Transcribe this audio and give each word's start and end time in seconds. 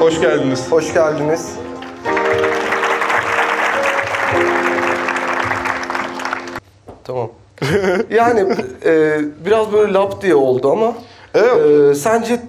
Hoş 0.00 0.20
geldiniz. 0.20 0.72
Hoş 0.72 0.94
geldiniz. 0.94 1.54
Tamam. 7.04 7.30
Yani 8.10 8.54
e, 8.84 9.18
biraz 9.46 9.72
böyle 9.72 9.92
lap 9.92 10.22
diye 10.22 10.34
oldu 10.34 10.70
ama 10.72 10.94
Evet. 11.34 11.90
e, 11.90 11.94
sence 11.94 12.40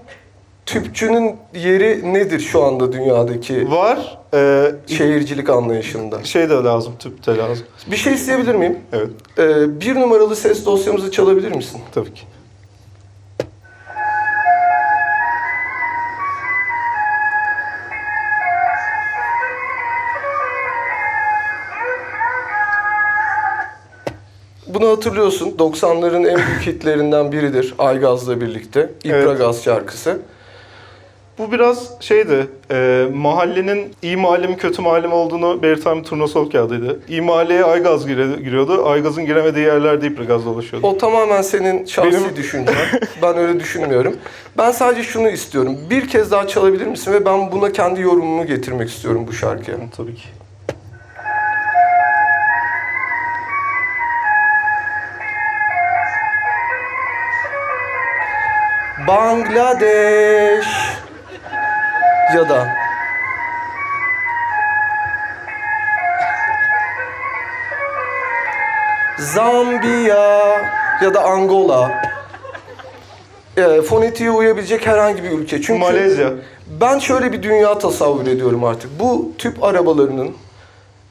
tüpçünün 0.65 1.35
yeri 1.55 2.13
nedir 2.13 2.39
şu 2.39 2.63
anda 2.63 2.91
dünyadaki 2.91 3.71
Var. 3.71 4.17
Ee, 4.33 4.71
şehircilik 4.87 5.49
anlayışında? 5.49 6.23
şey 6.23 6.49
de 6.49 6.53
lazım, 6.53 6.93
tüp 6.99 7.27
de 7.27 7.37
lazım. 7.37 7.65
Bir 7.91 7.95
şey 7.97 8.13
isteyebilir 8.13 8.55
miyim? 8.55 8.77
Evet, 8.93 9.09
E, 9.37 9.79
bir 9.81 9.95
numaralı 9.95 10.35
ses 10.35 10.65
dosyamızı 10.65 11.11
çalabilir 11.11 11.51
misin? 11.55 11.81
tabii 11.93 12.13
ki. 12.13 12.21
Bunu 24.87 24.95
hatırlıyorsun. 24.95 25.51
90'ların 25.59 26.27
en 26.27 26.37
büyük 26.37 26.61
hitlerinden 26.67 27.31
biridir. 27.31 27.73
Aygaz'la 27.79 28.41
birlikte. 28.41 28.79
Evet. 29.05 29.23
İpragaz 29.23 29.63
şarkısı. 29.63 30.19
Bu 31.37 31.51
biraz 31.51 31.91
şeydi, 31.99 32.47
e, 32.71 33.07
mahallenin 33.13 33.93
iyi 34.01 34.17
mahalle 34.17 34.47
mi 34.47 34.57
kötü 34.57 34.81
mahalle 34.81 35.07
mi 35.07 35.13
olduğunu 35.13 35.61
belirten 35.61 35.97
bir 35.99 36.03
turnasol 36.03 36.49
kağıdıydı. 36.51 36.99
İyi 37.07 37.21
mahalleye 37.21 37.63
Aygaz 37.63 38.07
giriyordu, 38.07 38.85
Aygaz'ın 38.89 39.25
giremediği 39.25 39.65
yerlerde 39.65 40.07
İpragaz 40.07 40.45
dolaşıyordu. 40.45 40.87
O 40.87 40.97
tamamen 40.97 41.41
senin 41.41 41.85
şahsi 41.85 42.11
Benim- 42.11 42.35
düşüncen. 42.35 42.75
Ben 43.21 43.37
öyle 43.37 43.59
düşünmüyorum. 43.59 44.15
Ben 44.57 44.71
sadece 44.71 45.03
şunu 45.03 45.29
istiyorum. 45.29 45.77
Bir 45.89 46.07
kez 46.07 46.31
daha 46.31 46.47
çalabilir 46.47 46.87
misin 46.87 47.13
ve 47.13 47.25
ben 47.25 47.51
buna 47.51 47.71
kendi 47.71 48.01
yorumumu 48.01 48.45
getirmek 48.45 48.89
istiyorum 48.89 49.25
bu 49.27 49.33
şarkıya. 49.33 49.77
Tabii 49.97 50.15
ki. 50.15 50.23
Bangladeş 59.07 60.65
ya 62.35 62.49
da 62.49 62.67
Zambiya 69.19 70.61
ya 71.01 71.13
da 71.13 71.23
Angola. 71.23 72.01
E, 73.57 73.81
fonetiğe 73.81 74.31
uyabilecek 74.31 74.87
herhangi 74.87 75.23
bir 75.23 75.31
ülke. 75.31 75.61
Çünkü 75.61 75.79
Malezya. 75.79 76.31
ben 76.81 76.99
şöyle 76.99 77.31
bir 77.31 77.43
dünya 77.43 77.79
tasavvur 77.79 78.27
ediyorum 78.27 78.63
artık. 78.63 78.99
Bu 78.99 79.31
tüp 79.37 79.63
arabalarının 79.63 80.35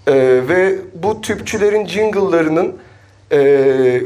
e, 0.07 0.15
ve 0.49 0.79
bu 0.95 1.21
tüpçülerin 1.21 1.87
jingle'larının 1.87 2.77
e, 3.31 3.39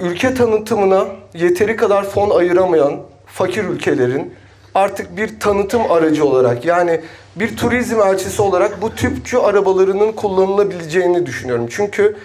ülke 0.00 0.34
tanıtımına 0.34 1.06
yeteri 1.34 1.76
kadar 1.76 2.04
fon 2.04 2.30
ayıramayan 2.38 3.09
fakir 3.32 3.64
ülkelerin 3.64 4.34
artık 4.74 5.16
bir 5.16 5.40
tanıtım 5.40 5.92
aracı 5.92 6.24
olarak 6.24 6.64
yani 6.64 7.00
bir 7.36 7.56
turizm 7.56 8.00
elçisi 8.00 8.42
olarak 8.42 8.82
bu 8.82 8.94
tüpçü 8.94 9.38
arabalarının 9.38 10.12
kullanılabileceğini 10.12 11.26
düşünüyorum. 11.26 11.66
Çünkü 11.70 12.16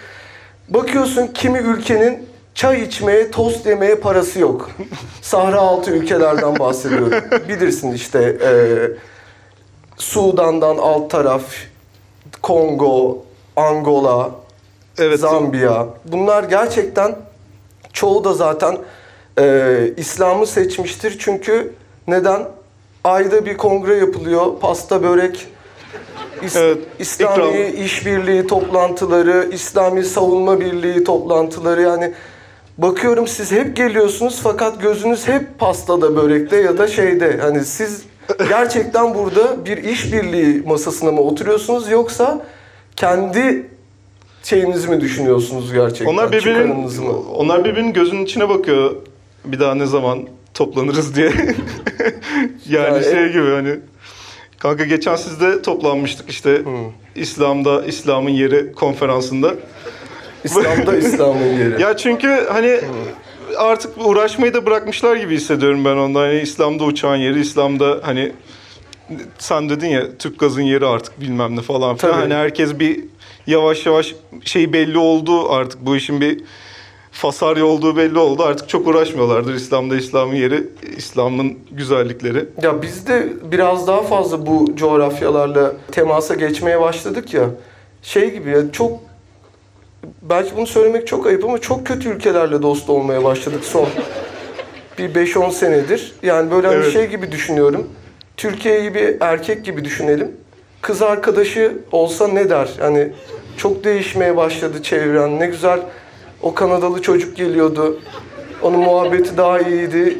bakıyorsun 0.68 1.26
kimi 1.26 1.58
ülkenin 1.58 2.28
çay 2.54 2.82
içmeye, 2.82 3.30
tost 3.30 3.66
yemeye 3.66 3.94
parası 3.94 4.40
yok. 4.40 4.70
Sahra 5.22 5.58
altı 5.58 5.90
ülkelerden 5.90 6.58
bahsediyorum. 6.58 7.12
Bilirsin 7.48 7.92
işte 7.92 8.36
e, 8.42 8.50
Sudan'dan 9.96 10.76
alt 10.76 11.10
taraf, 11.10 11.42
Kongo, 12.42 13.24
Angola, 13.56 14.30
Evet. 14.98 15.20
Zambiya. 15.20 15.86
Bunlar 16.04 16.44
gerçekten 16.44 17.16
çoğu 17.92 18.24
da 18.24 18.34
zaten 18.34 18.78
e, 19.40 19.76
İslam'ı 19.96 20.46
seçmiştir. 20.46 21.16
Çünkü 21.18 21.72
neden? 22.08 22.42
Ayda 23.04 23.46
bir 23.46 23.56
kongre 23.56 23.96
yapılıyor. 23.96 24.46
Pasta, 24.60 25.02
börek, 25.02 25.46
İs- 26.42 26.58
Evet, 26.58 26.78
İslami 26.98 27.32
ikram. 27.60 27.84
işbirliği 27.84 28.46
toplantıları, 28.46 29.48
İslami 29.52 30.04
savunma 30.04 30.60
birliği 30.60 31.04
toplantıları 31.04 31.82
yani 31.82 32.12
bakıyorum 32.78 33.26
siz 33.26 33.52
hep 33.52 33.76
geliyorsunuz 33.76 34.40
fakat 34.42 34.82
gözünüz 34.82 35.28
hep 35.28 35.58
pastada, 35.58 36.16
börekte 36.16 36.56
ya 36.56 36.78
da 36.78 36.88
şeyde. 36.88 37.38
Hani 37.40 37.64
siz 37.64 38.02
gerçekten 38.48 39.14
burada 39.14 39.64
bir 39.66 39.76
işbirliği 39.76 40.62
masasına 40.66 41.12
mı 41.12 41.20
oturuyorsunuz 41.20 41.90
yoksa 41.90 42.46
kendi 42.96 43.66
şeyinizi 44.42 44.88
mi 44.88 45.00
düşünüyorsunuz 45.00 45.72
gerçekten? 45.72 46.06
Onlar 46.14 46.32
birbirinin, 46.32 46.88
onlar 47.34 47.64
birbirinin 47.64 47.92
gözünün 47.92 48.24
içine 48.24 48.48
bakıyor. 48.48 48.96
Bir 49.46 49.60
daha 49.60 49.74
ne 49.74 49.86
zaman 49.86 50.28
toplanırız 50.54 51.16
diye. 51.16 51.26
yani 52.68 52.94
Yani 52.94 53.04
şey 53.04 53.28
gibi 53.28 53.50
hani. 53.50 53.76
Kanka 54.58 54.84
geçen 54.84 55.16
sizde 55.16 55.62
toplanmıştık 55.62 56.30
işte 56.30 56.62
İslam'da 57.14 57.84
İslam'ın 57.84 58.30
yeri 58.30 58.72
konferansında. 58.72 59.54
İslam'da 60.44 60.96
İslam'ın 60.98 61.58
yeri. 61.58 61.82
Ya 61.82 61.96
çünkü 61.96 62.46
hani 62.52 62.80
artık 63.56 64.06
uğraşmayı 64.06 64.54
da 64.54 64.66
bırakmışlar 64.66 65.16
gibi 65.16 65.34
hissediyorum 65.34 65.84
ben 65.84 65.96
ondan. 65.96 66.20
Hani 66.20 66.40
İslam'da 66.40 66.84
uçağın 66.84 67.16
yeri, 67.16 67.40
İslam'da 67.40 68.00
hani 68.02 68.32
sen 69.38 69.68
dedin 69.68 69.88
ya 69.88 70.16
tüp 70.18 70.38
gazın 70.38 70.62
yeri 70.62 70.86
artık 70.86 71.20
bilmem 71.20 71.56
ne 71.56 71.60
falan 71.60 71.96
filan. 71.96 72.12
Tabii. 72.12 72.22
Hani 72.22 72.34
herkes 72.34 72.78
bir 72.78 73.04
yavaş 73.46 73.86
yavaş 73.86 74.14
şey 74.44 74.72
belli 74.72 74.98
oldu 74.98 75.52
artık 75.52 75.86
bu 75.86 75.96
işin 75.96 76.20
bir 76.20 76.40
fasarya 77.16 77.64
olduğu 77.66 77.96
belli 77.96 78.18
oldu. 78.18 78.42
Artık 78.42 78.68
çok 78.68 78.86
uğraşmıyorlardır 78.86 79.54
İslam'da 79.54 79.96
İslam'ın 79.96 80.34
yeri, 80.34 80.64
İslam'ın 80.96 81.58
güzellikleri. 81.70 82.44
Ya 82.62 82.82
biz 82.82 83.06
de 83.06 83.28
biraz 83.50 83.86
daha 83.86 84.02
fazla 84.02 84.46
bu 84.46 84.76
coğrafyalarla 84.76 85.72
temasa 85.92 86.34
geçmeye 86.34 86.80
başladık 86.80 87.34
ya. 87.34 87.44
Şey 88.02 88.30
gibi 88.34 88.50
ya 88.50 88.72
çok 88.72 88.92
belki 90.22 90.56
bunu 90.56 90.66
söylemek 90.66 91.06
çok 91.06 91.26
ayıp 91.26 91.44
ama 91.44 91.58
çok 91.58 91.86
kötü 91.86 92.08
ülkelerle 92.08 92.62
dost 92.62 92.90
olmaya 92.90 93.24
başladık 93.24 93.64
son 93.64 93.88
bir 94.98 95.14
5-10 95.14 95.50
senedir. 95.50 96.12
Yani 96.22 96.50
böyle 96.50 96.66
hani 96.66 96.76
Evet. 96.76 96.92
şey 96.92 97.06
gibi 97.06 97.32
düşünüyorum. 97.32 97.86
Türkiye'yi 98.36 98.94
bir 98.94 99.16
erkek 99.20 99.64
gibi 99.64 99.84
düşünelim. 99.84 100.32
Kız 100.80 101.02
arkadaşı 101.02 101.78
olsa 101.92 102.28
ne 102.28 102.50
der? 102.50 102.68
Hani 102.80 103.08
çok 103.56 103.84
değişmeye 103.84 104.36
başladı 104.36 104.82
çevren. 104.82 105.40
Ne 105.40 105.46
güzel 105.46 105.80
o 106.42 106.54
Kanadalı 106.54 107.02
çocuk 107.02 107.36
geliyordu. 107.36 108.00
Onun 108.62 108.80
muhabbeti 108.80 109.36
daha 109.36 109.60
iyiydi. 109.60 110.18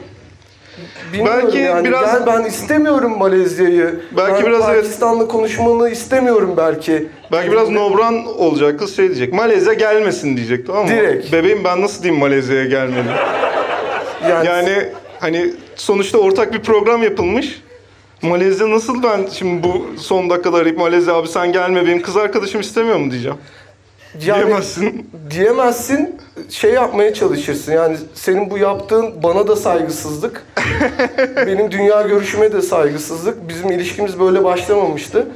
Bilmiyorum 1.12 1.40
Belki 1.44 1.58
yani. 1.58 1.88
biraz- 1.88 2.12
Gel 2.12 2.26
ben 2.26 2.44
istemiyorum 2.44 3.18
Malezya'yı. 3.18 4.00
Belki 4.16 4.44
ben 4.44 4.46
biraz 4.50 4.62
evet. 4.70 4.82
Pakistan'la 4.82 5.28
konuşmanı 5.28 5.90
istemiyorum 5.90 6.54
belki. 6.56 7.08
Belki 7.32 7.52
biraz 7.52 7.70
nobran 7.70 8.26
olacak 8.26 8.78
kız 8.78 8.96
şey 8.96 9.06
diyecek. 9.06 9.32
Malezya 9.32 9.72
gelmesin 9.72 10.36
diyecek 10.36 10.66
tamam 10.66 10.84
mı? 10.84 10.90
Direkt. 10.90 11.32
Bebeğim 11.32 11.64
ben 11.64 11.82
nasıl 11.82 12.02
diyeyim 12.02 12.20
Malezya'ya 12.20 12.64
gelmeli? 12.64 13.08
Yani, 14.30 14.46
Yani 14.46 14.88
hani 15.20 15.52
sonuçta 15.76 16.18
ortak 16.18 16.52
bir 16.52 16.62
program 16.62 17.02
yapılmış. 17.02 17.62
Malezya 18.22 18.70
nasıl 18.70 19.02
ben 19.02 19.26
şimdi 19.32 19.62
bu 19.62 19.86
son 19.98 20.30
dakikada 20.30 20.56
arayıp 20.56 20.78
Malezya 20.78 21.14
abi 21.14 21.28
sen 21.28 21.52
gelme 21.52 21.86
benim 21.86 22.02
kız 22.02 22.16
arkadaşım 22.16 22.60
istemiyor 22.60 22.96
mu 22.96 23.10
diyeceğim. 23.10 23.36
Yani 24.14 24.44
Diyemezsin. 24.46 25.10
diyemezsin. 25.30 26.16
Şey 26.50 26.72
yapmaya 26.72 27.14
çalışırsın. 27.14 27.72
Yani 27.72 27.96
senin 28.14 28.50
bu 28.50 28.58
yaptığın 28.58 29.22
bana 29.22 29.48
da 29.48 29.56
saygısızlık. 29.56 30.42
benim 31.46 31.70
dünya 31.70 32.02
görüşüme 32.02 32.52
de 32.52 32.62
saygısızlık. 32.62 33.48
Bizim 33.48 33.70
ilişkimiz 33.72 34.20
böyle 34.20 34.44
başlamamıştı. 34.44 35.26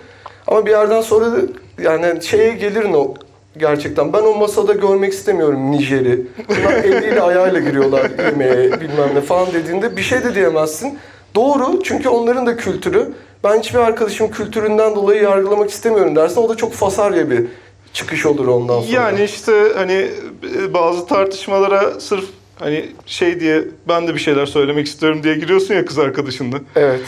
Ama 0.46 0.66
bir 0.66 0.70
yerden 0.70 1.00
sonra 1.00 1.32
da 1.32 1.36
yani 1.82 2.22
şeye 2.22 2.54
gelir 2.54 2.84
o 2.84 3.14
gerçekten. 3.56 4.12
Ben 4.12 4.22
o 4.22 4.34
masada 4.34 4.72
görmek 4.72 5.12
istemiyorum 5.12 5.70
Nijer'i. 5.70 6.26
Bunlar 6.48 6.72
eliyle 6.84 7.22
ayağıyla 7.22 7.60
giriyorlar 7.60 8.10
yemeğe 8.24 8.80
bilmem 8.80 9.14
ne 9.14 9.20
falan 9.20 9.52
dediğinde 9.52 9.96
bir 9.96 10.02
şey 10.02 10.24
de 10.24 10.34
diyemezsin. 10.34 10.98
Doğru 11.34 11.82
çünkü 11.82 12.08
onların 12.08 12.46
da 12.46 12.56
kültürü. 12.56 13.12
Ben 13.44 13.58
hiçbir 13.58 13.78
arkadaşım 13.78 14.30
kültüründen 14.30 14.94
dolayı 14.94 15.22
yargılamak 15.22 15.70
istemiyorum 15.70 16.16
dersin. 16.16 16.40
O 16.40 16.48
da 16.48 16.56
çok 16.56 16.72
fasarya 16.72 17.30
bir 17.30 17.46
çıkış 17.92 18.26
olur 18.26 18.46
ondan 18.46 18.80
sonra. 18.80 18.92
Yani 18.92 19.24
işte 19.24 19.72
hani 19.76 20.10
e, 20.56 20.74
bazı 20.74 21.06
tartışmalara 21.06 22.00
sırf 22.00 22.24
hani 22.58 22.88
şey 23.06 23.40
diye 23.40 23.64
ben 23.88 24.08
de 24.08 24.14
bir 24.14 24.20
şeyler 24.20 24.46
söylemek 24.46 24.86
istiyorum 24.86 25.22
diye 25.22 25.34
giriyorsun 25.34 25.74
ya 25.74 25.84
kız 25.84 25.98
arkadaşınla. 25.98 26.60
Evet. 26.76 27.00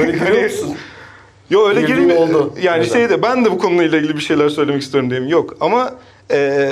Öyle 0.00 0.12
giriyor 0.12 0.44
musun? 0.44 0.76
Yo 1.50 1.68
öyle 1.68 1.82
girme. 1.82 2.14
oldu. 2.14 2.54
Yani 2.62 2.82
Neden? 2.82 2.92
şey 2.92 3.10
de 3.10 3.22
ben 3.22 3.44
de 3.44 3.50
bu 3.50 3.58
konuyla 3.58 3.98
ilgili 3.98 4.16
bir 4.16 4.20
şeyler 4.20 4.48
söylemek 4.48 4.82
istiyorum 4.82 5.10
diyeyim. 5.10 5.30
Yok 5.30 5.56
ama 5.60 5.94
e, 6.30 6.70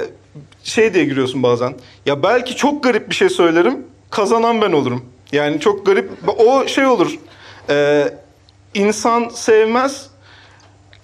şey 0.65 0.95
diye 0.95 1.05
giriyorsun 1.05 1.43
bazen. 1.43 1.75
Ya 2.07 2.23
belki 2.23 2.57
çok 2.57 2.85
garip 2.85 3.11
bir 3.11 3.15
şey 3.15 3.29
söylerim. 3.29 3.87
Kazanan 4.11 4.63
ben 4.63 4.73
olurum. 4.73 5.05
Yani 5.33 5.61
çok 5.61 5.87
garip. 5.87 6.11
O 6.39 6.67
şey 6.67 6.87
olur. 6.87 7.19
E, 7.71 8.05
insan 8.75 9.29
sevmez, 9.29 10.07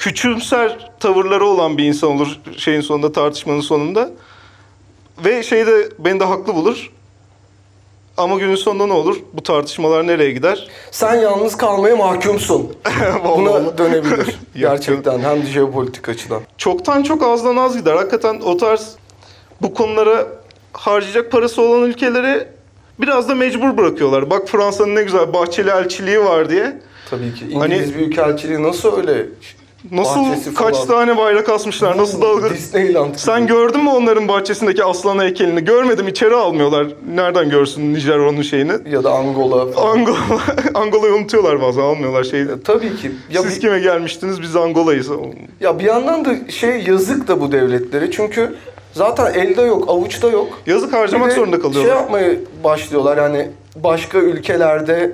küçümser 0.03 0.91
tavırları 1.01 1.47
olan 1.47 1.79
bir 1.79 1.85
insan 1.85 2.11
olur 2.11 2.39
şeyin 2.57 2.81
sonunda 2.81 3.13
tartışmanın 3.13 3.61
sonunda. 3.61 4.11
Ve 5.25 5.43
şeyde 5.43 5.89
beni 5.99 6.21
de 6.21 6.25
haklı 6.25 6.55
bulur. 6.55 6.91
Ama 8.17 8.39
günün 8.39 8.55
sonunda 8.55 8.87
ne 8.87 8.93
olur? 8.93 9.17
Bu 9.33 9.43
tartışmalar 9.43 10.07
nereye 10.07 10.31
gider? 10.31 10.69
Sen 10.91 11.15
yalnız 11.15 11.57
kalmaya 11.57 11.97
mahkumsun. 11.97 12.77
Buna 13.25 13.79
dönebilir. 13.79 14.39
Gerçekten 14.57 15.21
hem 15.21 15.43
de 15.43 15.47
jeopolitik 15.47 16.09
açıdan. 16.09 16.43
Çoktan 16.59 17.03
çok 17.03 17.23
azdan 17.23 17.57
az 17.57 17.77
gider. 17.77 17.95
Hakikaten 17.95 18.41
o 18.41 18.57
tarz 18.57 18.97
bu 19.63 19.75
konulara 19.75 20.27
harcayacak 20.73 21.33
parası 21.33 21.63
olan 21.63 21.83
ülkeleri 21.83 22.49
biraz 22.99 23.29
da 23.29 23.35
mecbur 23.35 23.77
bırakıyorlar. 23.77 24.31
Bak 24.31 24.49
Fransa'nın 24.49 24.95
ne 24.95 25.03
güzel 25.03 25.33
bahçeli 25.33 25.71
elçiliği 25.71 26.25
var 26.25 26.51
diye. 26.51 26.81
Tabii 27.11 27.35
ki. 27.35 27.55
Hani- 27.55 27.75
İngiliz 27.75 27.95
Büyükelçiliği 27.95 28.63
nasıl 28.63 28.97
öyle? 28.97 29.27
Nasıl 29.91 30.21
Bahçesi 30.21 30.55
kaç 30.55 30.75
falan. 30.75 30.87
tane 30.87 31.17
bayrak 31.17 31.49
asmışlar? 31.49 31.97
Nasıl 31.99 32.23
dalga? 32.23 32.51
Disneyland. 32.51 33.15
Sen 33.15 33.47
gördün 33.47 33.85
mü 33.85 33.91
onların 33.91 34.29
bahçesindeki 34.29 34.85
aslan 34.85 35.19
heykelini? 35.19 35.65
Görmedim 35.65 36.09
içeri 36.09 36.35
almıyorlar. 36.35 36.87
Nereden 37.15 37.51
görsün 37.51 37.95
Nijer 37.95 38.19
onun 38.19 38.43
şeyini? 38.43 38.73
ya 38.91 39.05
da 39.05 39.13
Angola 39.13 39.73
falan. 39.73 39.91
Angola, 39.99 40.17
Angola'yı 40.75 41.15
unutuyorlar 41.15 41.63
bazen 41.63 41.83
almıyorlar 41.83 42.25
şeyi. 42.25 42.43
E, 42.45 42.49
Tabii 42.65 42.97
ki. 42.97 43.13
Ya, 43.31 43.43
Siz 43.43 43.57
bir, 43.57 43.61
kime 43.61 43.79
gelmiştiniz? 43.79 44.43
Biz 44.43 44.57
Angola'yız. 44.57 45.09
ya 45.61 45.79
bir 45.79 45.85
yandan 45.85 46.25
da 46.25 46.31
şey 46.51 46.83
yazık 46.87 47.29
da 47.29 47.41
bu 47.41 47.53
devletlere. 47.53 48.11
Çünkü 48.11 48.55
zaten 48.93 49.35
elde 49.35 49.63
yok, 49.63 49.85
avuçta 49.89 50.29
yok. 50.29 50.49
Yazık 50.67 50.93
harcamak 50.93 51.33
zorunda 51.33 51.57
Şey 51.57 51.63
kalıyorlar. 51.63 51.97
yapmaya 51.97 52.31
başlıyorlar 52.65 53.17
yani 53.17 53.49
başka 53.77 54.19
ülkelerde 54.19 55.13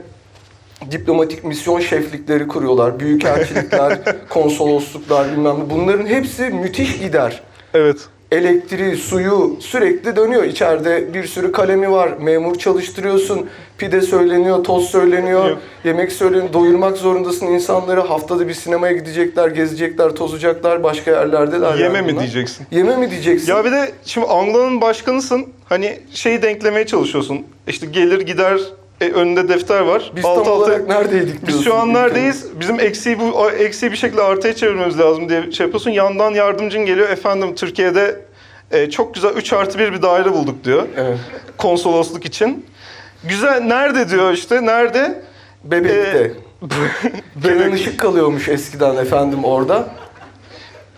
diplomatik 0.91 1.45
misyon 1.45 1.81
şeflikleri 1.81 2.49
kuruyorlar. 2.49 3.01
Büyükelçilikler, 3.01 3.99
konsolosluklar 4.29 5.33
bilmem 5.33 5.57
ne. 5.59 5.71
Bunların 5.71 6.07
hepsi 6.07 6.43
müthiş 6.43 6.99
gider. 6.99 7.41
Evet. 7.75 7.97
Elektriği, 8.33 8.97
suyu 8.97 9.57
sürekli 9.61 10.17
dönüyor. 10.17 10.45
İçeride 10.45 11.15
bir 11.15 11.25
sürü 11.27 11.53
kalemi 11.53 11.93
var. 11.93 12.11
Memur 12.21 12.55
çalıştırıyorsun. 12.59 13.47
Pide 13.79 14.01
söyleniyor, 14.01 14.65
toz 14.65 14.85
söyleniyor. 14.91 15.49
Yok. 15.49 15.59
Yemek 15.85 16.13
söyleniyor. 16.13 16.53
Doyurmak 16.53 16.97
zorundasın 16.97 17.47
insanları. 17.47 18.01
Haftada 18.01 18.49
bir 18.49 18.55
sinemaya 18.55 18.93
gidecekler, 18.93 19.49
gezecekler, 19.49 20.11
tozacaklar. 20.11 20.83
Başka 20.83 21.11
yerlerdeler. 21.11 21.71
yani 21.71 21.83
Yeme 21.83 22.01
mi 22.03 22.09
bunlar. 22.09 22.21
diyeceksin? 22.21 22.67
Yeme 22.71 22.97
mi 22.97 23.11
diyeceksin? 23.11 23.53
Ya 23.53 23.65
bir 23.65 23.73
de 23.73 23.93
şimdi 24.05 24.27
Anglo'nun 24.27 24.81
başkanısın. 24.81 25.47
Hani 25.69 25.99
şeyi 26.13 26.43
denklemeye 26.43 26.87
çalışıyorsun. 26.87 27.47
İşte 27.69 27.87
gelir 27.87 28.21
gider 28.21 28.61
e, 29.01 29.09
önünde 29.09 29.49
defter 29.49 29.81
var. 29.81 30.13
Biz 30.17 30.25
Alt 30.25 30.35
tam 30.35 30.43
alta- 30.43 30.51
olarak 30.53 30.89
neredeydik 30.89 31.47
Biz 31.49 31.65
şu 31.65 31.75
an 31.75 31.95
neredeyiz? 31.95 32.47
Bizim 32.61 32.81
eksiği 32.81 33.19
bu 33.21 33.51
eksiği 33.51 33.93
bir 33.93 33.97
şekilde 33.97 34.23
artıya 34.23 34.55
çevirmemiz 34.55 34.99
lazım 34.99 35.29
diye 35.29 35.53
şey 35.53 35.65
yapıyorsun. 35.67 35.91
Yandan 35.91 36.31
yardımcın 36.31 36.87
geliyor. 36.87 37.09
Efendim 37.11 37.55
Türkiye'de 37.55 38.21
e, 38.71 38.91
çok 38.91 39.15
güzel 39.15 39.31
3 39.37 39.53
artı 39.53 39.79
1 39.79 39.93
bir 39.93 40.03
daire 40.03 40.33
bulduk 40.33 40.65
diyor. 40.65 40.83
Evet. 40.97 41.19
Konsolosluk 41.59 42.25
için. 42.25 42.67
Güzel. 43.25 43.61
Nerede 43.61 44.09
diyor 44.11 44.33
işte. 44.33 44.67
Nerede? 44.67 45.23
Bebekte. 45.65 45.97
Ee, 45.99 46.33
Kenan 47.43 47.63
Bebek- 47.71 47.75
Işık 47.75 48.01
kalıyormuş 48.01 48.49
eskiden 48.49 48.97
efendim 48.97 49.45
orada. 49.45 49.89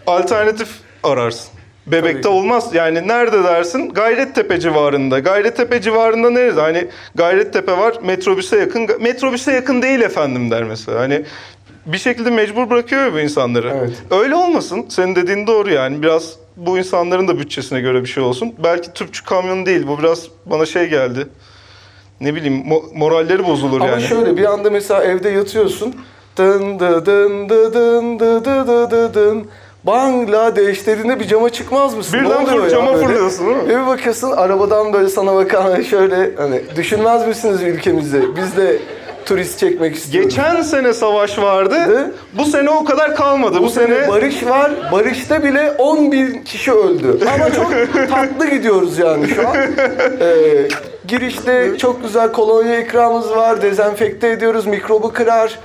alternatif 0.07 0.69
ararsın. 1.03 1.51
Bebekte 1.93 2.21
Tabii 2.21 2.33
olmaz. 2.33 2.71
Yani 2.75 3.09
nerede 3.09 3.45
dersin? 3.45 3.89
Gayrettepe 3.89 4.61
civarında. 4.61 5.19
Gayrettepe 5.19 5.81
civarında 5.81 6.31
nerede? 6.31 6.61
Hani 6.61 6.89
Gayrettepe 7.15 7.79
var, 7.79 7.95
metrobüse 8.03 8.59
yakın. 8.59 8.89
Metrobüse 9.01 9.53
yakın 9.53 9.83
değil 9.83 10.01
efendim 10.01 10.51
der 10.51 10.65
mesela. 10.65 11.01
Hani 11.01 11.23
bir 11.87 11.99
şekilde 11.99 12.31
mecbur 12.31 12.71
bırakıyor 12.71 13.13
bu 13.13 13.21
insanları. 13.21 13.73
Evet. 13.79 13.93
Öyle 14.11 14.35
olmasın. 14.35 14.87
Senin 14.89 15.17
dediğin 15.17 15.47
doğru 15.47 15.71
yani. 15.73 16.03
Biraz 16.03 16.37
bu 16.57 16.79
insanların 16.79 17.29
da 17.29 17.39
bütçesine 17.39 17.81
göre 17.81 18.03
bir 18.03 18.09
şey 18.09 18.23
olsun. 18.23 18.55
Belki 18.65 18.93
tüpçü 18.93 19.25
kamyonu 19.25 19.67
değil. 19.67 19.87
Bu 19.87 19.99
biraz 19.99 20.27
bana 20.47 20.67
şey 20.67 20.89
geldi. 20.89 21.27
Ne 22.21 22.35
bileyim 22.35 22.63
mo- 22.63 22.99
moralleri 22.99 23.47
bozulur 23.47 23.81
Ama 23.81 23.91
yani. 23.91 24.03
şöyle 24.03 24.37
bir 24.37 24.45
anda 24.45 24.71
mesela 24.71 25.05
evde 25.05 25.29
yatıyorsun. 25.31 25.95
Dın 26.37 26.79
dı 26.79 27.07
dın 27.07 27.49
dı 27.49 27.75
dın 27.75 28.19
dı 28.19 28.45
dı 28.45 28.67
dı 28.67 28.91
dı 28.91 29.15
dın. 29.15 29.47
Bangladeş 29.85 30.87
dediğinde 30.87 31.21
bir 31.21 31.29
cama 31.29 31.51
çıkmaz 31.51 31.95
mısın? 31.95 32.21
Birden 32.21 32.45
fır- 32.47 32.71
cama 32.71 32.95
böyle? 32.95 33.07
fırlıyorsun 33.07 33.47
değil 33.47 33.57
mi? 33.57 33.69
Ve 33.69 33.83
bir 33.83 33.87
bakıyorsun 33.87 34.31
arabadan 34.31 34.93
böyle 34.93 35.09
sana 35.09 35.35
bakan 35.35 35.83
şöyle 35.83 36.31
hani 36.37 36.63
düşünmez 36.77 37.27
misiniz 37.27 37.63
ülkemizi? 37.63 38.23
Biz 38.37 38.57
de 38.57 38.77
turist 39.27 39.59
çekmek 39.59 39.97
istiyoruz. 39.97 40.31
Geçen 40.31 40.63
sene 40.63 40.93
savaş 40.93 41.39
vardı. 41.39 41.75
Hı? 41.75 42.13
Bu 42.39 42.45
sene 42.45 42.71
o 42.71 42.85
kadar 42.85 43.17
kalmadı. 43.17 43.59
Bu, 43.59 43.63
Bu 43.65 43.71
sene 43.71 44.09
barış 44.09 44.47
var. 44.47 44.73
Barışta 44.93 45.45
bile 45.45 45.71
10 45.79 46.13
bin 46.13 46.43
kişi 46.45 46.73
öldü. 46.73 47.19
Ama 47.35 47.53
çok 47.53 47.71
tatlı 48.11 48.47
gidiyoruz 48.51 48.99
yani 48.99 49.29
şu 49.29 49.49
an. 49.49 49.57
Ee, 50.21 50.69
girişte 51.09 51.79
çok 51.79 52.03
güzel 52.03 52.33
kolonya 52.33 52.81
ikramımız 52.81 53.31
var. 53.31 53.63
Dezenfekte 53.63 54.29
ediyoruz. 54.29 54.67
Mikrobu 54.67 55.13
kırar. 55.13 55.59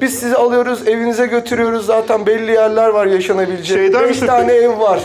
Biz 0.00 0.18
sizi 0.18 0.36
alıyoruz, 0.36 0.88
evinize 0.88 1.26
götürüyoruz. 1.26 1.86
Zaten 1.86 2.26
belli 2.26 2.50
yerler 2.50 2.88
var 2.88 3.06
yaşanabilecek. 3.06 3.78
Şey 3.78 3.92
der 3.92 4.02
5 4.02 4.08
misin 4.08 4.26
tane 4.26 4.52
ev 4.52 4.78
var. 4.80 5.00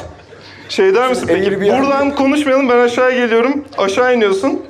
Şey 0.69 0.95
der 0.95 1.09
misin 1.09 1.27
peki? 1.27 1.49
Airbnb. 1.49 1.79
Buradan 1.83 2.15
konuşmayalım 2.15 2.69
ben 2.69 2.77
aşağıya 2.77 3.25
geliyorum. 3.25 3.65
Aşağı 3.77 4.15
iniyorsun. 4.15 4.65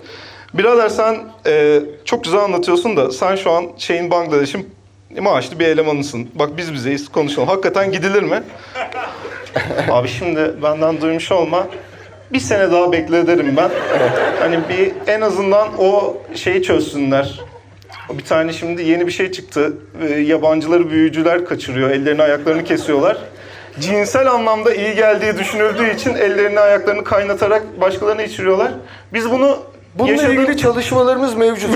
Birader 0.53 0.89
sen 0.89 1.17
e, 1.47 1.79
çok 2.05 2.23
güzel 2.23 2.39
anlatıyorsun 2.39 2.97
da 2.97 3.11
sen 3.11 3.35
şu 3.35 3.51
an 3.51 3.65
şeyin 3.77 4.11
Bangladeş'in 4.11 4.69
maaşlı 5.19 5.59
bir 5.59 5.67
elemanısın. 5.67 6.29
Bak 6.35 6.49
biz 6.57 6.73
bizeyiz 6.73 7.09
konuşalım. 7.09 7.47
Hakikaten 7.47 7.91
gidilir 7.91 8.23
mi? 8.23 8.43
Abi 9.91 10.07
şimdi 10.07 10.53
benden 10.63 11.01
duymuş 11.01 11.31
olma. 11.31 11.67
Bir 12.33 12.39
sene 12.39 12.71
daha 12.71 12.91
bekle 12.91 13.27
derim 13.27 13.57
ben. 13.57 13.69
Hani 14.39 14.59
bir 14.69 14.91
en 15.11 15.21
azından 15.21 15.67
o 15.79 16.17
şeyi 16.35 16.63
çözsünler. 16.63 17.39
Bir 18.17 18.23
tane 18.23 18.53
şimdi 18.53 18.83
yeni 18.83 19.07
bir 19.07 19.11
şey 19.11 19.31
çıktı. 19.31 19.73
Ee, 20.01 20.13
yabancıları 20.19 20.89
büyücüler 20.89 21.45
kaçırıyor. 21.45 21.89
Ellerini 21.89 22.21
ayaklarını 22.21 22.63
kesiyorlar. 22.63 23.17
Cinsel 23.79 24.31
anlamda 24.31 24.73
iyi 24.73 24.95
geldiği 24.95 25.37
düşünüldüğü 25.37 25.93
için 25.95 26.13
ellerini 26.15 26.59
ayaklarını 26.59 27.03
kaynatarak 27.03 27.81
başkalarına 27.81 28.23
içiriyorlar. 28.23 28.71
Biz 29.13 29.31
bunu 29.31 29.57
Bununla 29.95 30.11
yaşadık- 30.11 30.39
ilgili 30.39 30.57
çalışmalarımız 30.57 31.35
mevcut. 31.35 31.69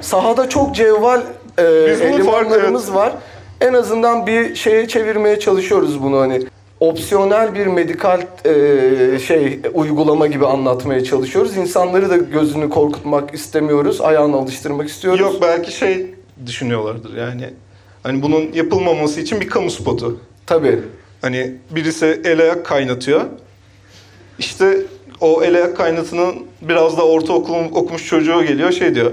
Sahada 0.00 0.48
çok 0.48 0.74
cevval 0.74 1.20
e, 1.58 1.62
elemanlarımız 1.62 2.94
var. 2.94 3.12
En 3.60 3.72
azından 3.72 4.26
bir 4.26 4.54
şeye 4.54 4.88
çevirmeye 4.88 5.38
çalışıyoruz 5.40 6.02
bunu 6.02 6.20
hani. 6.20 6.42
Opsiyonel 6.82 7.54
bir 7.54 7.66
medikal 7.66 8.22
e, 8.44 9.18
şey 9.18 9.60
uygulama 9.74 10.26
gibi 10.26 10.46
anlatmaya 10.46 11.04
çalışıyoruz. 11.04 11.56
İnsanları 11.56 12.10
da 12.10 12.16
gözünü 12.16 12.70
korkutmak 12.70 13.34
istemiyoruz. 13.34 14.00
Ayağını 14.00 14.36
alıştırmak 14.36 14.88
istiyoruz. 14.88 15.20
Yok 15.20 15.42
belki 15.42 15.72
şey 15.72 16.06
düşünüyorlardır 16.46 17.16
yani. 17.16 17.50
Hani 18.02 18.22
bunun 18.22 18.52
yapılmaması 18.52 19.20
için 19.20 19.40
bir 19.40 19.48
kamu 19.48 19.70
spotu. 19.70 20.20
Tabii. 20.46 20.78
Hani 21.20 21.54
birisi 21.70 22.20
el 22.24 22.40
ayak 22.40 22.66
kaynatıyor. 22.66 23.22
İşte 24.38 24.78
o 25.20 25.42
el 25.42 25.54
ayak 25.54 25.76
kaynatının 25.76 26.34
biraz 26.62 26.98
da 26.98 27.06
ortaokul 27.06 27.54
okumuş 27.54 28.06
çocuğu 28.06 28.44
geliyor 28.44 28.72
şey 28.72 28.94
diyor. 28.94 29.12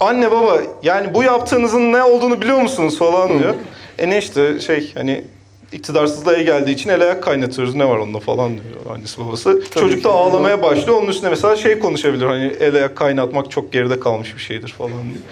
Anne 0.00 0.30
baba 0.30 0.60
yani 0.82 1.14
bu 1.14 1.22
yaptığınızın 1.22 1.92
ne 1.92 2.02
olduğunu 2.02 2.40
biliyor 2.40 2.60
musunuz 2.60 2.98
falan 2.98 3.38
diyor. 3.38 3.54
E 3.98 4.10
ne 4.10 4.18
işte 4.18 4.60
şey 4.60 4.94
hani 4.94 5.24
iktidarsızlığa 5.72 6.42
geldiği 6.42 6.70
için 6.70 6.90
el 6.90 7.02
ayak 7.02 7.22
kaynatıyoruz 7.22 7.74
ne 7.74 7.88
var 7.88 7.98
onda 7.98 8.18
falan 8.20 8.52
diyor 8.52 8.96
annesi 8.96 9.20
babası. 9.20 9.62
Çocuk 9.74 10.04
da 10.04 10.10
ağlamaya 10.10 10.62
başlıyor. 10.62 10.98
Onun 10.98 11.08
üstüne 11.08 11.30
mesela 11.30 11.56
şey 11.56 11.78
konuşabilir 11.78 12.26
hani 12.26 12.52
el 12.60 12.74
ayak 12.74 12.96
kaynatmak 12.96 13.50
çok 13.50 13.72
geride 13.72 14.00
kalmış 14.00 14.34
bir 14.34 14.40
şeydir 14.40 14.68
falan 14.68 15.02
diye. 15.02 15.22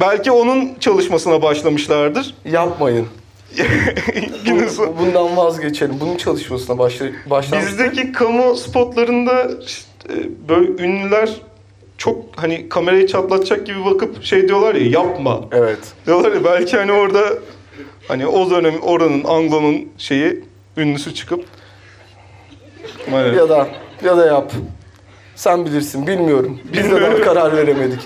Belki 0.00 0.30
onun 0.30 0.74
çalışmasına 0.80 1.42
başlamışlardır. 1.42 2.34
Yapmayın. 2.44 3.06
Bundan 4.98 5.36
vazgeçelim. 5.36 6.00
Bunun 6.00 6.16
çalışmasına 6.16 6.78
başla, 6.78 7.06
başlamıştık. 7.30 7.78
Bizdeki 7.78 8.12
kamu 8.12 8.56
spotlarında 8.56 9.50
işte, 9.66 9.88
böyle 10.48 10.82
ünlüler 10.82 11.30
çok 11.98 12.24
hani 12.36 12.68
kamerayı 12.68 13.06
çatlatacak 13.06 13.66
gibi 13.66 13.84
bakıp 13.84 14.24
şey 14.24 14.48
diyorlar 14.48 14.74
ya 14.74 14.90
yapma. 14.90 15.40
Evet. 15.52 15.78
Diyorlar 16.06 16.32
ya 16.32 16.44
belki 16.44 16.76
hani 16.76 16.92
orada 16.92 17.20
hani 18.08 18.26
o 18.26 18.50
dönem 18.50 18.82
oranın 18.82 19.24
Anglo'nun 19.24 19.88
şeyi 19.98 20.44
ünlüsü 20.76 21.14
çıkıp 21.14 21.44
Ya 23.36 23.48
da 23.48 23.68
ya 24.04 24.16
da 24.16 24.26
yap. 24.26 24.52
Sen 25.34 25.66
bilirsin. 25.66 26.06
Bilmiyorum. 26.06 26.60
Biz 26.72 26.84
de 26.84 26.90
daha 26.90 26.94
Bilmiyorum. 27.00 27.24
karar 27.24 27.56
veremedik. 27.56 28.00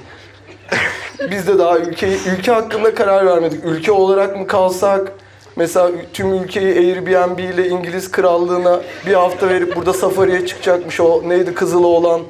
Biz 1.30 1.46
de 1.48 1.58
daha 1.58 1.78
ülke 1.78 2.08
ülke 2.38 2.52
hakkında 2.52 2.94
karar 2.94 3.26
vermedik. 3.26 3.64
Ülke 3.64 3.92
olarak 3.92 4.36
mı 4.36 4.46
kalsak? 4.46 5.12
Mesela 5.56 5.90
tüm 6.12 6.34
ülkeyi 6.34 6.74
Airbnb 6.78 7.38
ile 7.38 7.68
İngiliz 7.68 8.10
krallığına 8.10 8.80
bir 9.06 9.12
hafta 9.14 9.48
verip 9.48 9.76
burada 9.76 9.92
safariye 9.92 10.46
çıkacakmış 10.46 11.00
o 11.00 11.22
neydi 11.26 11.54
Kızılı 11.54 11.86
olan 11.86 12.20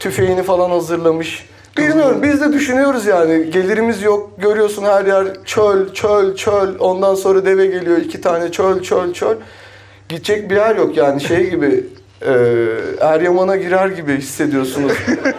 tüfeğini 0.00 0.42
falan 0.42 0.70
hazırlamış. 0.70 1.46
Bilmiyorum 1.78 2.22
biz 2.22 2.40
de 2.40 2.52
düşünüyoruz 2.52 3.06
yani. 3.06 3.50
Gelirimiz 3.50 4.02
yok. 4.02 4.30
Görüyorsun 4.38 4.84
her 4.84 5.04
yer 5.06 5.26
çöl 5.44 5.92
çöl 5.92 6.36
çöl. 6.36 6.78
Ondan 6.78 7.14
sonra 7.14 7.44
deve 7.44 7.66
geliyor 7.66 7.96
iki 7.96 8.20
tane 8.20 8.52
çöl 8.52 8.82
çöl 8.82 9.12
çöl. 9.12 9.36
Gidecek 10.08 10.50
bir 10.50 10.56
yer 10.56 10.76
yok 10.76 10.96
yani. 10.96 11.20
Şey 11.20 11.50
gibi 11.50 11.86
e, 12.22 12.32
Eryaman'a 13.00 13.56
girer 13.56 13.88
gibi 13.88 14.16
hissediyorsunuz 14.16 14.92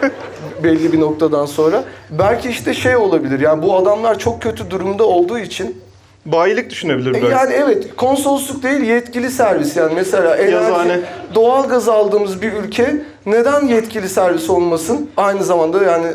belli 0.64 0.92
bir 0.92 1.00
noktadan 1.00 1.46
sonra. 1.46 1.84
Belki 2.10 2.48
işte 2.48 2.74
şey 2.74 2.96
olabilir. 2.96 3.40
Yani 3.40 3.62
bu 3.62 3.76
adamlar 3.76 4.18
çok 4.18 4.42
kötü 4.42 4.70
durumda 4.70 5.04
olduğu 5.04 5.38
için 5.38 5.83
Bayilik 6.26 6.70
düşünebilir 6.70 7.10
e, 7.10 7.14
belki. 7.14 7.26
Yani 7.26 7.52
evet 7.52 7.96
konsolosluk 7.96 8.62
değil 8.62 8.80
yetkili 8.80 9.30
servis 9.30 9.76
yani 9.76 9.94
mesela 9.94 10.36
enerji, 10.36 11.00
doğal 11.34 11.68
gaz 11.68 11.88
aldığımız 11.88 12.42
bir 12.42 12.52
ülke 12.52 13.02
neden 13.26 13.66
yetkili 13.66 14.08
servis 14.08 14.50
olmasın? 14.50 15.10
Aynı 15.16 15.44
zamanda 15.44 15.82
yani 15.84 16.06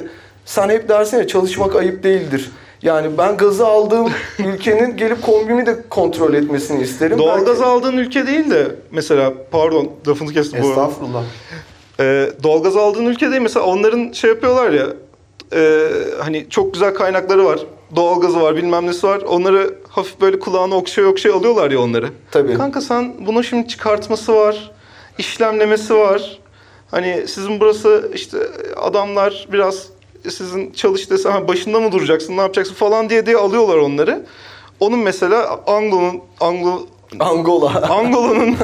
sen 0.45 0.69
hep 0.69 0.89
dersin 0.89 1.17
ya 1.17 1.27
çalışmak 1.27 1.75
ayıp 1.75 2.03
değildir. 2.03 2.51
Yani 2.81 3.17
ben 3.17 3.37
gazı 3.37 3.67
aldığım 3.67 4.09
ülkenin 4.39 4.97
gelip 4.97 5.21
kombimi 5.21 5.65
de 5.65 5.75
kontrol 5.89 6.33
etmesini 6.33 6.81
isterim. 6.83 7.17
Doğalgaz 7.17 7.61
aldığın 7.61 7.97
ülke 7.97 8.27
değil 8.27 8.49
de 8.49 8.67
mesela 8.91 9.33
pardon 9.51 9.91
lafını 10.07 10.33
kestim 10.33 10.63
bu 10.63 10.67
arada. 10.67 10.81
Estağfurullah. 10.81 11.23
Ee, 11.99 12.29
doğalgaz 12.43 12.77
aldığın 12.77 13.05
ülke 13.05 13.31
değil 13.31 13.41
mesela 13.41 13.65
onların 13.65 14.11
şey 14.11 14.29
yapıyorlar 14.29 14.71
ya 14.71 14.85
e, 15.53 15.87
hani 16.19 16.49
çok 16.49 16.73
güzel 16.73 16.93
kaynakları 16.93 17.45
var. 17.45 17.59
Doğalgazı 17.95 18.41
var 18.41 18.55
bilmem 18.55 18.87
nesi 18.87 19.07
var. 19.07 19.21
Onları 19.21 19.73
hafif 19.89 20.21
böyle 20.21 20.39
kulağına 20.39 20.75
okşaya 20.75 21.07
okşaya 21.07 21.33
alıyorlar 21.33 21.71
ya 21.71 21.79
onları. 21.81 22.09
Tabii. 22.31 22.53
Kanka 22.53 22.81
sen 22.81 23.13
bunun 23.27 23.41
şimdi 23.41 23.67
çıkartması 23.67 24.35
var. 24.35 24.71
işlemlemesi 25.17 25.95
var. 25.95 26.39
Hani 26.91 27.27
sizin 27.27 27.59
burası 27.59 28.11
işte 28.13 28.37
adamlar 28.75 29.47
biraz 29.53 29.87
sizin 30.29 30.71
çalış 30.71 31.09
dese 31.09 31.29
ha 31.29 31.47
başında 31.47 31.79
mı 31.79 31.91
duracaksın 31.91 32.37
ne 32.37 32.41
yapacaksın 32.41 32.73
falan 32.73 33.09
diye 33.09 33.25
diye 33.25 33.37
alıyorlar 33.37 33.77
onları. 33.77 34.25
Onun 34.79 34.99
mesela 34.99 35.59
Anglo'nun 35.67 36.21
Anglo 36.39 36.85
Angola. 37.19 37.89
Angola'nın 37.89 38.55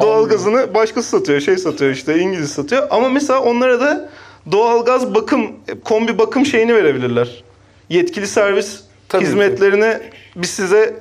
doğalgazını 0.00 0.74
başkası 0.74 1.08
satıyor, 1.08 1.40
şey 1.40 1.56
satıyor 1.56 1.90
işte 1.90 2.18
İngiliz 2.18 2.50
satıyor. 2.50 2.86
Ama 2.90 3.08
mesela 3.08 3.40
onlara 3.40 3.80
da 3.80 4.10
doğalgaz 4.52 5.14
bakım, 5.14 5.52
kombi 5.84 6.18
bakım 6.18 6.46
şeyini 6.46 6.74
verebilirler. 6.74 7.44
Yetkili 7.88 8.26
servis 8.26 8.80
Tabii 9.08 9.22
ki. 9.22 9.28
hizmetlerini 9.28 9.98
biz 10.36 10.50
size 10.50 10.94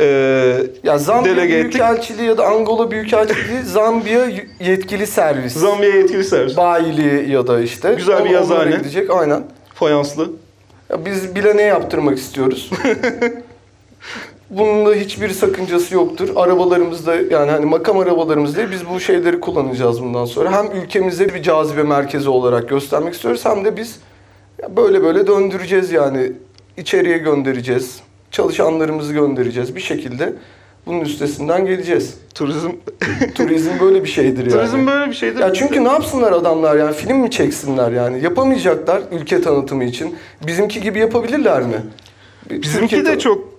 e, 0.00 0.06
ya 0.84 0.98
Zambiya 0.98 1.36
delege 1.36 1.54
ettik. 1.54 1.72
Büyükelçiliği 1.72 2.28
ya 2.28 2.38
da 2.38 2.46
Angola 2.46 2.90
Büyükelçiliği 2.90 3.62
Zambiya 3.64 4.26
yetkili 4.60 5.06
servis. 5.06 5.52
Zambiya 5.52 5.96
yetkili 5.96 6.24
servis. 6.24 6.56
Bayiliği 6.56 7.30
ya 7.30 7.46
da 7.46 7.60
işte. 7.60 7.94
Güzel 7.94 8.16
bir 8.16 8.20
Onlara 8.20 8.32
yazıhane. 8.32 8.76
gidecek 8.76 9.10
aynen. 9.10 9.42
Fayanslı. 9.74 10.30
Ya 10.90 11.04
biz 11.04 11.34
bile 11.34 11.56
ne 11.56 11.62
yaptırmak 11.62 12.18
istiyoruz? 12.18 12.70
Bunun 14.50 14.86
da 14.86 14.94
hiçbir 14.94 15.30
sakıncası 15.30 15.94
yoktur. 15.94 16.28
Arabalarımızda 16.36 17.14
yani 17.14 17.50
hani 17.50 17.66
makam 17.66 17.98
arabalarımızda 17.98 18.70
biz 18.70 18.88
bu 18.88 19.00
şeyleri 19.00 19.40
kullanacağız 19.40 20.02
bundan 20.02 20.24
sonra. 20.24 20.52
Hem 20.52 20.82
ülkemize 20.82 21.34
bir 21.34 21.42
cazibe 21.42 21.82
merkezi 21.82 22.28
olarak 22.28 22.68
göstermek 22.68 23.14
istiyoruz 23.14 23.44
hem 23.44 23.64
de 23.64 23.76
biz 23.76 23.98
böyle 24.76 25.02
böyle 25.02 25.26
döndüreceğiz 25.26 25.92
yani 25.92 26.32
içeriye 26.76 27.18
göndereceğiz. 27.18 28.00
Çalışanlarımızı 28.30 29.12
göndereceğiz 29.12 29.76
bir 29.76 29.80
şekilde. 29.80 30.32
Bunun 30.86 31.00
üstesinden 31.00 31.66
geleceğiz. 31.66 32.14
Turizm. 32.34 32.70
Turizm 33.34 33.70
böyle 33.80 34.04
bir 34.04 34.08
şeydir 34.08 34.38
yani. 34.46 34.50
Turizm 34.52 34.86
böyle 34.86 35.10
bir 35.10 35.16
şeydir. 35.16 35.40
Ya 35.40 35.52
çünkü 35.54 35.84
ne 35.84 35.88
yapsınlar 35.88 36.32
adamlar 36.32 36.76
yani 36.76 36.94
film 36.94 37.16
mi 37.16 37.30
çeksinler 37.30 37.92
yani 37.92 38.22
yapamayacaklar 38.24 39.02
ülke 39.12 39.40
tanıtımı 39.42 39.84
için. 39.84 40.14
Bizimki 40.46 40.80
gibi 40.80 40.98
yapabilirler 40.98 41.62
mi? 41.62 41.76
Bizimki 42.50 43.04
de 43.06 43.18
çok 43.18 43.52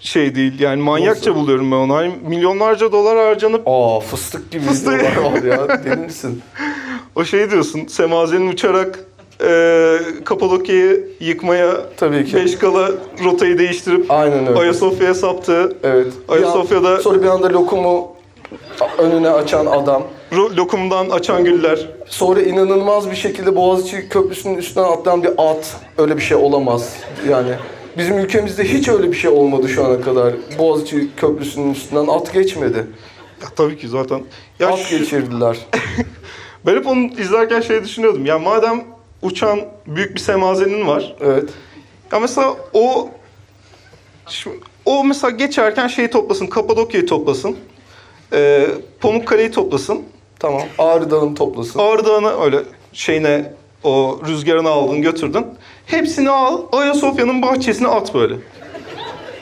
şey 0.00 0.34
değil 0.34 0.60
yani 0.60 0.82
manyakça 0.82 1.30
Nasıl? 1.30 1.34
buluyorum 1.42 1.70
ben 1.72 1.76
onu. 1.76 1.94
Hani 1.94 2.12
milyonlarca 2.28 2.92
dolar 2.92 3.18
harcanıp 3.18 3.62
Aa 3.66 4.00
fıstık 4.00 4.50
gibi 4.50 4.64
Fıstık. 4.64 4.94
videolar 4.94 5.32
var 5.32 5.42
ya 5.42 5.84
deli 5.84 5.96
misin? 5.96 6.42
o 7.14 7.24
şey 7.24 7.50
diyorsun 7.50 7.86
Semazen'in 7.86 8.48
uçarak 8.48 8.98
e, 9.44 9.98
Kapadokya'yı 10.24 11.08
yıkmaya 11.20 11.76
Tabii 11.96 12.24
ki. 12.24 12.36
beş 12.36 12.56
kala 12.58 12.88
rotayı 13.24 13.58
değiştirip 13.58 14.10
Aynen 14.10 14.46
öyle. 14.46 14.58
Ayasofya'ya 14.60 15.14
saptığı 15.14 15.76
Evet. 15.82 16.06
Ayasofya'da- 16.28 16.94
an- 16.96 17.00
sonra 17.00 17.22
bir 17.22 17.26
anda 17.28 17.48
lokumu 17.52 18.12
önüne 18.98 19.30
açan 19.30 19.66
adam. 19.66 20.02
ro- 20.32 20.56
lokumdan 20.56 21.10
açan 21.10 21.44
güller. 21.44 21.88
Sonra 22.06 22.42
inanılmaz 22.42 23.10
bir 23.10 23.16
şekilde 23.16 23.56
Boğaziçi 23.56 24.08
Köprüsü'nün 24.08 24.58
üstünden 24.58 24.86
atlayan 24.88 25.22
bir 25.22 25.30
at. 25.38 25.76
Öyle 25.98 26.16
bir 26.16 26.22
şey 26.22 26.36
olamaz. 26.36 26.96
Yani 27.30 27.50
bizim 27.98 28.18
ülkemizde 28.18 28.64
hiç 28.64 28.88
öyle 28.88 29.08
bir 29.12 29.16
şey 29.16 29.30
olmadı 29.30 29.68
şu 29.68 29.84
ana 29.84 30.00
kadar. 30.00 30.32
Boğaziçi 30.58 31.08
Köprüsü'nün 31.16 31.72
üstünden 31.72 32.06
at 32.06 32.32
geçmedi. 32.32 32.86
Ya, 33.42 33.48
tabii 33.56 33.78
ki 33.78 33.88
zaten. 33.88 34.22
Ya 34.60 34.68
at 34.68 34.78
şu- 34.78 34.98
geçirdiler. 34.98 35.56
ben 36.66 36.76
hep 36.76 36.86
onu 36.86 36.98
izlerken 37.18 37.60
şey 37.60 37.84
düşünüyordum. 37.84 38.26
Ya 38.26 38.38
madem 38.38 38.84
uçan 39.22 39.60
büyük 39.86 40.14
bir 40.14 40.20
semazenin 40.20 40.86
var. 40.86 41.16
Evet. 41.20 41.50
Ya 42.12 42.20
mesela 42.20 42.56
o 42.72 43.08
şimdi, 44.28 44.56
o 44.84 45.04
mesela 45.04 45.30
geçerken 45.30 45.88
şeyi 45.88 46.10
toplasın. 46.10 46.46
Kapadokya'yı 46.46 47.06
toplasın. 47.06 47.56
E, 48.32 48.66
Pamukkale'yi 49.00 49.50
toplasın. 49.50 50.02
Tamam. 50.38 50.62
Ağrı 50.78 51.10
Dağı'nı 51.10 51.34
toplasın. 51.34 51.78
Ağrı 51.78 52.04
Dağı'nı 52.04 52.42
öyle 52.44 52.58
şeyine 52.92 53.52
o 53.84 54.20
rüzgarını 54.26 54.68
aldın 54.68 55.02
götürdün. 55.02 55.46
Hepsini 55.86 56.30
al 56.30 56.62
Ayasofya'nın 56.72 57.42
bahçesine 57.42 57.88
at 57.88 58.14
böyle. 58.14 58.34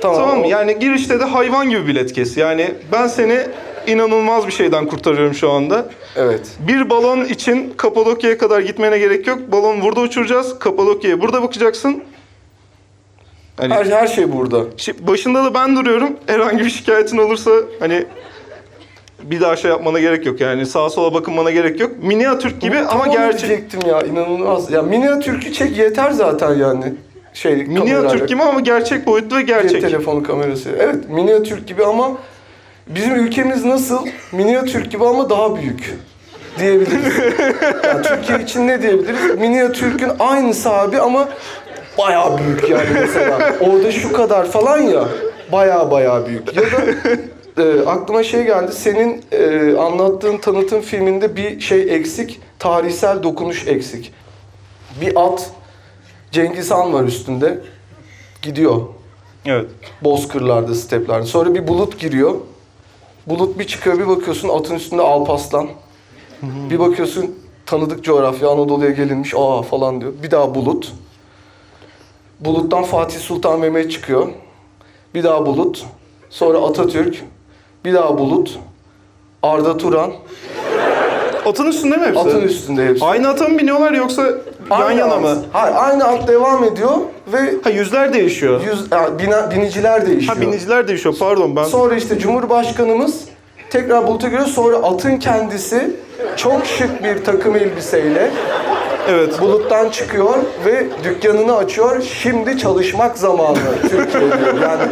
Tamam 0.01 0.41
mı? 0.41 0.47
Yani 0.47 0.79
girişte 0.79 1.21
de 1.21 1.25
hayvan 1.25 1.71
gibi 1.71 1.87
bilet 1.87 2.13
kes. 2.13 2.37
Yani 2.37 2.75
ben 2.93 3.07
seni 3.07 3.47
inanılmaz 3.87 4.47
bir 4.47 4.53
şeyden 4.53 4.87
kurtarıyorum 4.87 5.35
şu 5.35 5.51
anda. 5.51 5.87
Evet. 6.17 6.41
Bir 6.69 6.91
balon 6.91 7.25
için 7.25 7.75
Kapadokya'ya 7.77 8.39
kadar 8.39 8.61
gitmene 8.61 8.99
gerek 8.99 9.27
yok. 9.27 9.39
Balon 9.53 9.83
burada 9.83 10.01
uçuracağız. 10.01 10.59
Kapadokya'ya 10.59 11.21
burada 11.21 11.43
bakacaksın. 11.43 12.03
Hani 13.57 13.75
Her, 13.75 13.87
her 13.87 14.07
şey 14.07 14.33
burada. 14.33 14.65
başında 15.01 15.45
da 15.45 15.55
ben 15.55 15.77
duruyorum. 15.77 16.11
Herhangi 16.27 16.65
bir 16.65 16.71
şikayetin 16.71 17.19
olursa 17.19 17.51
hani 17.81 18.05
bir 19.23 19.41
daha 19.41 19.57
şey 19.57 19.71
yapmana 19.71 20.01
gerek 20.01 20.27
yok. 20.27 20.41
Yani 20.41 20.67
sağa 20.67 20.91
sola 20.91 21.15
bakınmana 21.15 21.51
gerek 21.51 21.81
yok. 21.81 21.91
Miniatürk 22.03 22.61
gibi 22.61 22.79
ama 22.79 22.89
Tam 22.89 23.01
onu 23.01 23.13
gerçek. 23.13 23.49
diyecektim 23.49 23.81
ya 23.91 24.03
inanılmaz. 24.03 24.71
Ya 24.71 24.83
miniatürkü 24.83 25.53
çek 25.53 25.79
yeter 25.79 26.11
zaten 26.11 26.55
yani. 26.55 26.85
Şey 27.35 27.57
Miniatürk 27.57 28.29
gibi 28.29 28.43
ama 28.43 28.61
gerçek 28.61 29.07
boyutlu 29.07 29.37
ve 29.37 29.41
Cep 29.41 29.49
gerçek. 29.49 29.81
telefonu 29.83 30.23
kamerası. 30.23 30.71
Evet 30.79 31.09
miniatürk 31.11 31.69
gibi 31.69 31.85
ama 31.85 32.13
bizim 32.95 33.15
ülkemiz 33.15 33.65
nasıl? 33.65 34.07
Miniatürk 34.33 34.91
gibi 34.91 35.05
ama 35.05 35.31
daha 35.31 35.57
büyük 35.57 35.95
diyebiliriz. 36.59 37.19
yani 37.85 38.03
Türkiye 38.03 38.41
için 38.41 38.69
ne 38.69 38.83
diyebiliriz? 38.83 39.39
Miniatürk'ün 39.39 40.11
aynısı 40.19 40.71
abi 40.71 41.01
ama 41.01 41.29
bayağı 41.99 42.39
büyük 42.39 42.71
yani 42.71 42.89
mesela. 42.95 43.55
Orada 43.61 43.93
şu 43.93 44.13
kadar 44.13 44.47
falan 44.47 44.79
ya 44.79 45.09
bayağı 45.53 45.91
bayağı 45.91 46.27
büyük. 46.27 46.57
Ya 46.57 46.63
da 46.63 46.83
e, 47.63 47.87
aklıma 47.87 48.23
şey 48.23 48.45
geldi. 48.45 48.73
Senin 48.73 49.25
e, 49.33 49.75
anlattığın 49.77 50.39
tanıtım 50.39 50.81
filminde 50.81 51.37
bir 51.37 51.61
şey 51.61 51.95
eksik. 51.95 52.41
Tarihsel 52.59 53.23
dokunuş 53.23 53.67
eksik. 53.67 54.13
Bir 55.01 55.13
at 55.17 55.51
Cengiz 56.33 56.71
Han 56.71 56.93
var 56.93 57.05
üstünde. 57.05 57.59
Gidiyor. 58.43 58.81
Evet. 59.47 59.67
Bozkırlarda, 60.03 60.75
steplerde. 60.75 61.27
Sonra 61.27 61.55
bir 61.55 61.69
bulut 61.69 61.99
giriyor. 62.01 62.35
Bulut 63.31 63.59
bir 63.59 63.67
çıkıyor, 63.67 63.99
bir 63.99 64.09
bakıyorsun 64.09 64.49
atın 64.49 64.75
üstünde 64.75 65.03
Alpaslan. 65.03 65.69
Bir 66.43 66.79
bakıyorsun 66.79 67.39
tanıdık 67.67 68.05
coğrafya, 68.05 68.49
Anadolu'ya 68.49 68.91
gelinmiş, 68.91 69.35
aa 69.37 69.63
falan 69.63 70.01
diyor. 70.01 70.13
Bir 70.23 70.31
daha 70.31 70.55
bulut. 70.55 70.93
Buluttan 72.41 72.85
Fatih 72.85 73.19
Sultan 73.19 73.61
Mehmet 73.61 73.93
çıkıyor. 73.93 74.29
Bir 75.15 75.25
daha 75.25 75.47
bulut. 75.47 75.87
Sonra 76.31 76.59
Atatürk. 76.59 77.25
Bir 77.85 77.95
daha 77.95 78.19
bulut. 78.19 78.59
Arda 79.43 79.77
Turan. 79.77 80.13
Atın 81.47 81.67
üstünde 81.67 81.97
mi 81.97 82.07
hepsi? 82.07 82.21
Atın 82.21 82.41
üstünde 82.43 82.87
hepsi. 82.87 83.05
Aynı 83.05 83.29
ata 83.29 83.49
mı 83.49 83.59
biniyorlar 83.59 83.93
yoksa 83.93 84.23
yan 84.71 84.91
yana 84.93 85.15
at. 85.15 85.21
mı? 85.23 85.37
Hayır, 85.53 85.75
aynı 85.79 86.05
at 86.05 86.29
devam 86.29 86.65
ediyor 86.65 86.91
ve 87.33 87.39
Ha 87.65 87.71
yüzler 87.71 88.13
değişiyor. 88.13 88.61
yüz, 88.67 88.85
yani 88.93 89.09
bina- 89.23 89.51
biniciler 89.51 90.07
değişiyor. 90.07 90.35
Ha 90.37 90.41
biniciler 90.41 90.89
değişiyor 90.89 91.15
pardon 91.19 91.57
ben. 91.57 91.65
Sonra 91.65 91.95
işte 91.95 92.19
Cumhurbaşkanımız 92.19 93.21
tekrar 93.71 94.07
buluta 94.07 94.29
giriyor. 94.29 94.47
Sonra 94.47 94.77
atın 94.77 95.17
kendisi 95.17 95.91
çok 96.37 96.67
şık 96.67 97.05
bir 97.05 97.25
takım 97.25 97.57
elbiseyle 97.57 98.31
Evet. 99.11 99.41
buluttan 99.41 99.89
çıkıyor 99.89 100.35
ve 100.67 100.87
dükkanını 101.05 101.57
açıyor. 101.57 102.03
Şimdi 102.03 102.59
çalışmak 102.59 103.19
zamanı 103.19 103.57
Türkiye 103.83 104.23
diyor. 104.23 104.55
Yani 104.63 104.83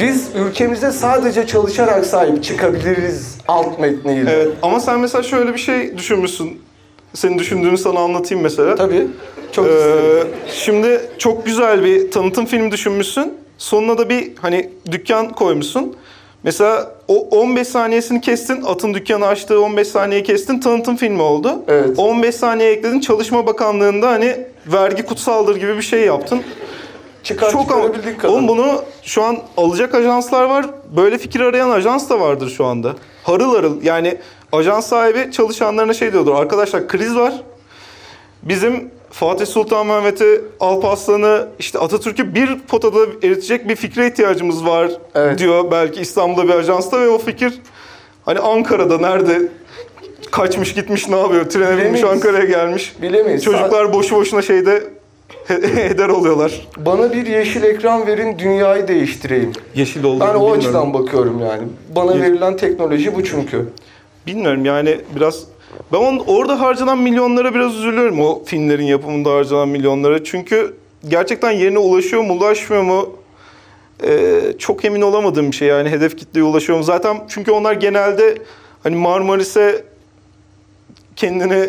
biz 0.00 0.28
ülkemize 0.34 0.92
sadece 0.92 1.46
çalışarak 1.46 2.06
sahip 2.06 2.44
çıkabiliriz 2.44 3.38
alt 3.48 3.78
metniyle. 3.78 4.30
Evet 4.32 4.48
ama 4.62 4.80
sen 4.80 5.00
mesela 5.00 5.22
şöyle 5.22 5.54
bir 5.54 5.58
şey 5.58 5.98
düşünmüşsün. 5.98 6.60
Senin 7.14 7.38
düşündüğünü 7.38 7.78
sana 7.78 8.00
anlatayım 8.00 8.42
mesela. 8.42 8.74
Tabii. 8.74 9.06
Çok 9.52 9.66
Ee, 9.66 9.70
isterim. 9.70 10.28
şimdi 10.52 11.00
çok 11.18 11.46
güzel 11.46 11.84
bir 11.84 12.10
tanıtım 12.10 12.46
filmi 12.46 12.70
düşünmüşsün. 12.70 13.34
Sonuna 13.58 13.98
da 13.98 14.08
bir 14.08 14.32
hani 14.40 14.70
dükkan 14.90 15.28
koymuşsun. 15.28 15.96
Mesela 16.42 16.90
o 17.08 17.14
15 17.20 17.68
saniyesini 17.68 18.20
kestin, 18.20 18.62
atın 18.62 18.94
dükkanı 18.94 19.26
açtığı 19.26 19.60
15 19.62 19.88
saniyeyi 19.88 20.24
kestin, 20.24 20.60
tanıtım 20.60 20.96
filmi 20.96 21.22
oldu. 21.22 21.62
Evet. 21.68 21.98
15 21.98 22.34
saniye 22.34 22.70
ekledin, 22.70 23.00
Çalışma 23.00 23.46
Bakanlığı'nda 23.46 24.08
hani 24.10 24.36
vergi 24.66 25.02
kutsaldır 25.02 25.56
gibi 25.56 25.76
bir 25.76 25.82
şey 25.82 26.00
yaptın. 26.00 26.42
Çıkar 27.24 27.50
Çok 27.50 27.72
ama, 27.72 27.82
çıkarabildik 27.82 28.20
kadar. 28.20 28.32
oğlum 28.32 28.48
bunu 28.48 28.82
şu 29.02 29.22
an 29.22 29.38
alacak 29.56 29.94
ajanslar 29.94 30.44
var. 30.44 30.66
Böyle 30.96 31.18
fikir 31.18 31.40
arayan 31.40 31.70
ajans 31.70 32.10
da 32.10 32.20
vardır 32.20 32.50
şu 32.56 32.64
anda. 32.64 32.94
Harıl 33.24 33.54
harıl 33.54 33.82
yani 33.82 34.18
ajans 34.52 34.86
sahibi 34.86 35.32
çalışanlarına 35.32 35.94
şey 35.94 36.12
diyordur. 36.12 36.34
Arkadaşlar 36.34 36.88
kriz 36.88 37.16
var. 37.16 37.34
Bizim 38.42 38.90
Fatih 39.10 39.46
Sultan 39.46 39.86
Mehmet'i, 39.86 40.40
Alparslan'ı, 40.60 41.48
işte 41.58 41.78
Atatürk'ü 41.78 42.34
bir 42.34 42.58
potada 42.58 42.98
eritecek 43.22 43.68
bir 43.68 43.76
fikre 43.76 44.06
ihtiyacımız 44.06 44.66
var 44.66 44.90
Evet. 45.14 45.38
diyor 45.38 45.70
belki 45.70 46.00
İstanbul'da 46.00 46.48
bir 46.48 46.54
ajansta 46.54 47.00
ve 47.00 47.08
o 47.08 47.18
fikir 47.18 47.52
hani 48.24 48.38
Ankara'da 48.38 48.98
nerede 48.98 49.48
kaçmış 50.30 50.74
gitmiş 50.74 51.08
ne 51.08 51.16
yapıyor? 51.20 51.44
Trene 51.50 51.84
binmiş. 51.84 52.04
Ankara'ya 52.04 52.44
gelmiş. 52.44 52.94
Bilemeyiz. 53.02 53.44
Çocuklar 53.44 53.92
boşu 53.92 54.16
boşuna 54.16 54.42
şeyde 54.42 54.84
heder 55.46 56.08
oluyorlar. 56.08 56.68
Bana 56.76 57.12
bir 57.12 57.26
yeşil 57.26 57.62
ekran 57.62 58.06
verin 58.06 58.38
dünyayı 58.38 58.88
değiştireyim. 58.88 59.52
Yeşil 59.74 60.04
olduğunu 60.04 60.20
Ben 60.20 60.28
o 60.28 60.32
bilmiyorum. 60.34 60.58
açıdan 60.58 60.94
bakıyorum 60.94 61.40
yani. 61.40 61.62
Bana 61.96 62.14
Ye- 62.14 62.20
verilen 62.22 62.56
teknoloji 62.56 63.14
bu 63.14 63.24
çünkü. 63.24 63.68
Bilmiyorum 64.26 64.64
yani 64.64 65.00
biraz... 65.16 65.44
Ben 65.92 65.98
on, 65.98 66.18
orada 66.26 66.60
harcanan 66.60 66.98
milyonlara 66.98 67.54
biraz 67.54 67.74
üzülüyorum 67.74 68.20
o 68.20 68.42
filmlerin 68.44 68.84
yapımında 68.84 69.30
harcanan 69.34 69.68
milyonlara. 69.68 70.24
Çünkü 70.24 70.74
gerçekten 71.08 71.50
yerine 71.50 71.78
ulaşıyor 71.78 72.22
mu 72.22 72.32
ulaşmıyor 72.32 72.82
mu 72.82 73.16
Ee, 74.04 74.40
çok 74.58 74.84
emin 74.84 75.00
olamadığım 75.02 75.50
bir 75.50 75.56
şey 75.56 75.68
yani 75.68 75.88
hedef 75.90 76.16
kitleye 76.18 76.44
ulaşıyor 76.44 76.78
mu. 76.78 76.84
Zaten 76.84 77.16
çünkü 77.28 77.50
onlar 77.50 77.72
genelde 77.72 78.38
hani 78.82 78.96
Marmaris'e 78.96 79.84
kendini 81.16 81.68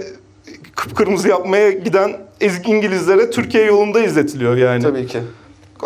kıpkırmızı 0.75 1.27
yapmaya 1.27 1.71
giden 1.71 2.17
İngilizlere 2.65 3.29
Türkiye 3.31 3.65
yolunda 3.65 3.99
izletiliyor 3.99 4.57
yani. 4.57 4.83
Tabii 4.83 5.07
ki. 5.07 5.19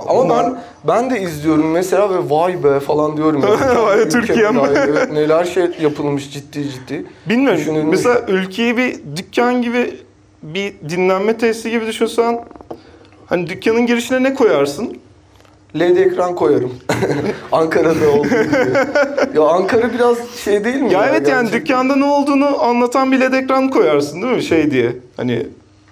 Ama 0.08 0.24
Bunlar- 0.24 0.46
ben 0.46 0.58
ben 0.88 1.10
de 1.10 1.22
izliyorum 1.22 1.72
mesela 1.72 2.10
ve 2.10 2.30
vay 2.30 2.64
be 2.64 2.80
falan 2.80 3.18
diyorum. 3.18 3.42
ya. 3.42 3.50
Vay, 3.86 4.00
Ülke 4.00 4.10
Türkiye'm. 4.10 4.58
evet, 4.60 5.12
neler 5.12 5.46
şey 5.46 5.68
yapılmış 5.82 6.32
ciddi 6.34 6.70
ciddi. 6.70 7.06
Bilmiyorum. 7.30 7.60
Düşünülmüş. 7.60 7.92
Mesela 7.98 8.22
ülkeyi 8.28 8.78
bir 8.78 9.00
dükkan 9.16 9.62
gibi 9.62 9.94
bir 10.44 10.74
dinlenme 10.90 11.38
tesisi 11.38 11.72
gibi 11.72 11.88
düşünsen 11.88 12.46
hani 13.26 13.50
dükkanın 13.50 13.86
girişine 13.86 14.24
ne 14.24 14.34
koyarsın? 14.34 14.98
LED 15.80 15.98
ekran 15.98 16.36
koyarım. 16.36 16.74
Ankara'da 17.52 18.10
olduğu 18.12 18.28
gibi. 18.28 18.78
Ya 19.36 19.42
Ankara 19.44 19.94
biraz 19.94 20.18
şey 20.44 20.64
değil 20.64 20.82
mi? 20.82 20.94
Ya 20.94 21.06
evet 21.10 21.28
yani 21.30 21.52
dükkanda 21.52 21.96
ne 21.96 22.06
olduğunu 22.06 22.64
anlatan 22.64 23.12
bir 23.12 23.20
led 23.20 23.34
ekran 23.34 23.70
koyarsın 23.70 24.22
değil 24.22 24.34
mi? 24.36 24.44
Şey 24.44 24.72
diye 24.72 24.96
hani 25.18 25.48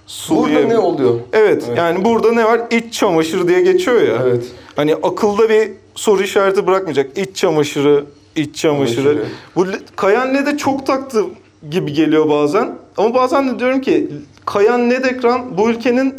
su 0.07 0.35
Burada 0.35 0.49
diye- 0.55 0.69
ne 0.69 0.77
oluyor? 0.77 1.19
Evet, 1.33 1.63
Evet. 1.67 1.77
yani 1.77 2.05
burada 2.05 2.31
ne 2.31 2.43
var? 2.45 2.61
İç 2.71 2.93
çamaşırı 2.93 3.47
diye 3.47 3.61
geçiyor 3.61 4.01
ya. 4.01 4.17
Evet. 4.23 4.43
Hani 4.75 4.95
akılda 4.95 5.49
bir 5.49 5.71
soru 5.95 6.23
işareti 6.23 6.67
bırakmayacak. 6.67 7.17
İç 7.17 7.35
çamaşırı, 7.35 8.05
iç 8.35 8.55
çamaşırı. 8.55 8.95
Çamaşırı. 9.03 9.25
Bu 9.55 9.65
kayan 9.95 10.33
led'e 10.33 10.57
çok 10.57 10.85
taktı 10.85 11.23
gibi 11.71 11.93
geliyor 11.93 12.29
bazen. 12.29 12.69
Ama 12.97 13.13
bazen 13.13 13.49
de 13.55 13.59
diyorum 13.59 13.81
ki 13.81 14.07
kayan 14.45 14.89
led 14.89 15.05
ekran 15.05 15.57
bu 15.57 15.69
ülkenin 15.69 16.15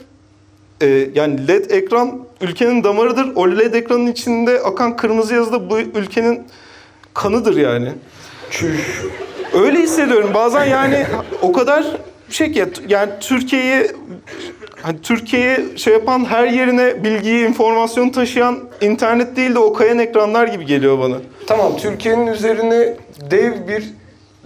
e, 0.85 1.09
yani 1.15 1.49
led 1.49 1.71
ekran 1.71 2.21
ülkenin 2.41 2.85
damarıdır. 2.85 3.33
O 3.37 3.49
led 3.49 3.75
ekranın 3.75 4.07
içinde 4.07 4.61
akan 4.61 4.97
kırmızı 4.97 5.35
yazı 5.35 5.53
da 5.53 5.71
bu 5.71 5.79
ülkenin 5.79 6.43
kanıdır 7.15 7.57
yani. 7.57 7.89
Çüş. 8.51 9.03
Öyle 9.55 9.79
hissediyorum. 9.79 10.31
Bazen 10.35 10.65
yani 10.65 11.07
o 11.43 11.53
kadar 11.53 11.85
şey 12.31 12.53
ki 12.53 12.65
yani 12.89 13.11
Türkiye'yi 13.21 13.87
hani 14.83 15.01
Türkiye'yi 15.03 15.79
şey 15.79 15.93
yapan 15.93 16.25
her 16.25 16.47
yerine 16.47 17.05
bilgiyi, 17.05 17.47
informasyonu 17.47 18.13
taşıyan 18.13 18.59
internet 18.81 19.37
değil 19.37 19.55
de 19.55 19.59
o 19.59 19.73
kayan 19.73 19.99
ekranlar 19.99 20.49
gibi 20.49 20.67
geliyor 20.67 20.99
bana. 20.99 21.17
Tamam 21.47 21.77
Türkiye'nin 21.77 22.27
üzerine 22.27 22.97
dev 23.31 23.69
bir 23.69 23.85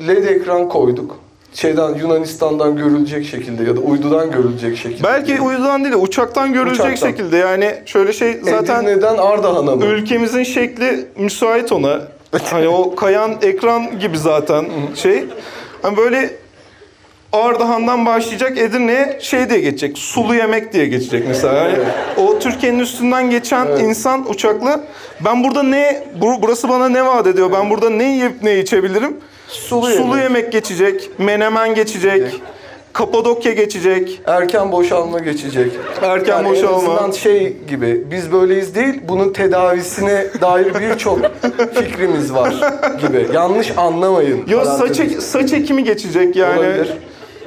LED 0.06 0.24
ekran 0.24 0.68
koyduk. 0.68 1.27
Şeyden 1.54 1.94
Yunanistan'dan 1.94 2.76
görülecek 2.76 3.26
şekilde 3.26 3.64
ya 3.64 3.76
da 3.76 3.80
uydudan 3.80 4.30
görülecek 4.30 4.76
şekilde. 4.76 5.02
Belki 5.04 5.40
uydudan 5.40 5.84
değil 5.84 5.92
de 5.92 5.96
uçaktan 5.96 6.52
görülecek 6.52 6.86
Uçaktan. 6.86 7.08
şekilde 7.08 7.36
yani 7.36 7.74
şöyle 7.86 8.12
şey 8.12 8.38
zaten 8.42 8.84
Edirne'den 8.84 9.16
Ardahan'a 9.18 9.76
mı? 9.76 9.84
ülkemizin 9.84 10.42
şekli 10.42 11.04
müsait 11.16 11.72
ona. 11.72 12.00
Hani 12.50 12.68
o 12.68 12.94
kayan 12.94 13.34
ekran 13.42 13.98
gibi 14.00 14.18
zaten 14.18 14.64
şey. 14.94 15.24
Hani 15.82 15.96
böyle 15.96 16.30
Ardahan'dan 17.32 18.06
başlayacak 18.06 18.58
Edirne'ye 18.58 19.18
şey 19.20 19.50
diye 19.50 19.60
geçecek. 19.60 19.98
Sulu 19.98 20.34
yemek 20.34 20.72
diye 20.72 20.86
geçecek 20.86 21.24
mesela. 21.28 21.54
Yani 21.54 21.78
o 22.16 22.38
Türkiye'nin 22.38 22.78
üstünden 22.78 23.30
geçen 23.30 23.66
Evet. 23.66 23.80
insan 23.82 24.30
uçakla 24.30 24.80
ben 25.24 25.44
burada 25.44 25.62
ne 25.62 26.04
bu- 26.20 26.42
burası 26.42 26.68
bana 26.68 26.88
ne 26.88 27.06
vaat 27.06 27.26
ediyor? 27.26 27.52
Ben 27.52 27.70
burada 27.70 27.90
ne 27.90 28.12
yiyip 28.12 28.42
ne 28.42 28.58
içebilirim? 28.58 29.16
Sulu 29.48 29.86
Sulu 29.86 29.92
yemek. 30.16 30.22
yemek 30.22 30.52
geçecek, 30.52 31.10
menemen 31.18 31.74
geçecek, 31.74 32.22
Kapadokya 32.92 33.52
geçecek. 33.52 34.20
Erken 34.26 34.72
boşalma 34.72 35.18
geçecek. 35.18 35.72
Erken 36.02 36.32
Yani 36.36 36.48
En 36.48 36.54
boşalma. 36.54 36.76
azından 36.76 37.10
şey 37.10 37.56
gibi 37.68 38.04
biz 38.10 38.32
böyleyiz 38.32 38.74
değil 38.74 39.00
bunun 39.08 39.32
tedavisine 39.32 40.26
dair 40.40 40.74
birçok 40.74 41.18
fikrimiz 41.74 42.32
var 42.34 42.54
gibi. 43.00 43.26
Yanlış 43.34 43.72
anlamayın. 43.76 44.44
Yo 44.48 44.64
saç, 44.64 45.00
ek- 45.00 45.20
saç 45.20 45.52
ekimi 45.52 45.84
geçecek 45.84 46.36
yani. 46.36 46.58
Olabilir. 46.58 46.92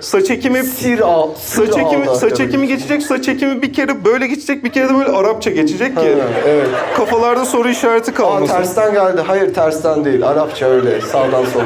Saç 0.02 0.30
ekimi 0.32 0.64
Sir 0.64 1.00
al. 1.00 1.30
sir 1.40 1.66
Saç 1.66 1.78
ekimi, 1.78 2.06
saç 2.16 2.40
ekimi 2.40 2.68
geçecek, 2.68 3.04
saç 3.04 3.28
ekimi 3.28 3.62
bir 3.62 3.74
kere 3.74 4.06
böyle 4.06 4.28
geçecek, 4.28 4.64
bir 4.64 4.70
kere 4.70 4.90
de 4.90 4.94
böyle 4.94 5.12
Arapça 5.12 5.50
geçecek 5.50 5.98
ki 5.98 6.16
evet. 6.48 6.68
kafalarda 6.98 7.46
soru 7.46 7.70
işareti 7.70 8.12
Aa, 8.12 8.16
kalmasın. 8.16 8.54
tersten 8.56 8.94
geldi. 8.94 9.22
Hayır 9.28 9.54
tersten 9.54 10.06
değil. 10.06 10.28
Arapça 10.28 10.66
öyle. 10.66 11.02
Sağdan 11.02 11.40
yazıyor. 11.40 11.66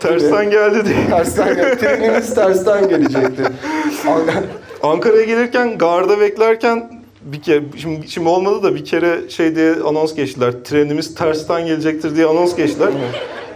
Tersten 0.00 0.50
geldi 0.50 0.84
diye. 0.84 0.96
Tersten 1.10 1.56
geldi. 1.56 1.78
Trenimiz 1.80 2.34
tersten 2.34 2.88
gelecekti. 2.88 3.42
Ankara'ya 4.82 5.24
gelirken 5.24 5.78
garda 5.78 6.20
beklerken 6.20 6.90
bir 7.22 7.42
kere 7.42 7.62
şimdi, 7.76 8.10
şimdi 8.10 8.28
olmadı 8.28 8.62
da 8.62 8.74
bir 8.74 8.84
kere 8.84 9.30
şey 9.30 9.56
diye 9.56 9.74
anons 9.86 10.14
geçtiler. 10.14 10.52
Trenimiz 10.64 11.14
tersten 11.14 11.66
gelecektir 11.66 12.16
diye 12.16 12.26
anons 12.26 12.56
geçtiler. 12.56 12.88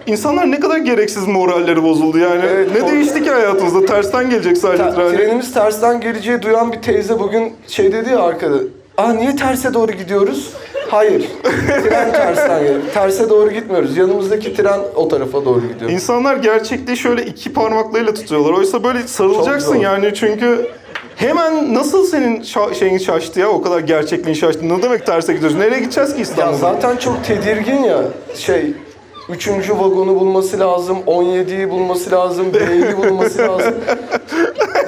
İnsanlar 0.07 0.51
ne 0.51 0.61
kadar 0.61 0.79
gereksiz 0.79 1.27
moralleri 1.27 1.83
bozuldu 1.83 2.19
yani. 2.19 2.41
Evet, 2.53 2.69
ne 2.77 2.83
o- 2.83 2.93
değişti 2.93 3.23
ki 3.23 3.31
hayatımızda? 3.31 3.87
Tersten 3.87 4.31
gelecek 4.31 4.59
sadece 4.59 4.83
Ter- 4.83 4.95
tren. 4.95 5.17
trenimiz 5.17 5.53
tersten 5.55 6.01
geleceği 6.01 6.43
duyan 6.43 6.73
bir 6.73 6.83
teyze 6.83 7.19
bugün 7.19 7.53
şey 7.69 7.93
dedi 7.93 8.11
ya 8.11 8.19
arkada. 8.19 8.57
Aa 8.99 9.13
niye 9.13 9.37
terse 9.37 9.75
doğru 9.75 9.93
gidiyoruz? 9.93 10.51
Hayır. 10.89 11.29
Tren 11.89 12.13
tersten 12.13 12.61
geliyor. 12.63 12.81
Terse 12.95 13.31
doğru 13.31 13.51
gitmiyoruz. 13.51 13.97
Yanımızdaki 13.97 14.55
tren 14.57 14.81
o 14.97 15.09
tarafa 15.09 15.45
doğru 15.45 15.63
gidiyor. 15.75 15.91
İnsanlar 15.91 16.37
gerçekliği 16.37 16.97
şöyle 16.97 17.23
iki 17.27 17.53
parmaklarıyla 17.53 18.15
tutuyorlar. 18.15 18.53
Oysa 18.53 18.85
böyle 18.85 19.03
sarılacaksın 19.07 19.67
Çok 19.73 19.77
zor. 19.77 19.83
yani 19.83 20.13
çünkü 20.15 20.67
hemen 21.17 21.75
nasıl 21.75 22.07
senin 22.07 22.41
şa- 22.41 22.75
şeyin 22.75 22.99
şaştı 22.99 23.41
ya 23.41 23.49
o 23.49 23.63
kadar 23.63 23.81
gerçekliğin 23.81 24.35
şaştı. 24.35 24.69
Ne 24.69 24.83
demek 24.83 25.07
terse 25.07 25.33
gidiyoruz? 25.33 25.57
Nereye 25.59 25.81
gideceğiz 25.81 26.11
ki 26.11 26.17
Ya 26.17 26.23
İstanbul'da? 26.23 26.59
zaten 26.59 26.97
çok 26.97 27.25
tedirgin 27.25 27.83
ya 27.85 27.99
şey 28.35 28.73
Üçüncü 29.33 29.73
vagonu 29.73 30.21
bulması 30.21 30.61
lazım, 30.61 30.99
17'yi 31.07 31.71
bulması 31.71 32.11
lazım, 32.11 32.47
B'yi 32.55 32.97
bulması 32.97 33.39
lazım. 33.39 33.75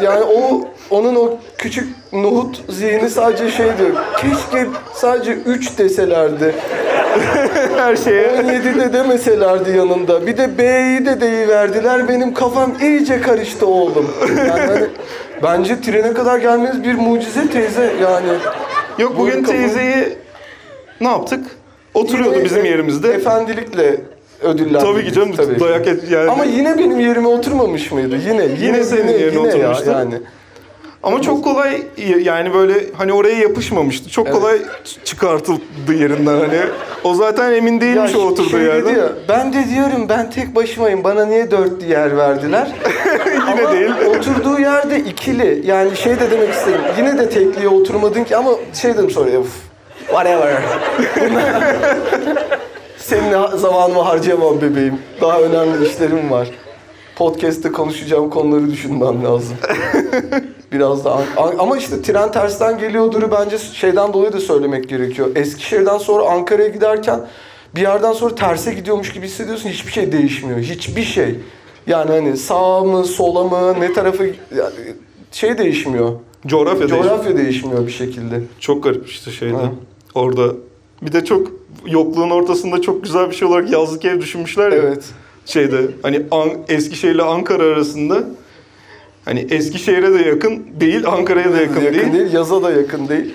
Yani 0.02 0.24
o 0.24 0.60
onun 0.90 1.14
o 1.14 1.30
küçük 1.58 1.88
nohut 2.12 2.60
zihni 2.68 3.10
sadece 3.10 3.50
şey 3.50 3.66
diyor. 3.66 3.90
Keşke 4.16 4.66
sadece 4.94 5.32
3 5.32 5.78
deselerdi. 5.78 6.54
Her 7.76 7.96
şeye 7.96 8.40
17 8.40 8.80
de 8.80 8.92
demeselerdi 8.92 9.76
yanında. 9.76 10.26
Bir 10.26 10.36
de 10.36 10.58
B'yi 10.58 11.06
de 11.06 11.20
deyiverdiler. 11.20 12.08
Benim 12.08 12.34
kafam 12.34 12.72
iyice 12.82 13.20
karıştı 13.20 13.66
oğlum. 13.66 14.10
Yani 14.38 14.50
hani, 14.50 14.86
bence 15.42 15.80
trene 15.80 16.14
kadar 16.14 16.38
gelmeniz 16.38 16.84
bir 16.84 16.94
mucize 16.94 17.50
teyze 17.50 17.92
yani. 18.02 18.28
Yok 18.98 19.18
bugün 19.18 19.42
kapı- 19.42 19.46
teyzeyi 19.46 20.18
ne 21.00 21.08
yaptık? 21.08 21.44
Oturuyordu 21.94 22.34
Yine 22.34 22.44
bizim 22.44 22.64
yerimizde. 22.64 23.12
Efendilikle 23.12 24.00
ödüllendirdik. 24.42 24.80
Tabii 24.80 25.04
ki 25.04 25.12
canım 25.12 25.32
tabii. 25.36 25.60
dayak 25.60 25.86
et 25.86 26.10
yani. 26.10 26.30
Ama 26.30 26.44
yine 26.44 26.78
benim 26.78 27.00
yerime 27.00 27.28
oturmamış 27.28 27.92
mıydı? 27.92 28.16
Yine. 28.16 28.44
Yine, 28.44 28.64
Yine 28.66 28.84
senin 28.84 29.12
yerine 29.18 29.38
yine 29.38 29.48
ya, 29.48 29.54
oturmuştu. 29.70 29.90
yani. 29.90 30.14
Ama 31.02 31.22
çok 31.22 31.44
kolay 31.44 31.82
yani 32.22 32.54
böyle 32.54 32.74
hani 32.96 33.12
oraya 33.12 33.34
yapışmamıştı. 33.38 34.10
Çok 34.10 34.26
Evet. 34.26 34.36
kolay 34.38 34.58
çıkartıldı 35.04 35.94
yerinden 35.98 36.36
hani. 36.40 36.58
O 37.04 37.14
zaten 37.14 37.52
emin 37.52 37.80
değilmiş 37.80 38.14
o 38.14 38.18
oturduğu 38.18 38.48
şey 38.50 38.60
yerden. 38.60 38.94
ya, 38.96 39.08
ben 39.28 39.52
de 39.52 39.64
diyorum 39.74 40.08
ben 40.08 40.30
tek 40.30 40.54
başımayım. 40.54 41.04
Bana 41.04 41.26
niye 41.26 41.50
dörtlü 41.50 41.86
yer 41.86 42.16
verdiler? 42.16 42.68
Yine 43.26 43.62
ama 43.66 43.72
değil. 43.72 43.90
oturduğu 44.08 44.60
yerde 44.60 44.98
ikili. 44.98 45.62
Yani 45.66 45.96
şey 45.96 46.20
de 46.20 46.30
demek 46.30 46.50
istedim. 46.52 46.80
Yine 46.98 47.18
de 47.18 47.28
tekliye 47.28 47.68
oturmadın 47.68 48.24
ki 48.24 48.36
ama 48.36 48.50
şey 48.74 48.94
dedim 48.94 49.10
sonra 49.10 49.38
uf, 49.38 49.52
whatever. 50.06 50.52
Senin 53.04 53.56
zamanımı 53.56 54.00
harcayamam 54.00 54.60
bebeğim. 54.60 54.98
Daha 55.20 55.40
önemli 55.40 55.88
işlerim 55.88 56.30
var. 56.30 56.50
Podcast'te 57.16 57.72
konuşacağım 57.72 58.30
konuları 58.30 58.70
düşünmem 58.70 59.24
lazım. 59.24 59.56
Biraz 60.72 61.04
da 61.04 61.20
ama 61.58 61.76
işte 61.76 62.02
tren 62.02 62.32
tersten 62.32 62.78
geliyordur 62.78 63.30
bence 63.30 63.58
şeyden 63.58 64.12
dolayı 64.12 64.32
da 64.32 64.40
söylemek 64.40 64.88
gerekiyor. 64.88 65.28
Eskişehir'den 65.36 65.98
sonra 65.98 66.24
Ankara'ya 66.30 66.68
giderken 66.68 67.20
bir 67.74 67.80
yerden 67.80 68.12
sonra 68.12 68.34
terse 68.34 68.74
gidiyormuş 68.74 69.12
gibi 69.12 69.26
hissediyorsun. 69.26 69.68
Hiçbir 69.68 69.92
şey 69.92 70.12
değişmiyor. 70.12 70.58
Hiçbir 70.58 71.04
şey. 71.04 71.34
Yani 71.86 72.10
hani 72.10 72.36
sağ 72.36 72.80
mı, 72.80 73.04
sola 73.04 73.44
mı, 73.44 73.80
ne 73.80 73.92
tarafı 73.92 74.24
yani 74.56 74.74
şey 75.32 75.58
değişmiyor. 75.58 76.12
Coğrafya. 76.46 76.88
Coğrafya 76.88 77.36
değişmiyor 77.36 77.86
bir 77.86 77.92
şekilde. 77.92 78.40
Çok 78.60 78.84
garip 78.84 79.08
işte 79.08 79.30
şeyde. 79.30 79.56
Ha. 79.56 79.72
Orada. 80.14 80.54
Bir 81.02 81.12
de 81.12 81.24
çok 81.24 81.52
yokluğun 81.86 82.30
ortasında 82.30 82.82
çok 82.82 83.04
güzel 83.04 83.30
bir 83.30 83.34
şey 83.34 83.48
olarak 83.48 83.70
yazlık 83.70 84.04
ev 84.04 84.20
düşünmüşler 84.20 84.72
ya. 84.72 84.78
Evet. 84.78 85.04
Şeyde 85.46 85.76
hani 86.02 86.22
An- 86.30 86.50
Eskişehir 86.68 87.14
ile 87.14 87.22
Ankara 87.22 87.62
arasında 87.62 88.24
hani 89.24 89.46
Eskişehir'e 89.50 90.14
de 90.14 90.28
yakın 90.28 90.62
değil, 90.80 91.06
Ankara'ya 91.06 91.52
da 91.52 91.60
yakın, 91.60 91.80
yakın 91.80 91.94
değil. 92.00 92.12
değil. 92.12 92.32
yaza 92.32 92.62
da 92.62 92.70
yakın 92.72 93.08
değil. 93.08 93.34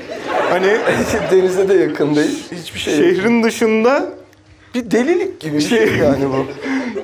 Hani 0.50 0.68
Denize 1.32 1.70
de 1.70 1.74
yakın 1.74 2.16
değil. 2.16 2.44
Hiçbir 2.62 2.80
şey 2.80 2.98
yok. 2.98 3.04
şehrin 3.04 3.44
dışında 3.44 4.10
Bir 4.76 4.92
delilik 4.92 5.40
gibi 5.40 5.56
bir 5.56 5.62
Şey- 5.62 5.88
şey 5.88 5.98
yani 5.98 6.24
bu. 6.30 6.46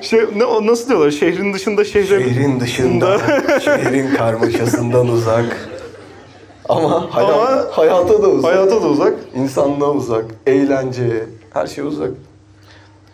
şey 0.00 0.20
ne 0.36 0.66
nasıl 0.66 0.88
diyorlar? 0.88 1.10
Şehrin 1.10 1.54
dışında 1.54 1.84
şehre 1.84 2.06
Şehrin 2.06 2.60
dışında, 2.60 3.18
şehrin 3.64 4.14
karmaşasından 4.14 5.08
uzak. 5.08 5.73
Ama, 6.68 7.14
hayat, 7.14 7.30
Ama 7.30 7.66
hayata 7.70 8.22
da 8.22 8.28
uzak. 8.28 8.52
hayata 8.52 8.82
da 8.82 8.86
uzak. 8.88 9.14
İnsanlığa 9.36 9.90
uzak. 9.90 10.24
Eğlenceye, 10.46 11.24
her 11.50 11.66
şey 11.66 11.84
uzak. 11.84 12.10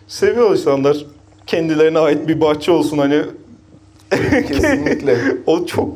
Seviyor 0.07 0.51
insanlar 0.51 1.05
kendilerine 1.47 1.99
ait 1.99 2.27
bir 2.27 2.41
bahçe 2.41 2.71
olsun 2.71 2.97
hani 2.97 3.21
Kesinlikle. 4.47 5.17
o 5.45 5.65
çok 5.65 5.89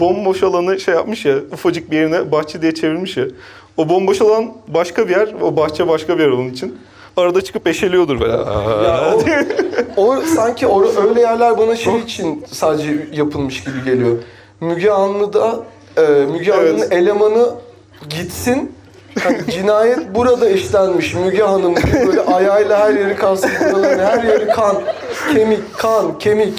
bomboş 0.00 0.42
alanı 0.42 0.80
şey 0.80 0.94
yapmış 0.94 1.24
ya 1.24 1.36
ufacık 1.52 1.90
bir 1.90 1.96
yerine 1.96 2.32
bahçe 2.32 2.62
diye 2.62 2.74
çevirmiş 2.74 3.16
ya. 3.16 3.24
O 3.76 3.88
bomboş 3.88 4.20
alan 4.20 4.52
başka 4.68 5.08
bir 5.08 5.16
yer, 5.16 5.34
o 5.42 5.56
bahçe 5.56 5.88
başka 5.88 6.18
bir 6.18 6.22
yer 6.22 6.28
onun 6.30 6.50
için. 6.50 6.78
Arada 7.16 7.42
çıkıp 7.42 7.66
eşeliyordur 7.66 8.20
böyle. 8.20 8.32
ya 8.32 9.14
o, 9.96 10.06
o 10.06 10.20
sanki 10.20 10.66
or, 10.66 11.08
öyle 11.08 11.20
yerler 11.20 11.58
bana 11.58 11.76
şey 11.76 11.98
için 11.98 12.44
sadece 12.50 13.08
yapılmış 13.12 13.64
gibi 13.64 13.84
geliyor. 13.84 14.16
Müge 14.60 14.90
Anlı'da 14.90 15.60
e, 15.96 16.02
Müge 16.02 16.52
Anlı'nın 16.52 16.78
Evet. 16.78 16.92
elemanı 16.92 17.54
gitsin 18.10 18.72
Hani 19.20 19.38
cinayet 19.50 20.14
burada 20.14 20.48
işlenmiş 20.50 21.14
Müge 21.14 21.42
Hanım 21.42 21.76
diye 21.76 22.06
böyle 22.06 22.20
ayağıyla 22.20 22.80
her 22.80 22.94
yeri 22.94 23.16
buraların 23.16 23.98
her 23.98 24.24
yeri 24.24 24.46
kan, 24.46 24.76
kemik, 25.34 25.78
kan, 25.78 26.18
kemik. 26.18 26.58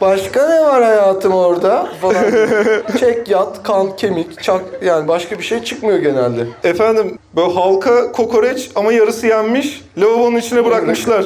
Başka 0.00 0.48
ne 0.48 0.60
var 0.64 0.84
hayatım 0.84 1.32
orada 1.32 1.88
falan. 2.00 2.24
Çek 3.00 3.28
yat, 3.28 3.62
kan, 3.62 3.96
kemik, 3.96 4.42
çak 4.42 4.62
yani 4.82 5.08
başka 5.08 5.38
bir 5.38 5.44
şey 5.44 5.62
çıkmıyor 5.62 5.98
genelde. 5.98 6.46
Efendim 6.64 7.18
böyle 7.36 7.52
halka 7.52 8.12
kokoreç 8.12 8.70
ama 8.74 8.92
yarısı 8.92 9.26
yenmiş. 9.26 9.82
Lavabonun 9.98 10.36
içine 10.36 10.64
bırakmışlar. 10.64 11.24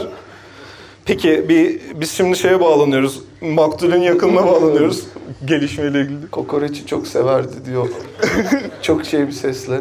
Peki 1.09 1.49
bir 1.49 1.81
biz 1.94 2.11
şimdi 2.12 2.37
şeye 2.37 2.61
bağlanıyoruz. 2.61 3.23
Maktulün 3.40 4.01
yakınına 4.01 4.47
bağlanıyoruz. 4.47 5.05
Gelişmeyle 5.44 6.01
ilgili. 6.01 6.31
Kokoreçi 6.31 6.87
çok 6.87 7.07
severdi 7.07 7.64
diyor. 7.66 7.88
çok 8.83 9.05
şey 9.05 9.27
bir 9.27 9.33
sesle. 9.33 9.81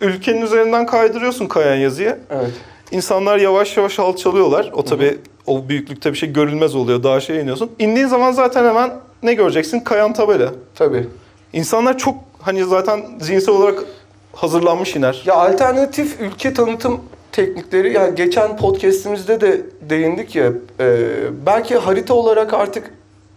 Ülkenin 0.00 0.42
üzerinden 0.42 0.86
kaydırıyorsun 0.86 1.46
kayan 1.46 1.76
yazıyı. 1.76 2.18
Evet. 2.30 2.50
İnsanlar 2.90 3.38
yavaş 3.38 3.76
yavaş 3.76 3.98
alçalıyorlar. 3.98 4.70
O 4.72 4.84
tabi 4.84 5.18
o 5.46 5.68
büyüklükte 5.68 6.12
bir 6.12 6.18
şey 6.18 6.32
görülmez 6.32 6.74
oluyor. 6.74 7.02
Daha 7.02 7.20
şey 7.20 7.40
iniyorsun. 7.40 7.70
İndiğin 7.78 8.06
zaman 8.06 8.32
zaten 8.32 8.64
hemen 8.64 8.90
ne 9.22 9.34
göreceksin? 9.34 9.80
Kayan 9.80 10.12
tabela. 10.12 10.52
Tabii. 10.74 11.06
İnsanlar 11.52 11.98
çok 11.98 12.14
hani 12.40 12.64
zaten 12.64 13.00
zihinsel 13.20 13.54
olarak 13.54 13.84
hazırlanmış 14.32 14.96
iner. 14.96 15.22
Ya 15.26 15.34
alternatif 15.34 16.20
ülke 16.20 16.54
tanıtım 16.54 17.00
teknikleri 17.32 17.92
yani 17.92 18.14
geçen 18.14 18.56
podcast'imizde 18.56 19.40
de 19.40 19.62
değindik 19.80 20.36
ya 20.36 20.52
e, 20.80 21.06
belki 21.46 21.76
harita 21.76 22.14
olarak 22.14 22.54
artık 22.54 22.90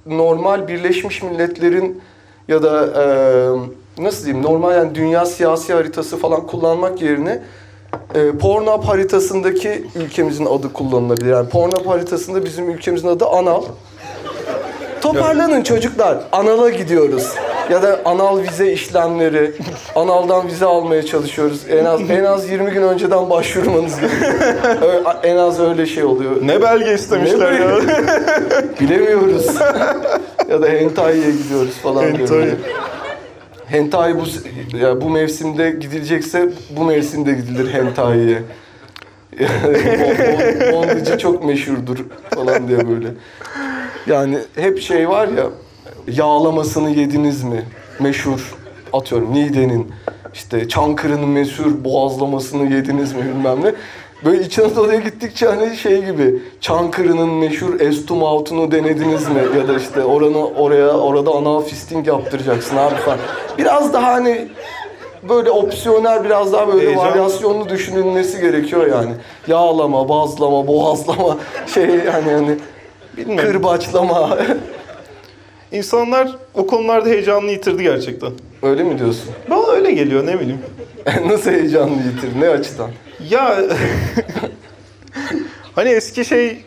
normal 0.06 0.68
Birleşmiş 0.68 1.24
Milletler'in 1.24 2.02
ya 2.48 2.64
da 2.64 2.86
e, 3.98 4.04
nasıl 4.04 4.26
diyeyim 4.26 4.46
normal 4.46 4.76
yani 4.76 4.96
dünya 4.96 5.26
siyasi 5.26 5.74
haritası 5.74 6.18
falan 6.18 6.48
kullanmak 6.48 7.02
yerine 7.02 7.42
e, 8.16 8.32
Pornhub 8.32 8.84
haritasındaki 8.84 9.84
ülkemizin 9.96 10.46
adı 10.46 10.74
kullanılabilir. 10.74 11.30
Yani 11.30 11.50
Pornhub 11.50 11.86
haritasında 11.86 12.46
bizim 12.46 12.70
ülkemizin 12.70 13.08
adı 13.08 13.26
Anal. 13.26 13.64
Toparlanın 15.02 15.64
çocuklar. 15.64 16.18
Anal'a 16.32 16.70
gidiyoruz. 16.70 17.34
Ya 17.72 17.84
da 17.84 18.00
anal 18.06 18.42
vize 18.44 18.72
işlemleri. 18.72 19.52
Anal'dan 19.96 20.48
vize 20.48 20.66
almaya 20.66 21.06
çalışıyoruz. 21.06 21.62
En 21.70 21.86
az 21.86 22.02
en 22.10 22.24
az 22.24 22.50
20 22.50 22.72
gün 22.72 22.82
önceden 22.82 23.30
başvurmanız 23.30 24.00
gerekiyor. 24.00 25.04
En 25.24 25.38
az 25.38 25.60
öyle 25.60 25.86
şey 25.86 26.04
oluyor. 26.04 26.32
Ne 26.42 26.62
belge 26.62 26.94
istemişler 26.94 27.52
Ne 27.54 27.66
ya. 27.66 27.78
Bilemiyoruz. 28.80 29.46
ya 30.50 30.62
da 30.62 30.68
hentai'ye 30.68 31.32
gidiyoruz 31.32 31.74
falan. 31.84 32.04
Hentai. 32.04 32.30
böyle. 32.30 32.56
Hentai 33.68 34.16
bu 34.20 34.24
ya 34.78 35.02
bu 35.02 35.10
mevsimde 35.10 35.72
gidilecekse 35.72 36.50
bu 36.78 36.84
mevsimde 36.84 37.32
gidilir 37.34 37.74
hentai'ye. 37.74 38.38
Bon- 39.40 40.18
bon- 40.18 40.74
Bondage 40.74 41.18
çok 41.18 41.46
meşhurdur 41.46 41.98
falan 42.36 42.68
diye 42.68 42.90
böyle. 42.90 43.08
Yani 44.08 44.38
hep 44.56 44.82
şey 44.82 45.10
var 45.10 45.28
ya 45.28 45.44
yağlamasını 46.08 46.90
yediniz 46.90 47.44
mi? 47.44 47.66
Meşhur 48.00 48.56
atıyorum 48.94 49.34
Niğde'nin 49.34 49.92
işte 50.34 50.68
Çankırı'nın 50.68 51.30
meşhur 51.30 51.84
boğazlamasını 51.84 52.74
yediniz 52.74 53.14
mi 53.14 53.22
bilmem 53.24 53.64
ne. 53.64 53.74
Böyle 54.26 54.44
İç 54.44 54.60
Anadolu'ya 54.60 55.00
gittikçe 55.00 55.46
hani 55.48 55.78
şey 55.78 56.06
gibi 56.06 56.40
Çankırı'nın 56.62 57.30
meşhur 57.30 57.80
Estum 57.80 58.24
Hatun'u 58.24 58.72
denediniz 58.72 59.28
mi? 59.30 59.42
Ya 59.58 59.68
da 59.68 59.78
işte 59.78 60.04
oranı 60.04 60.48
oraya 60.48 60.90
orada 60.90 61.32
anal 61.32 61.62
fisting 61.62 62.08
yaptıracaksın 62.08 62.78
abi 62.78 62.96
falan. 62.96 63.18
Biraz 63.58 63.94
daha 63.94 64.14
hani 64.14 64.48
böyle 65.30 65.52
opsiyonel 65.52 66.24
biraz 66.24 66.54
daha 66.54 66.68
böyle 66.68 66.86
Heyecan. 66.88 67.06
varyasyonlu 67.06 67.70
düşünülmesi 67.70 68.42
gerekiyor 68.42 68.88
yani. 68.88 69.12
Yağlama, 69.48 70.10
bazlama, 70.10 70.68
boğazlama 70.68 71.38
şey 71.74 71.86
yani 71.86 72.32
hani 72.32 72.58
Bilmiyorum. 73.18 73.52
kırbaçlama. 73.52 74.38
İnsanlar 75.72 76.36
o 76.54 76.68
konularda 76.68 77.10
heyecanını 77.10 77.52
yitirdi 77.52 77.84
gerçekten. 77.84 78.32
Öyle 78.64 78.84
mi 78.84 79.00
diyorsun? 79.00 79.30
Bana 79.50 79.68
öyle 79.72 79.92
geliyor 79.92 80.28
ne 80.28 80.40
bileyim. 80.40 80.60
Nasıl 81.28 81.52
heyecanlı 81.52 81.94
yitir? 81.96 82.42
Ne 82.42 82.50
açıdan? 82.50 82.90
Ya 83.30 83.58
hani 85.76 85.90
eski 85.90 86.26
şey 86.26 86.58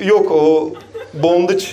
yok 0.00 0.30
o 0.30 0.72
bondage 1.22 1.64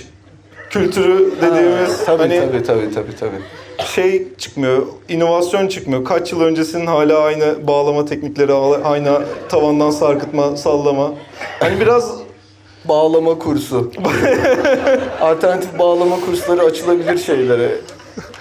kültürü 0.69 1.31
dediğimiz 1.41 2.05
tabii, 2.05 2.17
hani 2.21 2.39
tabii 2.39 2.63
tabii 2.63 2.93
tabii 2.93 3.15
tabii. 3.19 3.85
şey 3.85 4.27
çıkmıyor, 4.37 4.87
inovasyon 5.09 5.67
çıkmıyor. 5.67 6.05
Kaç 6.05 6.31
yıl 6.31 6.41
öncesinin 6.41 6.85
hala 6.85 7.19
aynı 7.19 7.67
bağlama 7.67 8.05
teknikleri, 8.05 8.53
aynı 8.83 9.21
tavandan 9.49 9.91
sarkıtma, 9.91 10.57
sallama. 10.57 11.13
Hani 11.59 11.79
biraz 11.79 12.11
Bağlama 12.89 13.39
kursu. 13.39 13.91
Alternatif 15.21 15.79
bağlama 15.79 16.19
kursları 16.25 16.61
açılabilir 16.61 17.17
şeylere. 17.17 17.71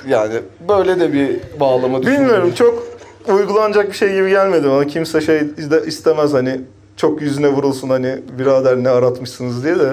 Yani 0.08 0.34
böyle 0.68 1.00
de 1.00 1.12
bir 1.12 1.40
bağlama 1.60 2.02
düşünüyorum. 2.02 2.26
bilmiyorum 2.26 2.52
çok 2.54 2.82
uygulanacak 3.28 3.88
bir 3.88 3.96
şey 3.96 4.12
gibi 4.14 4.28
gelmedi 4.30 4.68
bana. 4.70 4.86
Kimse 4.86 5.20
şey 5.20 5.38
iste- 5.38 5.86
istemez 5.86 6.32
hani 6.32 6.60
çok 6.96 7.22
yüzüne 7.22 7.48
vurulsun 7.48 7.88
hani 7.90 8.18
birader 8.38 8.76
ne 8.76 8.88
aratmışsınız 8.88 9.64
diye 9.64 9.78
de 9.78 9.88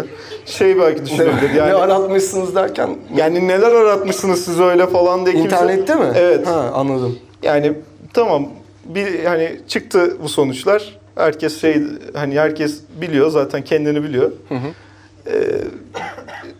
şey 0.45 0.79
belki 0.79 1.05
düşünebilir. 1.05 1.49
Ne 1.53 1.57
Yani 1.57 1.73
aratmışsınız 1.73 2.55
derken 2.55 2.89
yani 3.15 3.47
neler 3.47 3.71
aratmışsınız 3.71 4.45
siz 4.45 4.59
öyle 4.59 4.87
falan 4.87 5.25
diye 5.25 5.35
kimse... 5.35 5.55
internette 5.55 5.95
mi? 5.95 6.05
Evet. 6.15 6.47
Ha 6.47 6.71
anladım. 6.73 7.17
Yani 7.43 7.73
tamam 8.13 8.47
bir 8.85 9.23
hani 9.23 9.59
çıktı 9.67 10.17
bu 10.23 10.29
sonuçlar. 10.29 11.02
Herkes 11.15 11.61
şey 11.61 11.81
hani 12.13 12.39
herkes 12.39 12.79
biliyor 13.01 13.29
zaten 13.29 13.61
kendini 13.63 14.03
biliyor. 14.03 14.31
Ee, 15.27 15.31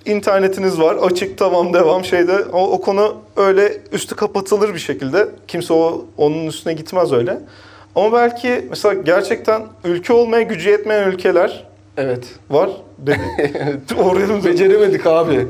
internetiniz 0.05 0.79
var. 0.79 0.95
Açık 0.95 1.37
tamam 1.37 1.73
devam 1.73 2.05
şeyde. 2.05 2.45
O, 2.53 2.71
o 2.71 2.81
konu 2.81 3.15
öyle 3.37 3.77
üstü 3.91 4.15
kapatılır 4.15 4.73
bir 4.73 4.79
şekilde. 4.79 5.27
Kimse 5.47 5.73
o 5.73 6.05
onun 6.17 6.47
üstüne 6.47 6.73
gitmez 6.73 7.11
öyle. 7.13 7.39
Ama 7.95 8.13
belki 8.13 8.65
mesela 8.69 8.93
gerçekten 8.93 9.61
ülke 9.83 10.13
olmaya 10.13 10.41
gücü 10.41 10.69
yetmeyen 10.69 11.11
ülkeler 11.11 11.67
Evet. 11.97 12.25
var. 12.49 12.69
Dedi. 12.97 13.19
Oraya 14.03 14.43
Beceremedik 14.43 15.07
abi. 15.07 15.47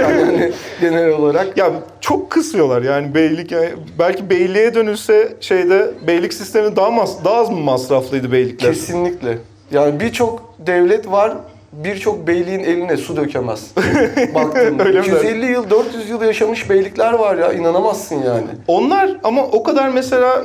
yani 0.00 0.24
hani 0.24 0.52
genel 0.80 1.08
olarak. 1.08 1.56
Ya 1.56 1.72
çok 2.00 2.30
kısıyorlar 2.30 2.82
yani 2.82 3.14
beylik 3.14 3.52
yani 3.52 3.70
belki 3.98 4.30
beyliğe 4.30 4.74
dönülse 4.74 5.36
şeyde 5.40 5.90
beylik 6.06 6.32
sistemi 6.34 6.76
daha 6.76 6.90
mas 6.90 7.24
daha 7.24 7.36
az 7.36 7.50
mı 7.50 7.56
masraflıydı 7.56 8.32
beylikler? 8.32 8.72
Kesinlikle. 8.72 9.38
Yani 9.70 10.00
birçok 10.00 10.54
devlet 10.58 11.10
var 11.10 11.32
birçok 11.72 12.26
beyliğin 12.26 12.60
eline 12.60 12.96
su 12.96 13.16
dökemez. 13.16 13.70
Baktığında. 14.34 14.84
Öyle 14.84 15.00
mi 15.00 15.06
250 15.06 15.46
yıl, 15.46 15.70
400 15.70 16.10
yıl 16.10 16.22
yaşamış 16.22 16.70
beylikler 16.70 17.12
var 17.12 17.38
ya 17.38 17.52
inanamazsın 17.52 18.16
yani. 18.16 18.46
Onlar 18.68 19.16
ama 19.24 19.42
o 19.42 19.62
kadar 19.62 19.88
mesela 19.88 20.44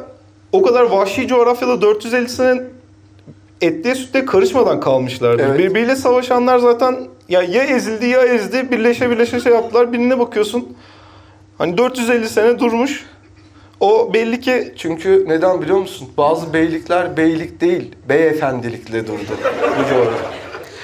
o 0.51 0.61
kadar 0.61 0.83
vahşi 0.83 1.27
coğrafyada 1.27 1.81
450 1.81 2.29
sene 2.29 2.61
etliye 3.61 3.95
sütle 3.95 4.25
karışmadan 4.25 4.79
kalmışlardı. 4.79 5.43
Evet. 5.47 5.59
Birbiriyle 5.59 5.95
savaşanlar 5.95 6.59
zaten 6.59 6.95
ya 7.29 7.41
ya 7.41 7.63
ezildi 7.63 8.05
ya 8.05 8.21
ezdi 8.21 8.71
birleşe 8.71 9.09
birleşe 9.09 9.39
şey 9.39 9.53
yaptılar. 9.53 9.93
Birine 9.93 10.19
bakıyorsun 10.19 10.77
hani 11.57 11.77
450 11.77 12.29
sene 12.29 12.59
durmuş. 12.59 13.05
O 13.79 14.13
belli 14.13 14.41
ki 14.41 14.73
Çünkü 14.77 15.25
neden 15.27 15.61
biliyor 15.61 15.77
musun? 15.77 16.09
Bazı 16.17 16.53
beylikler 16.53 17.17
beylik 17.17 17.61
değil, 17.61 17.95
beyefendilikle 18.09 19.07
durdu 19.07 19.37
bu 19.79 19.89
coğrafya. 19.89 20.29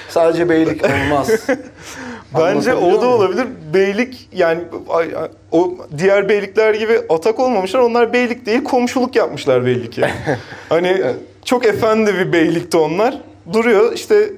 Sadece 0.09 0.49
beylik 0.49 0.85
olmaz. 0.85 1.29
Bence 2.39 2.73
o 2.73 3.01
da 3.01 3.07
olabilir. 3.07 3.47
Beylik 3.73 4.29
yani 4.33 4.61
o 5.51 5.77
diğer 5.97 6.29
beylikler 6.29 6.73
gibi 6.73 7.01
atak 7.09 7.39
olmamışlar. 7.39 7.79
Onlar 7.79 8.13
beylik 8.13 8.45
değil 8.45 8.63
komşuluk 8.63 9.15
yapmışlar 9.15 9.65
belli 9.65 9.89
ki. 9.89 10.05
hani 10.69 11.03
çok 11.47 11.65
efendi 11.65 12.13
bir 12.13 12.33
beylikti 12.33 12.77
onlar. 12.77 13.21
Duruyor 13.53 13.93
işte 13.93 14.29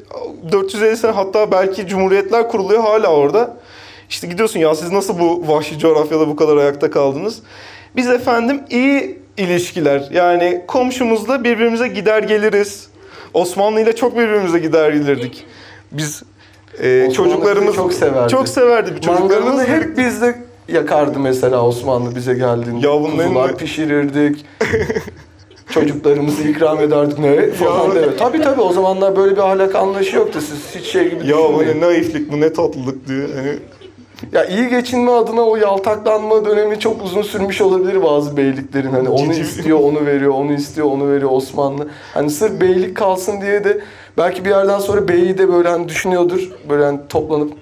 450 0.51 0.97
sene 0.97 1.11
hatta 1.11 1.51
belki 1.51 1.87
cumhuriyetler 1.87 2.47
kuruluyor 2.47 2.81
hala 2.81 3.07
orada. 3.07 3.57
İşte 4.09 4.27
gidiyorsun 4.27 4.59
ya 4.59 4.75
siz 4.75 4.91
nasıl 4.91 5.19
bu 5.19 5.47
vahşi 5.47 5.79
coğrafyada 5.79 6.27
bu 6.27 6.35
kadar 6.35 6.57
ayakta 6.57 6.91
kaldınız? 6.91 7.39
Biz 7.95 8.09
efendim 8.09 8.61
iyi 8.69 9.19
ilişkiler 9.37 10.09
yani 10.11 10.63
komşumuzla 10.67 11.43
birbirimize 11.43 11.87
gider 11.87 12.23
geliriz. 12.23 12.87
Osmanlı 13.33 13.81
ile 13.81 13.95
çok 13.95 14.17
birbirimize 14.17 14.59
gider 14.59 14.91
gelirdik. 14.91 15.45
Biz 15.91 16.23
e, 16.83 17.07
Osmanlı 17.07 17.13
çocuklarımız 17.13 17.75
çok 17.75 17.93
severdi. 17.93 18.31
Çok 18.31 18.47
severdi. 18.47 18.91
Mangalını 18.91 19.17
Çocuklarımız 19.17 19.67
hep 19.67 19.97
bizde 19.97 20.35
yakardı 20.67 21.19
mesela 21.19 21.65
Osmanlı 21.65 22.15
bize 22.15 22.33
geldiğinde. 22.33 22.87
Ya 22.87 22.93
bunların 22.93 23.27
Kuzular 23.27 23.57
pişirirdik. 23.57 24.45
Çocuklarımızı 25.71 26.43
ikram 26.43 26.79
ederdik 26.81 27.19
ne 27.19 27.51
falan 27.51 27.91
evet. 27.97 28.19
Tabii 28.19 28.41
tabii 28.41 28.61
o 28.61 28.73
zamanlar 28.73 29.15
böyle 29.15 29.31
bir 29.35 29.41
ahlak 29.41 29.75
anlayışı 29.75 30.15
yoktu. 30.15 30.39
Siz 30.41 30.81
hiç 30.81 30.91
şey 30.91 31.09
gibi 31.09 31.27
ya 31.27 31.37
bu 31.37 31.63
ne 31.63 31.79
naiflik 31.87 32.31
bu 32.31 32.41
ne 32.41 32.53
tatlılık 32.53 33.07
diye. 33.07 33.21
Hani 33.35 33.55
Ya 34.33 34.45
iyi 34.45 34.69
geçinme 34.69 35.11
adına 35.11 35.41
o 35.41 35.55
yaltaklanma 35.55 36.45
dönemi 36.45 36.79
çok 36.79 37.03
uzun 37.03 37.21
sürmüş 37.21 37.61
olabilir 37.61 38.03
bazı 38.03 38.37
beyliklerin. 38.37 38.89
Hani 38.89 39.09
onu 39.09 39.33
istiyor, 39.33 39.79
onu 39.79 40.05
veriyor, 40.05 40.31
onu 40.33 40.53
istiyor, 40.53 40.87
onu 40.87 41.11
veriyor 41.11 41.31
Osmanlı. 41.31 41.87
Hani 42.13 42.29
sırf 42.29 42.61
beylik 42.61 42.97
kalsın 42.97 43.41
diye 43.41 43.63
de 43.63 43.81
belki 44.17 44.45
bir 44.45 44.49
yerden 44.49 44.79
sonra 44.79 45.07
beyi 45.07 45.37
de 45.37 45.53
böyle 45.53 45.69
hani 45.69 45.89
düşünüyordur. 45.89 46.49
Böyle 46.69 46.83
hani 46.83 46.99
toplanıp 47.09 47.53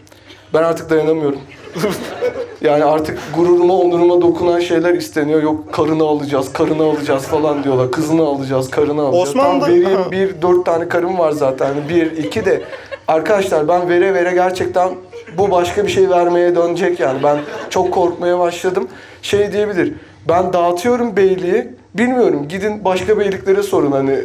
ben 0.54 0.64
artık 0.64 0.90
dayanamıyorum. 0.90 1.40
yani 2.62 2.84
artık 2.86 3.20
gururuma, 3.36 3.74
onuruma 3.74 4.22
dokunan 4.22 4.60
şeyler 4.60 4.94
isteniyor. 4.94 5.44
Yok 5.44 5.74
karını 5.74 6.04
alacağız, 6.04 6.54
karını 6.54 6.84
alacağız 6.84 7.24
falan 7.24 7.64
diyorlar. 7.64 7.92
Kızını 7.92 8.22
alacağız, 8.24 8.70
karını 8.70 9.02
alacağız. 9.02 9.30
Osmanlı- 9.30 9.60
Tam 9.60 9.70
vereyim 9.70 10.00
bir, 10.12 10.42
dört 10.42 10.66
tane 10.66 10.88
karım 10.90 11.18
var 11.20 11.32
zaten. 11.32 11.66
Hani 11.66 11.90
Bir, 11.90 12.12
iki 12.18 12.46
de 12.46 12.62
arkadaşlar 13.08 13.68
ben 13.68 13.90
vere 13.90 14.14
vere 14.14 14.32
gerçekten 14.34 14.90
bu 15.38 15.52
başka 15.52 15.84
bir 15.84 15.92
şey 15.92 16.10
vermeye 16.10 16.56
dönecek 16.56 17.00
yani. 17.00 17.24
Ben 17.24 17.38
çok 17.70 17.92
korkmaya 17.94 18.40
başladım. 18.40 18.88
Şey 19.22 19.52
diyebilir. 19.52 19.94
Ben 20.28 20.54
dağıtıyorum 20.54 21.16
beyliği. 21.16 21.68
Bilmiyorum. 21.94 22.48
Gidin 22.50 22.86
başka 22.86 23.20
beyliklere 23.20 23.64
sorun 23.64 23.92
hani. 23.92 24.16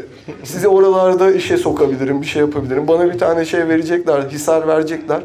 Sizi 0.45 0.69
oralarda 0.69 1.33
işe 1.33 1.57
sokabilirim, 1.57 2.23
bir 2.23 2.27
şey 2.27 2.41
yapabilirim. 2.43 2.89
Bana 2.89 3.13
bir 3.13 3.19
tane 3.19 3.45
şey 3.45 3.69
verecekler, 3.69 4.23
hisar 4.23 4.69
verecekler. 4.69 5.21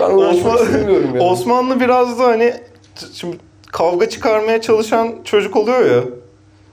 Ben 0.00 0.10
uğraşmak 0.10 0.60
istemiyorum 0.60 1.08
yani. 1.14 1.20
Osmanlı 1.22 1.80
biraz 1.80 2.18
da 2.18 2.24
hani 2.24 2.54
şimdi 3.12 3.36
kavga 3.72 4.08
çıkarmaya 4.08 4.60
çalışan 4.60 5.14
çocuk 5.24 5.56
oluyor 5.56 5.86
ya. 5.96 6.02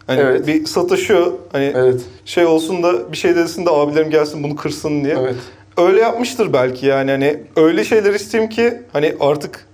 Hani 0.07 0.19
Evet. 0.21 0.47
bir 0.47 0.65
satışıyor. 0.65 1.31
Hani 1.51 1.71
Evet. 1.75 2.01
şey 2.25 2.45
olsun 2.45 2.83
da 2.83 3.11
bir 3.11 3.17
şey 3.17 3.35
desin 3.35 3.65
de 3.65 3.69
abilerim 3.69 4.09
gelsin 4.09 4.43
bunu 4.43 4.55
kırsın 4.55 5.03
diye. 5.03 5.15
Evet. 5.19 5.35
Öyle 5.77 5.99
yapmıştır 6.01 6.53
belki 6.53 6.85
yani 6.85 7.11
hani 7.11 7.43
öyle 7.55 7.83
şeyler 7.83 8.13
isteyeyim 8.13 8.49
ki 8.49 8.81
hani 8.93 9.15
artık 9.19 9.65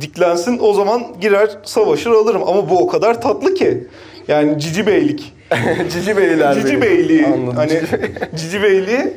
diklensin 0.00 0.58
o 0.62 0.72
zaman 0.74 1.02
girer 1.20 1.50
savaşır 1.64 2.10
alırım 2.10 2.42
ama 2.46 2.70
bu 2.70 2.78
o 2.78 2.86
kadar 2.86 3.20
tatlı 3.22 3.54
ki. 3.54 3.86
Yani 4.28 4.58
cici 4.60 4.86
beylik. 4.86 5.34
Cici 5.92 6.16
beyler. 6.16 6.54
Cici 6.54 6.82
beyliği. 6.82 7.26
Anladım. 7.26 7.56
Hani 7.56 7.72
Cici- 7.72 8.36
cici 8.36 8.62
beyliği 8.62 9.12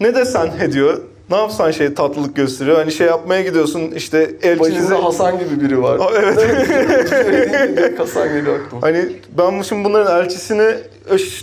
ne 0.00 0.14
desen 0.14 0.50
ediyor. 0.62 1.00
Ne 1.30 1.36
yapsan 1.36 1.70
şey 1.70 1.94
tatlılık 1.94 2.36
gösteriyor. 2.36 2.76
Hani 2.76 2.92
şey 2.92 3.06
yapmaya 3.06 3.42
gidiyorsun 3.42 3.80
işte 3.80 4.18
elçinize... 4.42 4.60
Başınızda 4.60 5.04
Hasan 5.04 5.38
gibi 5.38 5.60
biri 5.60 5.82
var. 5.82 5.98
Aa, 5.98 6.10
evet. 6.16 7.98
Hasan 7.98 8.28
geliyor 8.28 8.60
aklıma. 8.60 8.82
Hani 8.82 9.04
ben 9.38 9.62
şimdi 9.62 9.84
bunların 9.84 10.22
elçisini 10.22 10.74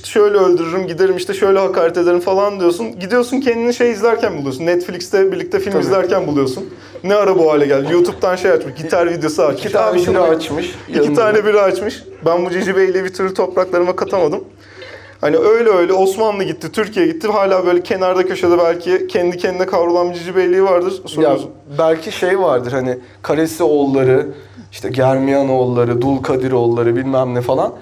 şöyle 0.04 0.38
öldürürüm, 0.38 0.88
giderim 0.88 1.18
işte 1.18 1.34
şöyle 1.34 1.60
hakaret 1.60 1.98
ederim 1.98 2.20
falan 2.20 2.60
diyorsun. 2.60 3.00
Gidiyorsun 3.00 3.40
kendini 3.40 3.74
şey 3.74 3.92
izlerken 3.92 4.38
buluyorsun. 4.38 4.66
Netflix'te 4.66 5.32
birlikte 5.32 5.60
film 5.60 5.72
Tabii. 5.72 5.84
izlerken 5.84 6.28
buluyorsun. 6.28 6.70
Ne 7.04 7.16
ara 7.16 7.38
bu 7.38 7.52
hale 7.52 7.66
geldi? 7.66 7.94
YouTube'dan 7.94 8.36
şey 8.36 8.52
açmış, 8.52 8.76
gitar 8.76 9.10
videosu 9.10 9.44
açmış. 9.44 9.66
İki 9.66 9.74
tane 9.74 9.98
biri 10.08 10.20
açmış. 10.20 10.76
İki 10.90 11.14
tane 11.14 11.46
biri 11.46 11.62
açmış. 11.62 12.04
Ben 12.26 12.46
bu 12.46 12.50
Cici 12.50 12.76
Bey'le 12.76 12.94
bir 13.04 13.14
türlü 13.14 13.34
topraklarıma 13.34 13.96
katamadım. 13.96 14.44
Hani 15.24 15.38
öyle 15.38 15.70
öyle 15.70 15.94
Osmanlı 15.94 16.44
gitti, 16.44 16.72
Türkiye 16.72 17.06
gitti. 17.06 17.28
Hala 17.28 17.66
böyle 17.66 17.84
kenarda 17.84 18.26
köşede 18.26 18.58
belki 18.58 19.08
kendi 19.08 19.38
kendine 19.38 19.66
kavrulan 19.66 20.10
bir 20.10 20.16
Cici 20.16 20.36
Beyliği 20.36 20.64
vardır. 20.64 21.02
Ya 21.18 21.38
belki 21.78 22.12
şey 22.12 22.40
vardır 22.40 22.72
hani 22.72 22.98
Karesi 23.22 23.64
oğulları, 23.64 24.28
işte 24.72 24.90
Germiyan 24.90 25.50
oğulları, 25.50 26.02
Dul 26.02 26.18
Kadir 26.18 26.52
oğulları 26.52 26.96
bilmem 26.96 27.36
ne 27.36 27.42
falan. 27.42 27.74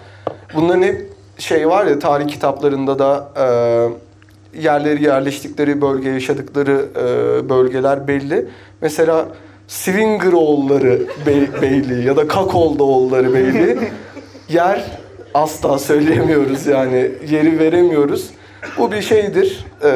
Bunların 0.56 0.82
hep 0.82 1.10
şey 1.38 1.70
var 1.70 1.86
ya 1.86 2.00
tarih 2.00 2.28
kitaplarında 2.28 3.00
da 3.00 3.32
e, 3.38 4.60
yerleri 4.62 5.04
yerleştikleri 5.04 5.82
bölge, 5.82 6.10
yaşadıkları 6.10 6.86
e, 6.96 7.50
bölgeler 7.50 8.08
belli. 8.08 8.48
Mesela 8.82 9.28
Swinger 9.68 10.34
oğulları 10.34 11.02
bey, 11.26 11.48
beyliği 11.62 12.06
ya 12.06 12.18
da 12.18 12.28
Kakolda 12.28 12.84
oğulları 12.84 13.34
beyliği 13.34 13.78
yer 14.50 15.01
asla 15.34 15.80
söyleyemiyoruz 15.80 16.68
yani 16.68 17.12
yeri 17.30 17.60
veremiyoruz. 17.60 18.30
Bu 18.78 18.92
bir 18.92 19.02
şeydir. 19.02 19.66
E, 19.84 19.90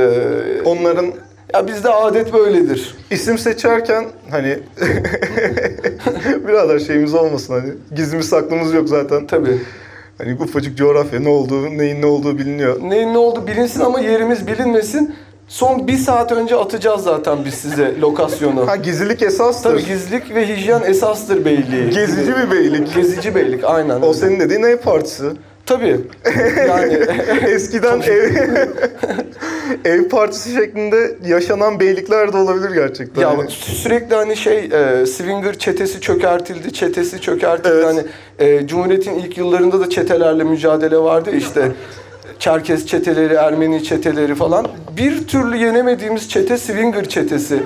Onların 0.65 1.05
ya 1.53 1.67
bizde 1.67 1.89
adet 1.89 2.33
böyledir. 2.33 2.95
isim 3.11 3.37
seçerken 3.37 4.05
hani 4.31 4.59
birader 6.47 6.79
şeyimiz 6.79 7.13
olmasın 7.13 7.53
hani 7.53 7.73
gizlimiz 7.95 8.29
saklımız 8.29 8.73
yok 8.73 8.89
zaten. 8.89 9.27
Tabii. 9.27 9.61
Hani 10.17 10.33
ufacık 10.39 10.77
coğrafya 10.77 11.19
ne 11.19 11.29
olduğu, 11.29 11.77
neyin 11.77 12.01
ne 12.01 12.05
olduğu 12.05 12.37
biliniyor. 12.37 12.81
Neyin 12.81 13.13
ne 13.13 13.17
oldu 13.17 13.47
bilinsin 13.47 13.79
ama 13.81 13.99
yerimiz 13.99 14.47
bilinmesin. 14.47 15.15
Son 15.47 15.87
bir 15.87 15.97
saat 15.97 16.31
önce 16.31 16.55
atacağız 16.55 17.03
zaten 17.03 17.37
biz 17.45 17.53
size 17.53 17.99
lokasyonu. 18.01 18.67
Ha 18.67 18.75
gizlilik 18.75 19.21
esastır. 19.21 19.69
Tabii 19.69 19.85
gizlilik 19.85 20.35
ve 20.35 20.47
hijyen 20.47 20.81
esastır 20.81 21.45
beyliği. 21.45 21.89
Gezici 21.89 22.33
bir 22.35 22.51
beylik. 22.51 22.95
Gezici 22.95 23.35
beylik 23.35 23.63
aynen. 23.63 24.01
O 24.01 24.13
senin 24.13 24.39
dediğin 24.39 24.63
ev 24.63 24.77
partisi. 24.77 25.23
Tabii. 25.65 25.99
Yani 26.67 26.93
Eskiden 27.47 28.01
ev, 28.01 28.31
ev 29.85 30.09
partisi 30.09 30.53
şeklinde 30.53 31.17
yaşanan 31.25 31.79
beylikler 31.79 32.33
de 32.33 32.37
olabilir 32.37 32.71
gerçekten. 32.71 33.21
ya 33.21 33.29
Yani 33.31 33.49
sürekli 33.49 34.15
hani 34.15 34.37
şey 34.37 34.57
e, 34.57 35.05
Swinger 35.05 35.57
çetesi 35.57 36.01
çökertildi, 36.01 36.73
çetesi 36.73 37.21
çökertildi. 37.21 37.73
Evet. 37.73 37.85
Hani 37.85 38.01
e, 38.39 38.67
Cumhuriyet'in 38.67 39.13
ilk 39.15 39.37
yıllarında 39.37 39.79
da 39.79 39.89
çetelerle 39.89 40.43
mücadele 40.43 40.97
vardı 40.97 41.31
işte. 41.37 41.71
Çerkez 42.39 42.87
çeteleri, 42.87 43.33
Ermeni 43.33 43.83
çeteleri 43.83 44.35
falan. 44.35 44.67
Bir 44.97 45.27
türlü 45.27 45.57
yenemediğimiz 45.57 46.29
çete 46.29 46.57
Swinger 46.57 47.05
çetesi 47.09 47.59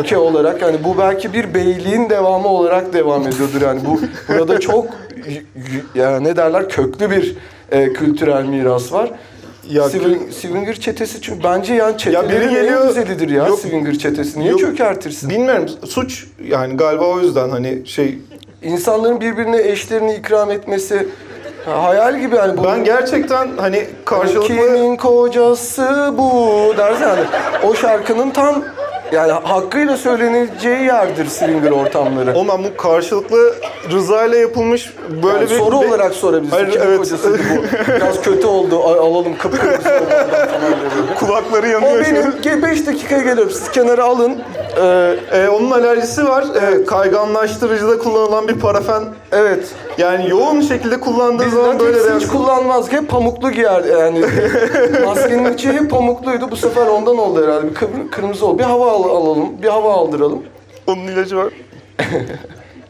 ülke 0.00 0.18
olarak. 0.18 0.62
Yani 0.62 0.76
bu 0.84 0.98
belki 0.98 1.32
bir 1.32 1.54
beyliğin 1.54 2.10
devamı 2.10 2.48
olarak 2.48 2.92
devam 2.92 3.22
ediyordur. 3.28 3.62
Yani 3.62 3.80
bu 3.86 4.00
burada 4.34 4.60
çok 4.60 4.86
y- 5.28 5.32
y- 5.34 6.02
ya 6.02 6.20
ne 6.20 6.36
derler 6.36 6.68
köklü 6.68 7.10
bir 7.10 7.36
e, 7.72 7.92
kültürel 7.92 8.44
miras 8.44 8.92
var. 8.92 9.10
Ya 9.70 9.88
Swing, 9.88 10.32
Swinger 10.32 10.74
çetesi 10.74 11.20
çünkü 11.20 11.44
bence 11.44 11.74
yani 11.74 11.92
biri 11.94 11.98
çetelerin 11.98 12.50
geliyor- 12.50 12.80
en 12.82 12.88
güzelidir 12.88 13.28
ya 13.28 13.46
Yok. 13.46 13.58
Swinger 13.58 13.98
çetesi. 13.98 14.40
Niye 14.40 14.50
Yok. 14.50 14.60
çökertirsin? 14.60 15.30
Bilmiyorum 15.30 15.66
suç 15.86 16.26
yani 16.48 16.76
galiba 16.76 17.04
o 17.08 17.20
yüzden 17.20 17.48
hani 17.50 17.86
şey 17.86 18.18
İnsanların 18.62 19.20
birbirine 19.20 19.62
eşlerini 19.62 20.14
ikram 20.14 20.50
etmesi 20.50 21.06
ha, 21.64 21.82
hayal 21.82 22.18
gibi 22.18 22.36
yani 22.36 22.58
bu. 22.58 22.64
ben 22.64 22.84
gerçekten 22.84 23.48
hani 23.56 23.86
karşılıklı 24.04 24.46
Kimin 24.46 24.96
kocası 24.96 26.14
bu 26.18 26.74
dersen 26.76 27.08
yani 27.08 27.20
o 27.64 27.74
şarkının 27.74 28.30
tam 28.30 28.62
yani 29.12 29.32
hakkıyla 29.32 29.96
söyleneceği 29.96 30.84
yerdir 30.84 31.26
swinger 31.26 31.70
ortamları. 31.70 32.34
Olmam 32.34 32.60
bu 32.64 32.76
karşılıklı 32.82 33.54
rızayla 33.90 34.38
yapılmış 34.38 34.94
böyle 35.22 35.36
Yani 35.38 35.50
bir 35.50 35.58
soru 35.58 35.80
bir- 35.80 35.86
olarak 35.88 36.14
sorabilirsin. 36.14 36.56
Hayır, 36.56 36.78
evet. 36.86 36.98
kocasıydı 36.98 37.38
bu? 37.38 37.92
Biraz 37.96 38.22
kötü 38.22 38.46
oldu. 38.46 38.80
Ay, 38.88 38.92
alalım 38.98 39.38
kıpkırmızı 39.38 39.88
oldu 39.94 40.04
falan 40.10 40.72
böyle. 40.72 41.14
kulakları 41.18 41.66
O 41.66 41.70
yanıyor 41.70 42.04
şu 42.04 42.18
an. 42.18 42.32
benim 42.44 42.62
5 42.62 42.86
dakikaya 42.86 43.20
geliyorum. 43.22 43.52
Siz 43.52 43.70
kenara 43.70 44.04
alın. 44.04 44.38
Ee, 44.82 45.14
Ee, 45.32 45.48
onun 45.48 45.70
alerjisi 45.70 46.28
var. 46.28 46.44
Ee, 46.62 46.84
kayganlaştırıcıda 46.84 47.98
kullanılan 47.98 48.48
bir 48.48 48.60
parafen. 48.60 49.02
evet. 49.32 49.68
Yani 49.98 50.30
yoğun 50.30 50.60
şekilde 50.60 51.00
kullandığı 51.00 51.46
Biz 51.46 51.52
zaman 51.52 51.78
böyle 51.78 51.90
lateks 51.98 52.04
hiç 52.04 52.10
reaksiyon. 52.12 52.44
kullanmazdık. 52.44 52.92
Hep 52.92 53.08
pamuklu 53.10 53.50
giyer 53.50 53.84
yani. 53.84 54.20
Maskenin 55.06 55.54
içi 55.54 55.72
hep 55.72 55.90
pamukluydu. 55.90 56.50
Bu 56.50 56.56
sefer 56.56 56.86
ondan 56.86 57.18
oldu 57.18 57.42
herhalde. 57.46 57.66
Bir 57.68 58.10
kırmızı 58.10 58.46
oldu. 58.46 58.58
Bir 58.58 58.64
hava 58.64 58.86
al- 58.94 59.16
alalım. 59.16 59.62
Bir 59.62 59.68
hava 59.68 59.92
aldıralım. 59.92 60.42
Onun 60.86 61.02
ilacı 61.06 61.36
var. 61.36 61.52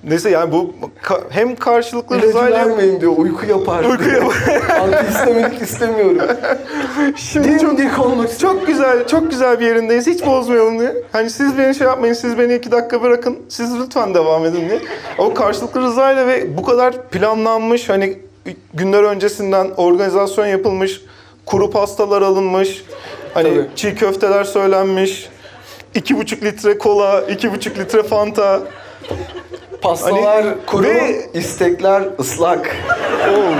Neyse 0.04 0.30
yani 0.30 0.52
bu 0.52 0.70
ka- 1.02 1.22
hem 1.30 1.56
karşılıklı 1.56 2.16
İlacı 2.16 2.28
rızayla 2.28 2.58
vermeyin 2.58 3.00
diyor. 3.00 3.12
Uyku 3.16 3.46
yapar. 3.46 3.84
Uyku 3.84 4.10
yapar. 4.10 4.36
Antihistaminlik 4.80 5.62
istemiyorum. 5.62 6.18
Şimdi 7.16 7.58
çok, 7.58 7.78
Dimdik 7.78 7.98
olmak 7.98 8.38
çok 8.38 8.66
güzel, 8.66 9.06
çok 9.06 9.30
güzel 9.30 9.60
bir 9.60 9.66
yerindeyiz. 9.66 10.06
Hiç 10.06 10.26
bozmayalım 10.26 10.78
diye. 10.80 10.94
Hani 11.12 11.30
siz 11.30 11.58
beni 11.58 11.74
şey 11.74 11.86
yapmayın, 11.86 12.14
siz 12.14 12.38
beni 12.38 12.54
iki 12.54 12.72
dakika 12.72 13.02
bırakın. 13.02 13.38
Siz 13.48 13.80
lütfen 13.80 14.14
devam 14.14 14.44
edin 14.44 14.68
diye. 14.68 14.80
O 15.18 15.34
karşılıklı 15.34 15.80
rızayla 15.80 16.26
ve 16.26 16.56
bu 16.56 16.62
kadar 16.62 17.02
planlanmış 17.08 17.88
hani 17.88 18.18
günler 18.74 19.02
öncesinden 19.02 19.70
organizasyon 19.76 20.46
yapılmış, 20.46 21.00
kuru 21.46 21.70
pastalar 21.70 22.22
alınmış, 22.22 22.84
hani 23.34 23.48
Tabii. 23.48 23.66
çiğ 23.76 23.94
köfteler 23.94 24.44
söylenmiş, 24.44 25.28
iki 25.94 26.16
buçuk 26.18 26.42
litre 26.42 26.78
kola, 26.78 27.20
iki 27.20 27.52
buçuk 27.52 27.78
litre 27.78 28.02
fanta. 28.02 28.60
Pastalar 29.82 30.44
Hani- 30.44 30.54
kuru, 30.66 30.84
ve- 30.88 31.26
istekler 31.34 32.02
ıslak. 32.20 32.76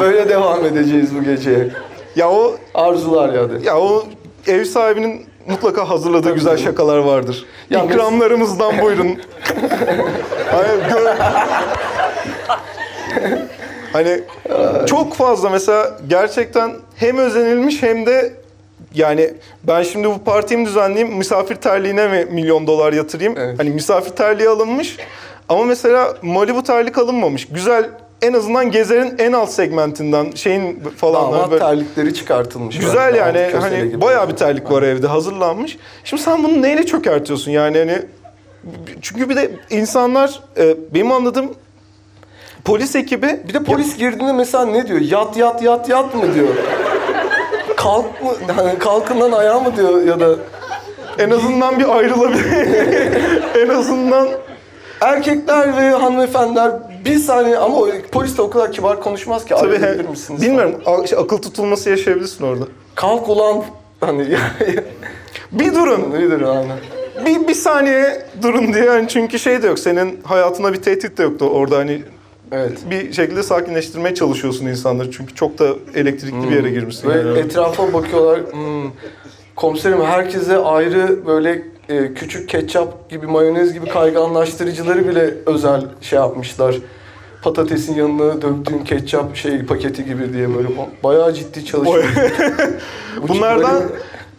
Böyle 0.00 0.28
devam 0.28 0.64
edeceğiz 0.64 1.14
bu 1.16 1.22
gece. 1.24 1.68
Ya 2.16 2.30
o 2.30 2.56
Arzular 2.74 3.32
yani. 3.32 3.66
Ya 3.66 3.78
o 3.78 4.06
ev 4.46 4.64
sahibinin 4.64 5.26
mutlaka 5.48 5.88
hazırladığı 5.90 6.22
Tabii 6.22 6.34
güzel 6.34 6.56
canım. 6.56 6.70
şakalar 6.70 6.98
vardır. 6.98 7.46
Ya 7.70 7.84
İkramlarımızdan 7.84 8.82
buyurun. 8.82 9.18
Hayır, 10.50 10.82
gö- 10.82 11.16
hani 13.92 14.20
çok 14.86 15.14
fazla 15.14 15.50
mesela 15.50 15.98
gerçekten 16.08 16.72
hem 16.96 17.18
özenilmiş 17.18 17.82
hem 17.82 18.06
de 18.06 18.32
yani 18.94 19.34
ben 19.64 19.82
şimdi 19.82 20.08
bu 20.08 20.24
partiyi 20.24 20.58
mi 20.60 20.66
düzenleyeyim, 20.66 21.16
misafir 21.16 21.54
terliğine 21.54 22.08
mi 22.08 22.26
milyon 22.30 22.66
dolar 22.66 22.92
yatırayım? 22.92 23.34
Evet. 23.38 23.58
Hani 23.58 23.70
misafir 23.70 24.10
terliği 24.10 24.48
alınmış 24.48 24.96
ama 25.48 25.64
mesela 25.64 26.16
Malibu 26.22 26.62
terlik 26.62 26.98
alınmamış. 26.98 27.48
Güzel 27.48 27.90
en 28.22 28.32
azından 28.32 28.70
gezerin 28.70 29.14
en 29.18 29.32
alt 29.32 29.50
segmentinden 29.50 30.30
şeyin 30.30 30.80
falan 30.96 31.32
Damat 31.32 31.50
böyle- 31.50 31.60
terlikleri 31.60 32.14
çıkartılmış. 32.14 32.78
Güzel 32.78 33.14
yani 33.14 33.48
kösele 33.52 33.60
hani 33.60 34.00
bayağı 34.00 34.28
bir 34.28 34.36
terlik 34.36 34.70
var 34.70 34.82
evde 34.82 35.06
hazırlanmış. 35.06 35.78
Şimdi 36.04 36.22
sen 36.22 36.44
bunu 36.44 36.62
neyle 36.62 36.86
çökertiyorsun 36.86 37.50
yani 37.50 37.78
hani 37.78 38.02
çünkü 39.02 39.28
bir 39.28 39.36
de 39.36 39.50
insanlar 39.70 40.40
e, 40.56 40.76
benim 40.94 41.12
anladığım 41.12 41.54
polis 42.64 42.96
ekibi 42.96 43.40
Bir 43.48 43.54
de 43.54 43.62
polis 43.62 43.96
girdiğinde 43.96 44.32
mesela 44.32 44.66
ne 44.66 44.88
diyor? 44.88 45.00
Yat 45.00 45.36
yat 45.36 45.62
yat 45.62 45.88
yat 45.88 46.14
mı 46.14 46.34
diyor? 46.34 46.48
Kalk 47.84 48.22
mı? 48.22 48.30
Hani 48.56 48.78
kalkından 48.78 49.32
ayağa 49.32 49.60
mı 49.60 49.76
diyor 49.76 50.02
ya 50.02 50.20
da 50.20 50.36
en 51.18 51.30
azından 51.30 51.78
bir 51.78 51.96
ayrılabilir. 51.96 52.44
en 53.64 53.68
azından 53.68 54.28
erkekler 55.00 55.76
ve 55.76 55.90
hanımefendiler 55.90 56.72
bir 57.04 57.18
saniye 57.18 57.58
ama 57.58 57.76
o, 57.76 57.88
polis 58.12 58.38
de 58.38 58.42
o 58.42 58.50
kadar 58.50 58.72
kibar 58.72 59.00
konuşmaz 59.00 59.44
ki 59.44 59.54
tabii 59.60 59.78
he- 59.82 60.02
misiniz? 60.10 60.42
bilmiyorum 60.42 60.74
şey, 61.06 61.18
akıl 61.18 61.38
tutulması 61.38 61.90
yaşayabilirsin 61.90 62.44
orada. 62.44 62.64
Kalk 62.94 63.28
ulan 63.28 63.62
hani 64.00 64.36
Bir 65.52 65.74
durun. 65.74 66.10
nedir 66.12 66.42
aynen. 66.42 66.78
Bir, 67.26 67.48
bir 67.48 67.54
saniye 67.54 68.26
durun 68.42 68.74
diye 68.74 68.84
yani 68.84 69.08
çünkü 69.08 69.38
şey 69.38 69.62
de 69.62 69.66
yok. 69.66 69.78
Senin 69.78 70.20
hayatına 70.24 70.72
bir 70.72 70.82
tehdit 70.82 71.18
de 71.18 71.22
yoktu 71.22 71.44
orada 71.52 71.78
hani 71.78 72.02
Evet. 72.52 72.78
bir 72.90 73.12
şekilde 73.12 73.42
sakinleştirmeye 73.42 74.14
çalışıyorsun 74.14 74.66
insanları. 74.66 75.10
Çünkü 75.10 75.34
çok 75.34 75.58
da 75.58 75.68
elektrikli 75.94 76.50
bir 76.50 76.56
yere 76.56 76.70
girmişsin. 76.70 77.08
Ve 77.10 77.18
yani. 77.18 77.38
etrafa 77.38 77.92
bakıyorlar. 77.92 78.40
Hmm, 78.52 78.90
komiserim 79.56 80.02
herkese 80.02 80.58
ayrı 80.58 81.26
böyle 81.26 81.62
e, 81.88 82.14
küçük 82.14 82.48
ketçap 82.48 83.10
gibi 83.10 83.26
mayonez 83.26 83.72
gibi 83.72 83.86
kayganlaştırıcıları 83.86 85.08
bile 85.08 85.34
özel 85.46 85.84
şey 86.00 86.18
yapmışlar. 86.18 86.76
Patatesin 87.42 87.94
yanına 87.94 88.42
döktüğün 88.42 88.84
ketçap 88.84 89.36
şey 89.36 89.64
paketi 89.64 90.04
gibi 90.04 90.32
diye 90.32 90.54
böyle 90.54 90.68
bayağı 91.04 91.34
ciddi 91.34 91.64
çalışıyor. 91.64 92.04
Bu 93.22 93.28
Bunlardan 93.28 93.80
çiplerin- 93.82 93.90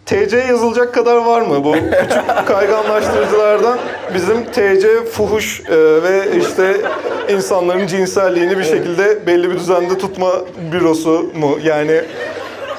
TC 0.05 0.37
yazılacak 0.37 0.93
kadar 0.93 1.15
var 1.15 1.41
mı? 1.41 1.63
Bu 1.63 1.73
küçük 1.73 2.23
kayganlaştırıcılardan 2.47 3.79
bizim 4.13 4.45
TC 4.45 5.05
fuhuş 5.05 5.61
e, 5.69 6.03
ve 6.03 6.37
işte 6.37 6.81
insanların 7.29 7.87
cinselliğini 7.87 8.57
bir 8.57 8.63
şekilde 8.63 9.27
belli 9.27 9.49
bir 9.49 9.55
düzende 9.59 9.97
tutma 9.97 10.31
bürosu 10.71 11.31
mu? 11.35 11.57
Yani 11.63 12.01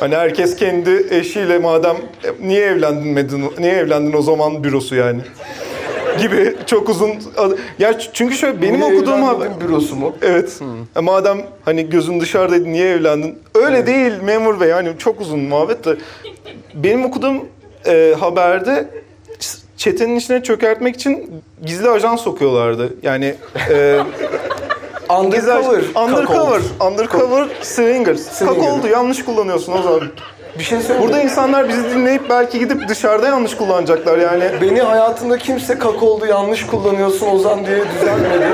hani 0.00 0.16
herkes 0.16 0.56
kendi 0.56 1.06
eşiyle 1.10 1.58
madem 1.58 1.96
e, 1.96 2.48
niye 2.48 2.66
evlenmedin 2.66 3.44
niye 3.58 3.72
evlendin 3.72 4.12
o 4.12 4.22
zaman 4.22 4.64
bürosu 4.64 4.94
yani 4.94 5.20
gibi 6.18 6.56
çok 6.66 6.88
uzun 6.88 7.10
ya 7.78 7.98
çünkü 7.98 8.36
şöyle 8.36 8.62
benim 8.62 8.80
Niye 8.80 8.94
okuduğum 8.94 9.22
haber 9.22 9.60
bürosu 9.60 9.96
mu? 9.96 10.16
Evet. 10.22 10.60
E, 10.96 11.00
Madem 11.00 11.38
hani 11.64 11.90
gözün 11.90 12.20
dışarıdaydı 12.20 12.64
niye 12.64 12.90
evlendin? 12.90 13.38
Öyle 13.54 13.86
değil 13.86 14.12
memur 14.22 14.60
bey. 14.60 14.70
Hani 14.70 14.88
çok 14.98 15.20
uzun 15.20 15.38
muhabbet 15.40 15.84
de. 15.84 15.96
Benim 16.74 17.04
okuduğum 17.04 17.44
e, 17.86 18.14
haberde 18.20 18.88
çetenin 19.76 20.16
içine 20.16 20.42
çökertmek 20.42 20.94
için 20.94 21.42
gizli 21.66 21.90
ajan 21.90 22.16
sokuyorlardı. 22.16 22.94
Yani 23.02 23.34
e, 23.70 24.00
Undercover. 25.08 25.82
undercover, 26.04 26.60
undercover 26.80 27.48
swingers. 27.62 28.20
Swinger. 28.20 28.54
Kak 28.54 28.64
oldu 28.72 28.86
yanlış 28.86 29.24
kullanıyorsun 29.24 29.72
o 29.72 29.82
zaman. 29.82 30.02
Bir 30.58 30.64
şey 30.64 30.80
söyleyeyim 30.80 31.02
Burada 31.02 31.22
insanlar 31.22 31.68
bizi 31.68 31.84
dinleyip 31.90 32.30
belki 32.30 32.58
gidip 32.58 32.88
dışarıda 32.88 33.26
yanlış 33.26 33.56
kullanacaklar 33.56 34.18
yani. 34.18 34.44
Beni 34.62 34.80
hayatında 34.80 35.38
kimse 35.38 35.78
kakaoldu 35.78 36.26
yanlış 36.26 36.66
kullanıyorsun 36.66 37.26
Ozan 37.26 37.66
diye 37.66 37.76
düzeltmedi. 37.78 38.46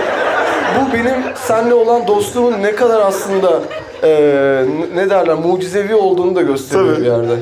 Bu 0.80 0.92
benim 0.94 1.14
seninle 1.34 1.74
olan 1.74 2.06
dostluğumun 2.06 2.62
ne 2.62 2.72
kadar 2.74 3.00
aslında 3.00 3.60
eee, 4.02 4.64
ne 4.94 5.10
derler 5.10 5.34
mucizevi 5.34 5.94
olduğunu 5.94 6.36
da 6.36 6.42
gösteriyor 6.42 6.94
Tabii. 6.94 7.04
bir 7.04 7.10
yerde. 7.10 7.36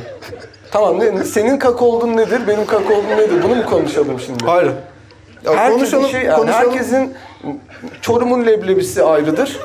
Tamam 0.71 0.99
ne, 1.01 1.25
senin 1.25 1.59
kakaoldun 1.59 2.17
nedir, 2.17 2.41
benim 2.49 2.67
kakaoldum 2.67 3.11
nedir? 3.17 3.43
Bunu 3.43 3.55
mu 3.55 3.67
konuşalım 3.67 4.21
şimdi? 4.27 4.45
Hayır. 4.45 4.71
Ya 5.45 5.57
Herkesin 5.57 5.79
konuşalım, 5.79 6.09
şey, 6.09 6.23
yani 6.23 6.37
konuşalım. 6.37 6.71
herkesin 6.71 7.15
Çorum'un 8.01 8.47
leblebisi 8.47 9.03
ayrıdır. 9.05 9.59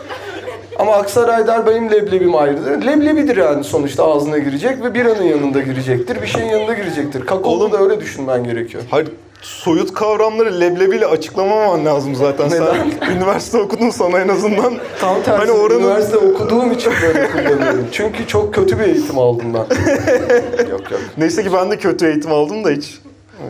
Ama 0.79 0.93
Aksaray'da 0.93 1.65
benim 1.67 1.91
leblebim 1.91 2.35
ayrıdır. 2.35 2.85
Leblebidir 2.85 3.37
yani 3.37 3.63
sonuçta 3.63 4.05
ağzına 4.05 4.37
girecek 4.37 4.83
ve 4.83 4.93
biranın 4.93 5.23
yanında 5.23 5.61
girecektir. 5.61 6.21
Bir 6.21 6.27
şeyin 6.27 6.45
yanında 6.49 6.73
girecektir. 6.73 7.25
Kakaolu 7.25 7.71
da 7.71 7.77
öyle 7.77 7.99
düşünmen 7.99 8.43
gerekiyor. 8.43 8.83
Hayır, 8.91 9.11
soyut 9.41 9.93
kavramları 9.93 10.59
leblebiyle 10.59 11.05
açıklamaman 11.05 11.85
lazım 11.85 12.15
zaten. 12.15 12.47
Sen 12.47 12.65
üniversite 13.15 13.57
okudun 13.57 13.89
sana 13.89 14.19
en 14.19 14.27
azından. 14.27 14.73
Tam 15.01 15.23
tersi 15.23 15.37
Hani 15.39 15.51
oranın 15.51 15.79
üniversite 15.79 16.17
okuduğum 16.17 16.71
için 16.71 16.93
böyle 17.03 17.27
kullanıyorum. 17.31 17.87
Çünkü 17.91 18.27
çok 18.27 18.53
kötü 18.53 18.79
bir 18.79 18.83
eğitim 18.83 19.19
aldım 19.19 19.53
ben. 19.53 19.59
yok 20.71 20.91
yok. 20.91 21.01
neyse 21.17 21.43
ki 21.43 21.49
ben 21.53 21.71
de 21.71 21.77
kötü 21.77 22.07
eğitim 22.07 22.31
aldım 22.31 22.63
da 22.63 22.69
hiç. 22.69 22.99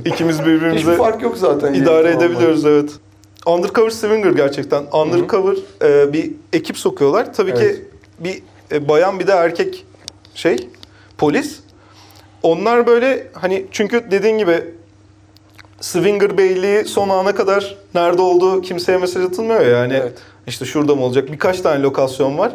İkimiz 0.06 0.40
Hiçbir 0.40 0.52
birbirimize 0.52 0.96
fark 0.96 1.22
yok 1.22 1.38
zaten. 1.38 1.74
idare 1.74 2.12
edebiliyoruz 2.12 2.66
evet. 2.66 2.90
Undercover 3.46 3.90
Swinger 3.90 4.32
gerçekten. 4.32 4.84
Undercover 4.94 5.58
e, 5.82 6.14
bir 6.14 6.32
ekip 6.54 6.78
sokuyorlar. 6.78 7.34
Tabii 7.34 7.52
Evet. 7.52 7.76
ki 7.76 7.86
bir 8.20 8.42
e, 8.72 8.88
bayan 8.88 9.20
bir 9.20 9.28
de 9.28 9.32
erkek 9.32 9.86
şey 10.36 10.70
polis. 11.18 11.60
Onlar 12.44 12.88
böyle 12.88 13.28
hani 13.34 13.66
çünkü 13.72 14.12
dediğin 14.12 14.38
gibi 14.38 14.64
Swinger 15.82 16.38
Beyliği 16.38 16.86
son 16.86 17.10
ana 17.10 17.36
kadar 17.36 17.78
nerede 17.96 18.22
olduğu 18.22 18.62
kimseye 18.62 18.98
mesaj 18.98 19.26
atılmıyor 19.26 19.62
ya 19.62 19.70
yani. 19.80 19.94
Evet. 19.94 20.18
İşte 20.48 20.66
şurada 20.66 20.96
mı 20.96 21.04
olacak? 21.04 21.32
Birkaç 21.32 21.62
tane 21.62 21.82
lokasyon 21.82 22.38
var. 22.38 22.52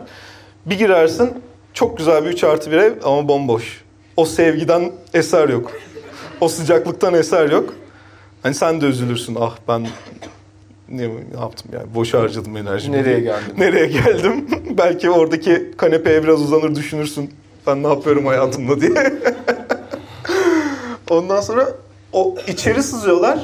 Bir 0.66 0.78
girersin 0.78 1.30
çok 1.74 1.98
güzel 1.98 2.24
bir 2.24 2.30
3 2.30 2.44
artı 2.44 2.70
bir 2.70 2.76
ev 2.76 2.92
ama 3.04 3.28
bomboş. 3.28 3.84
o 4.16 4.24
sevgiden 4.24 4.92
eser 5.14 5.48
yok. 5.48 5.72
O 6.40 6.48
sıcaklıktan 6.48 7.14
eser 7.14 7.50
yok. 7.50 7.74
Hani 8.42 8.54
sen 8.54 8.80
de 8.80 8.86
üzülürsün. 8.86 9.36
Ah 9.40 9.56
ben 9.68 9.86
ne, 10.90 11.08
ne 11.08 11.40
yaptım 11.40 11.70
yani? 11.72 11.94
Boş 11.94 12.14
harcadım 12.14 12.56
enerjimi. 12.56 12.96
Nereye 12.96 13.20
geldin? 13.20 13.54
Nereye 13.58 13.86
geldim? 13.86 14.46
Belki 14.78 15.10
oradaki 15.10 15.70
kanepeye 15.76 16.22
biraz 16.22 16.42
uzanır 16.42 16.74
düşünürsün. 16.74 17.30
Ben 17.66 17.82
ne 17.82 17.88
yapıyorum 17.88 18.26
hayatımda 18.26 18.80
diye. 18.80 18.92
Ondan 21.10 21.40
sonra 21.40 21.68
o 22.12 22.34
içeri 22.46 22.82
sızıyorlar. 22.82 23.38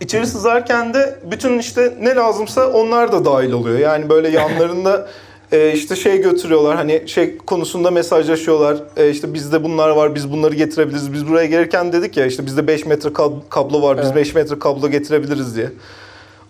İçeri 0.00 0.26
sızarken 0.26 0.94
de 0.94 1.18
bütün 1.30 1.58
işte 1.58 1.94
ne 2.00 2.14
lazımsa 2.14 2.70
onlar 2.72 3.12
da 3.12 3.24
dahil 3.24 3.52
oluyor. 3.52 3.78
Yani 3.78 4.08
böyle 4.08 4.28
yanlarında 4.28 5.08
e, 5.52 5.72
işte 5.72 5.96
şey 5.96 6.20
götürüyorlar 6.22 6.76
hani 6.76 7.02
şey 7.08 7.38
konusunda 7.38 7.90
mesajlaşıyorlar. 7.90 8.76
E, 8.96 9.10
işte 9.10 9.34
bizde 9.34 9.64
bunlar 9.64 9.88
var 9.90 10.14
biz 10.14 10.32
bunları 10.32 10.54
getirebiliriz. 10.54 11.12
Biz 11.12 11.28
buraya 11.28 11.46
gelirken 11.46 11.92
dedik 11.92 12.16
ya 12.16 12.26
işte 12.26 12.46
bizde 12.46 12.66
5 12.66 12.86
metre 12.86 13.08
kab- 13.08 13.48
kablo 13.48 13.82
var 13.82 13.98
biz 13.98 14.04
Evet. 14.06 14.16
5 14.16 14.34
metre 14.34 14.58
kablo 14.58 14.88
getirebiliriz 14.88 15.56
diye. 15.56 15.70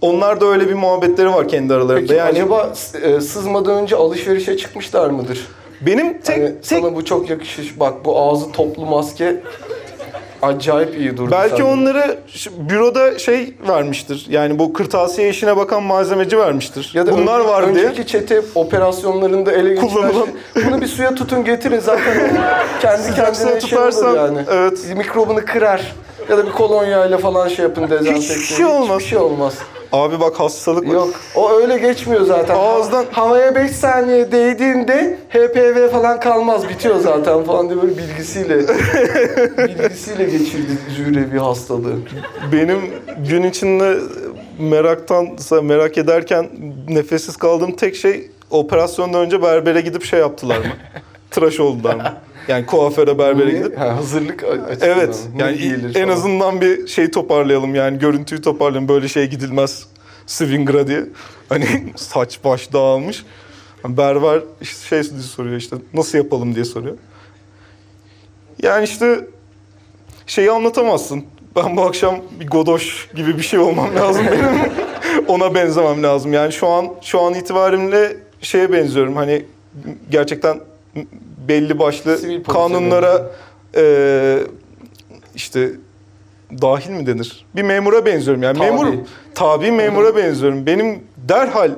Onlar 0.00 0.40
da 0.40 0.46
öyle 0.46 0.68
bir 0.68 0.74
muhabbetleri 0.74 1.32
var 1.34 1.48
kendi 1.48 1.74
aralarında. 1.74 2.00
Peki 2.00 2.14
yani 2.14 2.30
acaba 2.30 2.72
e, 3.02 3.20
sızmadan 3.20 3.74
önce 3.82 3.96
alışverişe 3.96 4.56
çıkmışlar 4.56 5.10
mıdır? 5.10 5.46
benim 5.80 6.20
tek 6.20 6.36
Hani 6.36 6.46
tek 6.54 6.64
sana 6.64 6.94
bu 6.96 7.04
çok 7.04 7.30
yakışır. 7.30 7.74
Bak 7.80 8.04
bu 8.04 8.20
ağzı 8.20 8.52
toplu 8.52 8.86
maske 8.86 9.36
acayip 10.42 10.98
iyi 10.98 11.16
durdu. 11.16 11.30
Belki 11.32 11.50
sende. 11.56 11.64
onları 11.64 12.18
büroda 12.58 13.18
şey 13.18 13.54
vermiştir. 13.68 14.26
Yani 14.30 14.58
bu 14.58 14.72
kırtasiye 14.72 15.28
işine 15.28 15.56
bakan 15.56 15.82
malzemeci 15.82 16.38
vermiştir. 16.38 16.90
ya 16.94 17.06
da 17.06 17.12
Bunlar 17.12 17.40
önce- 17.40 17.48
var 17.48 17.74
diye. 17.74 17.84
önceki 17.86 18.06
çete 18.08 18.42
operasyonlarında 18.54 19.52
ele 19.52 19.68
geçiren 19.68 19.88
Kullanılan- 19.88 20.26
şey, 20.54 20.64
bunu 20.66 20.80
bir 20.80 20.86
suya 20.86 21.14
tutun 21.14 21.44
getirin 21.44 21.78
zaten 21.80 22.30
kendi 22.82 23.02
Sıcak 23.02 23.16
kendine 23.34 23.36
şey 23.44 23.52
olur 23.52 23.60
tutarsan, 23.60 24.16
yani. 24.16 24.38
evet. 24.50 24.78
Mikrobunu 24.96 25.40
kırar. 25.44 25.92
Ya 26.30 26.38
da 26.38 26.46
bir 26.46 26.52
kolonya 26.52 27.06
ile 27.06 27.18
falan 27.18 27.48
şey 27.48 27.62
yapın 27.64 27.90
dezenfekte. 27.90 28.34
şey 28.34 28.64
olmaz. 28.66 28.96
Hiçbir 28.98 29.08
şey 29.10 29.18
olmaz. 29.18 29.54
Abi 29.92 30.20
bak 30.20 30.40
hastalık 30.40 30.88
var. 30.88 30.92
Yok. 30.94 31.08
O 31.34 31.50
öyle 31.52 31.78
geçmiyor 31.78 32.22
zaten. 32.22 32.54
Ağızdan- 32.54 33.04
Havaya 33.12 33.54
5 33.54 33.70
saniye 33.70 34.32
değdiğinde 34.32 35.18
HPV 35.30 35.88
falan 35.90 36.20
kalmaz. 36.20 36.68
Bitiyor 36.68 36.96
zaten 37.00 37.44
falan 37.44 37.68
diye 37.70 37.82
böyle 37.82 37.96
bilgisiyle 37.98 38.58
bilgisiyle 39.58 40.24
geçirdi 40.24 40.78
zührevi 40.96 41.38
hastalığı. 41.38 41.96
Benim 42.52 42.80
gün 43.28 43.42
içinde 43.42 43.96
meraktan 44.58 45.28
merak 45.62 45.98
ederken 45.98 46.48
nefessiz 46.88 47.36
kaldığım 47.36 47.72
tek 47.76 47.96
şey 47.96 48.30
operasyondan 48.50 49.20
önce 49.20 49.42
berbere 49.42 49.80
gidip 49.80 50.04
şey 50.04 50.20
yaptılar 50.20 50.58
mı? 50.58 50.64
Tıraş 51.30 51.60
oldular 51.60 51.94
mı? 51.94 52.02
Yani 52.50 52.66
kuaföre 52.66 53.18
berbere 53.18 53.50
gidip 53.50 53.78
Ha, 53.78 53.96
hazırlık 53.96 54.44
açısından. 54.44 54.98
Evet. 54.98 55.28
Yani 55.38 55.56
en 55.84 55.92
falan. 55.92 56.08
azından 56.08 56.60
bir 56.60 56.86
şey 56.86 57.10
toparlayalım 57.10 57.74
yani 57.74 57.98
görüntüyü 57.98 58.42
toparlayalım. 58.42 58.88
Böyle 58.88 59.08
şey 59.08 59.26
gidilmez 59.26 59.86
swinger'a 60.26 60.86
diye. 60.86 61.04
Hani 61.48 61.66
saç 61.96 62.38
baş 62.44 62.72
dağılmış. 62.72 63.24
Berber 63.84 64.42
işte 64.60 64.88
şey 64.88 65.02
soruyor 65.04 65.56
işte 65.56 65.76
nasıl 65.94 66.18
yapalım 66.18 66.54
diye 66.54 66.64
soruyor. 66.64 66.96
Yani 68.62 68.84
işte 68.84 69.26
şeyi 70.26 70.50
anlatamazsın. 70.50 71.24
Ben 71.56 71.76
bu 71.76 71.82
akşam 71.82 72.20
bir 72.40 72.46
godoş 72.46 73.08
gibi 73.14 73.38
bir 73.38 73.42
şey 73.42 73.58
olmam 73.58 73.96
lazım 73.96 74.26
benim. 74.26 74.72
Ona 75.28 75.54
benzemem 75.54 76.02
lazım. 76.02 76.32
Yani 76.32 76.52
şu 76.52 76.66
an 76.68 76.88
şu 77.02 77.20
an 77.20 77.34
itibariyle 77.34 78.16
şeye 78.40 78.72
benziyorum. 78.72 79.16
Hani 79.16 79.44
gerçekten 80.10 80.60
belli 81.50 81.78
başlı 81.78 82.18
Sivil 82.18 82.42
polise 82.42 82.52
kanunlara 82.52 83.30
e, 83.76 83.84
işte 85.34 85.70
dahil 86.62 86.90
mi 86.90 87.06
denir? 87.06 87.46
Bir 87.56 87.62
memura 87.62 88.06
benziyorum 88.06 88.42
yani. 88.42 88.58
Tabi. 88.58 88.66
Memur 88.70 88.86
tabi 89.34 89.70
memura 89.72 90.16
benziyorum. 90.16 90.66
Benim 90.66 91.02
derhal 91.28 91.70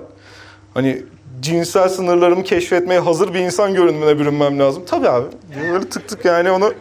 hani 0.74 1.02
cinsel 1.40 1.88
sınırlarımı 1.88 2.42
keşfetmeye 2.42 3.00
hazır 3.00 3.34
bir 3.34 3.40
insan 3.40 3.74
görünümüne 3.74 4.18
bürünmem 4.18 4.58
lazım. 4.58 4.82
Tabii 4.86 5.08
abi. 5.08 5.26
Böyle 5.72 5.84
tık 5.88 6.08
tık 6.08 6.24
yani 6.24 6.50
onu 6.50 6.72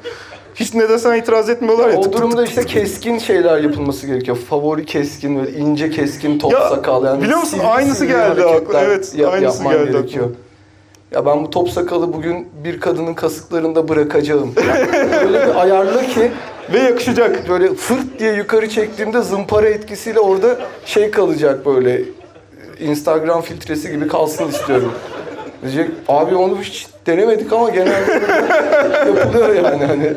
hiç 0.56 0.74
ne 0.74 0.90
desen 0.90 1.18
itiraz 1.18 1.50
etmiyorlar 1.50 1.90
ya. 1.90 1.98
O 1.98 2.02
tık 2.02 2.14
durumda 2.14 2.36
tık 2.36 2.50
işte 2.50 2.62
tık. 2.62 2.70
keskin 2.70 3.18
şeyler 3.18 3.58
yapılması 3.64 4.08
gerekiyor. 4.08 4.38
Favori 4.38 4.86
keskin 4.86 5.40
böyle 5.40 5.52
ince 5.58 5.90
keskin 5.90 6.40
top 6.40 6.54
Ya, 6.54 6.70
sakal 6.70 7.06
yani. 7.06 7.22
biliyor 7.24 7.40
musun? 7.40 7.60
Aynısı 7.66 8.06
geldi 8.06 8.44
aklıma. 8.44 8.80
Evet, 8.80 9.16
aynısı 9.32 9.64
geldi 9.64 9.92
gerekiyor. 9.92 10.26
aklıma. 10.26 10.51
Ya 11.12 11.26
ben 11.26 11.44
bu 11.44 11.50
top 11.50 11.70
sakalı 11.70 12.14
bugün 12.14 12.48
bir 12.64 12.80
kadının 12.80 13.14
kasıklarında 13.14 13.88
bırakacağım. 13.90 14.54
Yani 14.68 15.16
öyle 15.18 15.48
bir 15.48 15.62
ayarla 15.62 16.02
ki 16.02 16.32
Ve 16.74 16.80
yakışacak. 16.80 17.50
böyle 17.50 17.74
fırt 17.74 18.20
diye 18.20 18.34
yukarı 18.34 18.70
çektiğimde 18.70 19.22
zımpara 19.22 19.70
etkisiyle 19.70 20.20
orada 20.20 20.58
şey 20.86 21.12
kalacak 21.12 21.66
böyle 21.66 22.02
Instagram 22.80 23.42
filtresi 23.42 23.92
gibi 23.92 24.08
kalsın 24.08 24.48
istiyorum. 24.48 24.94
Diyecek 25.62 25.90
abi 26.08 26.36
onu 26.36 26.62
hiç 26.62 26.88
denemedik 27.08 27.54
ama 27.54 27.70
genelde 27.70 28.12
yapılıyor 29.20 29.56
yani 29.56 29.86
hani. 29.86 30.14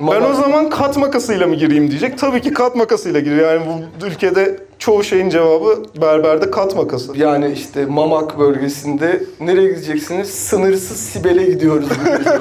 Ben 0.00 0.22
o 0.30 0.34
zaman 0.34 0.70
kat 0.70 0.96
makasıyla 0.96 1.46
mı 1.46 1.54
gireyim 1.54 1.90
diyecek. 1.90 2.18
Tabii 2.18 2.40
ki 2.40 2.52
kat 2.54 2.76
makasıyla 2.76 3.20
giriyor. 3.20 3.52
Yani 3.52 3.66
bu 4.00 4.06
ülkede 4.06 4.56
çoğu 4.82 5.04
şeyin 5.04 5.28
cevabı 5.30 5.82
berberde 6.00 6.50
kat 6.50 6.76
makası. 6.76 7.18
Yani 7.18 7.52
işte 7.52 7.86
Mamak 7.86 8.38
bölgesinde 8.38 9.22
nereye 9.40 9.68
gideceksiniz? 9.68 10.30
Sınırsız 10.30 10.96
Sibel'e 10.96 11.44
gidiyoruz. 11.44 11.88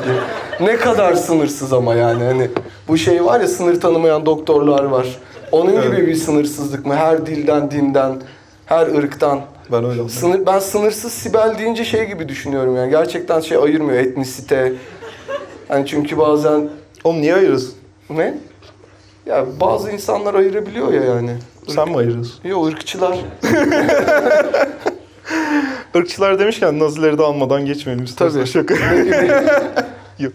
ne 0.62 0.78
kadar 0.78 1.14
sınırsız 1.14 1.74
ama 1.74 1.96
yani 1.96 2.24
hani 2.24 2.50
bu 2.88 2.98
şey 2.98 3.26
var 3.26 3.40
ya 3.40 3.48
sınır 3.48 3.82
tanımayan 3.82 4.26
doktorlar 4.26 4.84
var. 4.84 5.20
Onun 5.52 5.82
gibi 5.82 5.96
Evet. 5.96 6.08
bir 6.08 6.16
sınırsızlık 6.16 6.86
mı? 6.86 6.96
Her 6.96 7.26
dilden, 7.26 7.72
dinden, 7.72 8.22
her 8.66 8.88
ırktan. 8.88 9.42
Ben 9.72 9.86
öyle. 9.86 10.10
Sınır, 10.10 10.46
ben 10.46 10.60
sınırsız 10.60 11.14
Sibel 11.14 11.56
deyince 11.60 11.86
şey 11.86 12.06
gibi 12.08 12.30
düşünüyorum 12.30 12.76
yani. 12.76 12.90
Gerçekten 12.90 13.40
şey 13.40 13.58
ayırmıyor 13.58 14.00
etnisite. 14.00 14.74
Hani 15.68 15.86
çünkü 15.88 16.18
bazen 16.18 16.70
Oğlum 17.04 17.22
niye 17.22 17.36
ayırırsın? 17.36 17.74
ne? 18.10 18.38
Ya 19.26 19.46
bazı 19.60 19.92
insanlar 19.92 20.34
ayırabiliyor 20.34 20.94
ya 20.94 21.04
yani. 21.04 21.32
Sen 21.68 21.90
mi 21.90 21.98
ayırıyorsun? 21.98 22.48
Yok 22.50 22.68
ırkçılar. 22.68 23.18
Irkçılar 25.96 26.40
demişken 26.40 26.80
Nazileri 26.80 27.18
de 27.18 27.24
almadan 27.24 27.66
geçmeyelim 27.66 28.06
istersen. 28.06 28.40
Tabii. 28.40 28.50
Şaka. 28.50 28.76
Yok. 30.20 30.34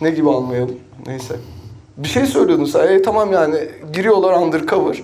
Ne 0.00 0.10
gibi 0.10 0.30
almayalım? 0.30 0.76
Neyse. 1.06 1.34
Bir 1.96 2.08
şey 2.08 2.26
söylüyordun 2.26 2.64
sen. 2.64 2.86
E, 2.86 3.02
tamam 3.02 3.32
yani 3.32 3.56
giriyorlar 3.92 4.32
undercover. 4.42 4.96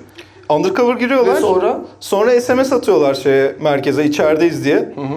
Undercover 0.48 0.94
giriyorlar. 0.96 1.34
Ve 1.34 1.40
sonra 1.40 1.80
Sonra 2.00 2.40
SMS 2.40 2.72
atıyorlar 2.72 3.14
şeye 3.14 3.56
merkeze 3.60 4.04
içerideyiz 4.04 4.64
diye. 4.64 4.76
Hı 4.76 5.00
hı. 5.00 5.16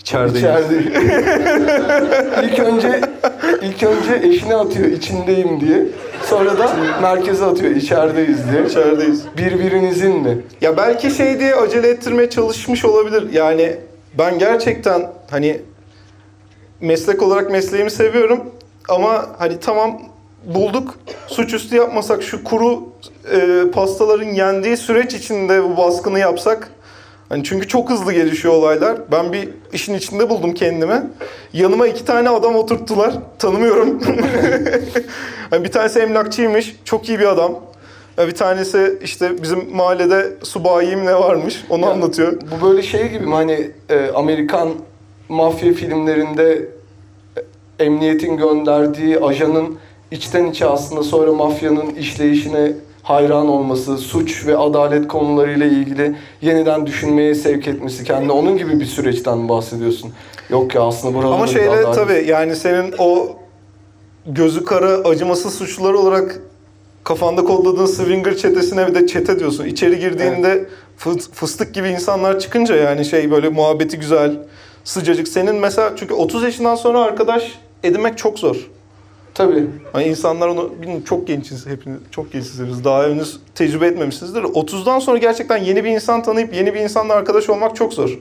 İçerideyiz. 0.00 0.38
içeride. 0.38 0.74
ilk 2.46 2.58
önce 2.58 3.00
ilk 3.62 3.82
önce 3.82 4.28
eşine 4.28 4.54
atıyor 4.54 4.88
içindeyim 4.88 5.60
diye. 5.60 5.86
Sonra 6.28 6.58
da 6.58 6.76
merkeze 7.02 7.44
atıyor 7.44 7.70
içerideyiz 7.70 8.50
diye. 8.52 8.66
İçerideyiz. 8.66 9.24
Birbirinizin 9.36 10.16
mi? 10.16 10.38
Ya 10.60 10.76
belki 10.76 11.10
şey 11.10 11.38
diye 11.38 11.54
acele 11.54 11.88
ettirmeye 11.88 12.30
çalışmış 12.30 12.84
olabilir. 12.84 13.32
Yani 13.32 13.76
ben 14.18 14.38
gerçekten 14.38 15.10
hani 15.30 15.60
meslek 16.80 17.22
olarak 17.22 17.50
mesleğimi 17.50 17.90
seviyorum 17.90 18.40
ama 18.88 19.26
hani 19.38 19.60
tamam 19.60 20.00
bulduk 20.44 20.94
suçüstü 21.26 21.76
yapmasak 21.76 22.22
şu 22.22 22.44
kuru 22.44 22.82
e, 23.32 23.70
pastaların 23.70 24.28
yendiği 24.28 24.76
süreç 24.76 25.14
içinde 25.14 25.64
bu 25.64 25.76
baskını 25.76 26.18
yapsak 26.18 26.70
Hani 27.28 27.44
çünkü 27.44 27.68
çok 27.68 27.90
hızlı 27.90 28.12
gelişiyor 28.12 28.54
olaylar. 28.54 28.96
Ben 29.12 29.32
bir 29.32 29.48
işin 29.72 29.94
içinde 29.94 30.30
buldum 30.30 30.54
kendimi. 30.54 31.02
Yanıma 31.52 31.86
iki 31.86 32.04
tane 32.04 32.28
adam 32.28 32.56
oturttular. 32.56 33.14
Tanımıyorum. 33.38 34.02
hani 35.50 35.64
bir 35.64 35.72
tanesi 35.72 35.98
emlakçıymış. 35.98 36.76
Çok 36.84 37.08
iyi 37.08 37.18
bir 37.18 37.26
adam. 37.26 37.52
Bir 38.18 38.34
tanesi 38.34 38.98
işte 39.02 39.42
bizim 39.42 39.76
mahallede 39.76 40.32
subayim 40.42 41.06
ne 41.06 41.14
varmış. 41.14 41.64
Onu 41.70 41.84
Ya, 41.84 41.90
anlatıyor. 41.90 42.32
Bu 42.60 42.66
böyle 42.66 42.82
şey 42.82 43.08
gibi 43.08 43.26
mi 43.26 43.34
hani 43.34 43.70
e, 43.88 44.10
Amerikan 44.14 44.68
mafya 45.28 45.72
filmlerinde 45.72 46.68
e, 47.78 47.84
emniyetin 47.84 48.36
gönderdiği 48.36 49.20
ajanın 49.20 49.78
içten 50.10 50.46
içe 50.46 50.66
aslında 50.66 51.02
sonra 51.02 51.32
mafyanın 51.32 51.94
işleyişine 51.94 52.72
hayran 53.06 53.48
olması, 53.48 53.98
suç 53.98 54.46
ve 54.46 54.56
adalet 54.56 55.08
konularıyla 55.08 55.66
ilgili 55.66 56.16
yeniden 56.42 56.86
düşünmeye 56.86 57.34
sevk 57.34 57.68
etmesi 57.68 58.04
kendini 58.04 58.32
onun 58.32 58.56
gibi 58.58 58.80
bir 58.80 58.84
süreçten 58.84 59.48
bahsediyorsun. 59.48 60.12
Yok 60.50 60.74
ya 60.74 60.82
aslında 60.82 61.14
burada 61.14 61.34
Ama 61.34 61.46
şeyle 61.46 61.70
adalet- 61.70 61.94
tabii 61.94 62.24
yani 62.28 62.56
senin 62.56 62.94
o 62.98 63.28
gözü 64.26 64.64
kara 64.64 64.88
acımasız 64.88 65.54
suçlular 65.54 65.92
olarak 65.94 66.40
kafanda 67.04 67.44
kodladığın 67.44 67.86
swinger 67.86 68.36
çetesine 68.36 68.86
bir 68.86 68.94
de 68.94 69.06
çete 69.06 69.38
diyorsun. 69.38 69.64
İçeri 69.64 69.98
girdiğinde 69.98 70.64
fı- 71.00 71.32
fıstık 71.32 71.74
gibi 71.74 71.88
insanlar 71.88 72.38
çıkınca 72.38 72.76
yani 72.76 73.04
şey 73.04 73.30
böyle 73.30 73.48
muhabbeti 73.48 73.98
güzel, 73.98 74.32
sıcacık. 74.84 75.28
Senin 75.28 75.54
mesela 75.56 75.92
çünkü 75.96 76.14
30 76.14 76.42
yaşından 76.42 76.74
sonra 76.74 77.00
arkadaş 77.00 77.58
edinmek 77.84 78.18
çok 78.18 78.38
zor. 78.38 78.70
Tabii. 79.36 79.66
Hani 79.92 80.04
insanlar 80.04 80.48
onu 80.48 80.72
bilmiyorum, 80.80 81.04
çok 81.04 81.26
gençsiniz 81.26 81.66
hepiniz 81.66 81.98
çok 82.10 82.32
gençsiniz 82.32 82.84
daha 82.84 83.04
henüz 83.04 83.40
tecrübe 83.54 83.86
etmemişsinizdir. 83.86 84.42
30'dan 84.42 84.98
sonra 84.98 85.18
gerçekten 85.18 85.56
yeni 85.56 85.84
bir 85.84 85.90
insan 85.90 86.22
tanıyıp 86.22 86.54
yeni 86.54 86.74
bir 86.74 86.80
insanla 86.80 87.14
arkadaş 87.14 87.50
olmak 87.50 87.76
çok 87.76 87.94
zor. 87.94 88.18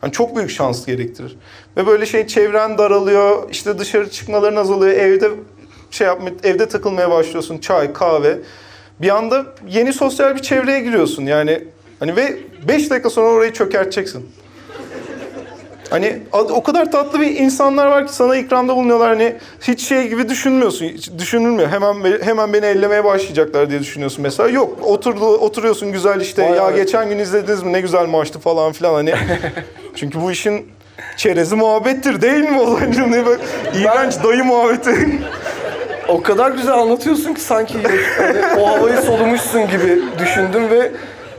Hani 0.00 0.12
çok 0.12 0.36
büyük 0.36 0.50
şans 0.50 0.86
gerektirir. 0.86 1.36
Ve 1.76 1.86
böyle 1.86 2.06
şey 2.06 2.26
çevren 2.26 2.78
daralıyor, 2.78 3.50
işte 3.50 3.78
dışarı 3.78 4.10
çıkmaların 4.10 4.56
azalıyor, 4.56 4.92
evde 4.92 5.30
şey 5.90 6.06
yapma, 6.06 6.30
evde 6.44 6.68
takılmaya 6.68 7.10
başlıyorsun, 7.10 7.58
çay, 7.58 7.92
kahve. 7.92 8.38
Bir 9.02 9.16
anda 9.16 9.46
yeni 9.68 9.92
sosyal 9.92 10.34
bir 10.34 10.42
çevreye 10.42 10.80
giriyorsun 10.80 11.26
yani. 11.26 11.64
Hani 12.00 12.16
ve 12.16 12.36
5 12.68 12.90
dakika 12.90 13.10
sonra 13.10 13.28
orayı 13.28 13.52
çökerteceksin. 13.52 14.26
Hani 15.90 16.18
o 16.32 16.62
kadar 16.62 16.92
tatlı 16.92 17.20
bir 17.20 17.36
insanlar 17.36 17.86
var 17.86 18.06
ki 18.06 18.12
sana 18.12 18.36
ikramda 18.36 18.76
bulunuyorlar 18.76 19.08
hani 19.08 19.36
hiç 19.60 19.88
şey 19.88 20.08
gibi 20.08 20.28
düşünmüyorsun. 20.28 20.86
Hiç 20.86 21.10
düşünülmüyor. 21.18 21.68
Hemen 21.68 22.22
hemen 22.22 22.52
beni 22.52 22.66
ellemeye 22.66 23.04
başlayacaklar 23.04 23.70
diye 23.70 23.80
düşünüyorsun 23.80 24.22
mesela. 24.22 24.48
Yok. 24.48 24.78
Oturdu 24.82 25.24
oturuyorsun 25.26 25.92
güzel 25.92 26.20
işte. 26.20 26.42
Vay 26.42 26.56
ya 26.56 26.64
vay. 26.64 26.74
geçen 26.74 27.08
gün 27.08 27.18
izlediniz 27.18 27.62
mi? 27.62 27.72
Ne 27.72 27.80
güzel 27.80 28.06
maçtı 28.06 28.38
falan 28.38 28.72
filan 28.72 28.94
hani. 28.94 29.14
Çünkü 29.94 30.20
bu 30.20 30.32
işin 30.32 30.66
çerezi 31.16 31.56
muhabbettir 31.56 32.22
değil 32.22 32.50
mi 32.50 32.60
Ozan'cığım? 32.60 33.12
Ne 33.12 33.26
böyle 33.26 33.42
iğrenç 33.74 34.14
dayı 34.24 34.44
muhabbeti. 34.44 35.20
O 36.08 36.22
kadar 36.22 36.50
güzel 36.50 36.74
anlatıyorsun 36.74 37.34
ki 37.34 37.40
sanki 37.40 37.74
hani 38.16 38.60
o 38.60 38.68
havayı 38.68 38.96
solumuşsun 38.96 39.60
gibi 39.60 40.02
düşündüm 40.18 40.70
ve 40.70 40.92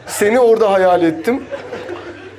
seni 0.08 0.40
orada 0.40 0.72
hayal 0.72 1.04
ettim. 1.04 1.44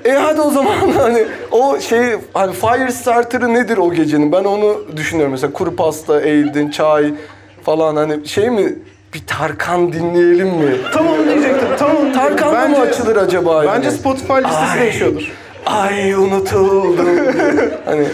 E 0.04 0.12
hadi 0.12 0.40
o 0.40 0.50
zaman 0.50 0.74
hani 0.98 1.24
o 1.50 1.80
şey 1.80 2.02
hani 2.34 2.52
fire 2.52 2.90
starter'ı 2.92 3.54
nedir 3.54 3.76
o 3.78 3.92
gecenin? 3.92 4.32
Ben 4.32 4.44
onu 4.44 4.82
düşünüyorum 4.96 5.32
mesela 5.32 5.52
kuru 5.52 5.76
pasta 5.76 6.20
eğildin, 6.20 6.70
çay 6.70 7.14
falan 7.62 7.96
hani 7.96 8.28
şey 8.28 8.50
mi 8.50 8.74
bir 9.14 9.26
Tarkan 9.26 9.92
dinleyelim 9.92 10.48
mi? 10.48 10.76
Tam 10.94 11.06
onu 11.08 11.24
diyecektim. 11.24 11.68
Tam 11.78 11.96
onu 11.96 12.12
Tarkan'la 12.12 12.52
mı 12.52 12.60
Bence- 12.62 12.80
açılır 12.80 13.16
acaba 13.16 13.64
yani? 13.64 13.76
Bence 13.76 13.90
Spotify 13.90 14.32
listesi 14.32 14.56
Ay. 14.56 14.80
değişiyordur. 14.80 15.32
Ay 15.66 16.12
unutuldum. 16.12 17.06
hani 17.84 18.06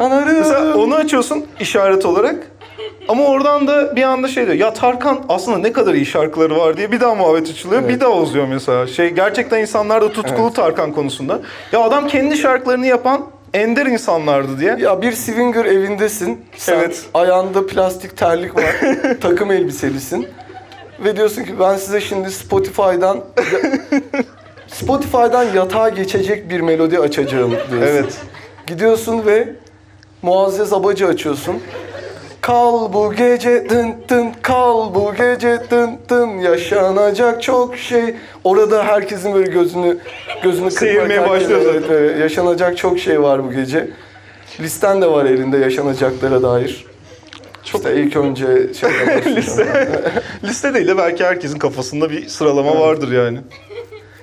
Anarım. 0.00 0.38
Mesela 0.38 0.76
onu 0.76 0.94
açıyorsun 0.94 1.46
işaret 1.60 2.06
olarak. 2.06 2.36
Ama 3.08 3.24
oradan 3.24 3.66
da 3.66 3.96
bir 3.96 4.02
anda 4.02 4.28
şey 4.28 4.46
diyor. 4.46 4.56
Ya 4.56 4.72
Tarkan 4.72 5.20
aslında 5.28 5.58
ne 5.58 5.72
kadar 5.72 5.94
iyi 5.94 6.06
şarkıları 6.06 6.56
var 6.56 6.76
diye 6.76 6.92
bir 6.92 7.00
daha 7.00 7.14
muhabbet 7.14 7.50
açılıyor. 7.50 7.88
Bir 7.88 8.00
daha 8.00 8.10
uzuyor 8.12 8.46
mesela. 8.46 8.86
Şey 8.86 9.10
gerçekten 9.10 9.60
insanlar 9.60 10.02
da 10.02 10.12
tutkulu 10.12 10.52
Tarkan 10.52 10.92
konusunda. 10.92 11.40
Ya 11.72 11.80
adam 11.80 12.06
kendi 12.08 12.36
şarkılarını 12.36 12.86
yapan 12.86 13.26
ender 13.54 13.86
insanlardı 13.86 14.60
diye. 14.60 14.76
Ya 14.80 15.02
bir 15.02 15.12
swinger 15.12 15.64
evindesin. 15.64 16.40
Sen 16.56 16.78
Evet. 16.78 17.02
ayağında 17.14 17.66
plastik 17.66 18.16
terlik 18.16 18.56
var. 18.56 18.74
takım 19.20 19.52
elbiselisin. 19.52 20.28
Ve 21.04 21.16
diyorsun 21.16 21.44
ki 21.44 21.54
ben 21.60 21.76
size 21.76 22.00
şimdi 22.00 22.30
Spotify'dan 22.30 23.20
Spotify'dan 24.68 25.44
yatağa 25.54 25.88
geçecek 25.88 26.50
bir 26.50 26.60
melodi 26.60 26.98
açacağım 26.98 27.50
diyorsun. 27.50 27.80
Evet. 27.86 28.18
Gidiyorsun 28.66 29.26
ve 29.26 29.48
Muazzez 30.22 30.72
Abacı 30.72 31.06
açıyorsun. 31.06 31.62
Kal 32.42 32.92
bu 32.92 33.14
gece 33.14 33.70
dın 33.70 33.94
dın 34.08 34.26
kal 34.42 34.94
bu 34.94 35.14
gece 35.14 35.58
dın 35.70 35.90
dın 36.08 36.28
yaşanacak 36.28 37.42
çok 37.42 37.76
şey. 37.76 38.14
Orada 38.44 38.84
herkesin 38.84 39.34
böyle 39.34 39.50
gözünü 39.50 39.98
gözünü 40.42 40.70
Seyirmeye 40.70 41.28
başlıyor 41.28 41.60
zaten. 41.60 41.78
evet, 41.78 41.90
evet, 41.90 42.18
yaşanacak 42.18 42.76
çok 42.76 42.98
şey 42.98 43.22
var 43.22 43.44
bu 43.44 43.52
gece. 43.52 43.90
Listen 44.60 45.02
de 45.02 45.06
var 45.06 45.24
elinde 45.24 45.58
yaşanacaklara 45.58 46.42
dair. 46.42 46.84
Çok 47.64 47.80
işte 47.80 47.96
ilk 47.96 48.16
önce 48.16 48.46
şey 48.74 48.90
Liste. 49.36 50.00
Liste 50.44 50.74
değil 50.74 50.88
de 50.88 50.98
belki 50.98 51.24
herkesin 51.24 51.58
kafasında 51.58 52.10
bir 52.10 52.28
sıralama 52.28 52.80
vardır 52.80 53.12
yani. 53.12 53.38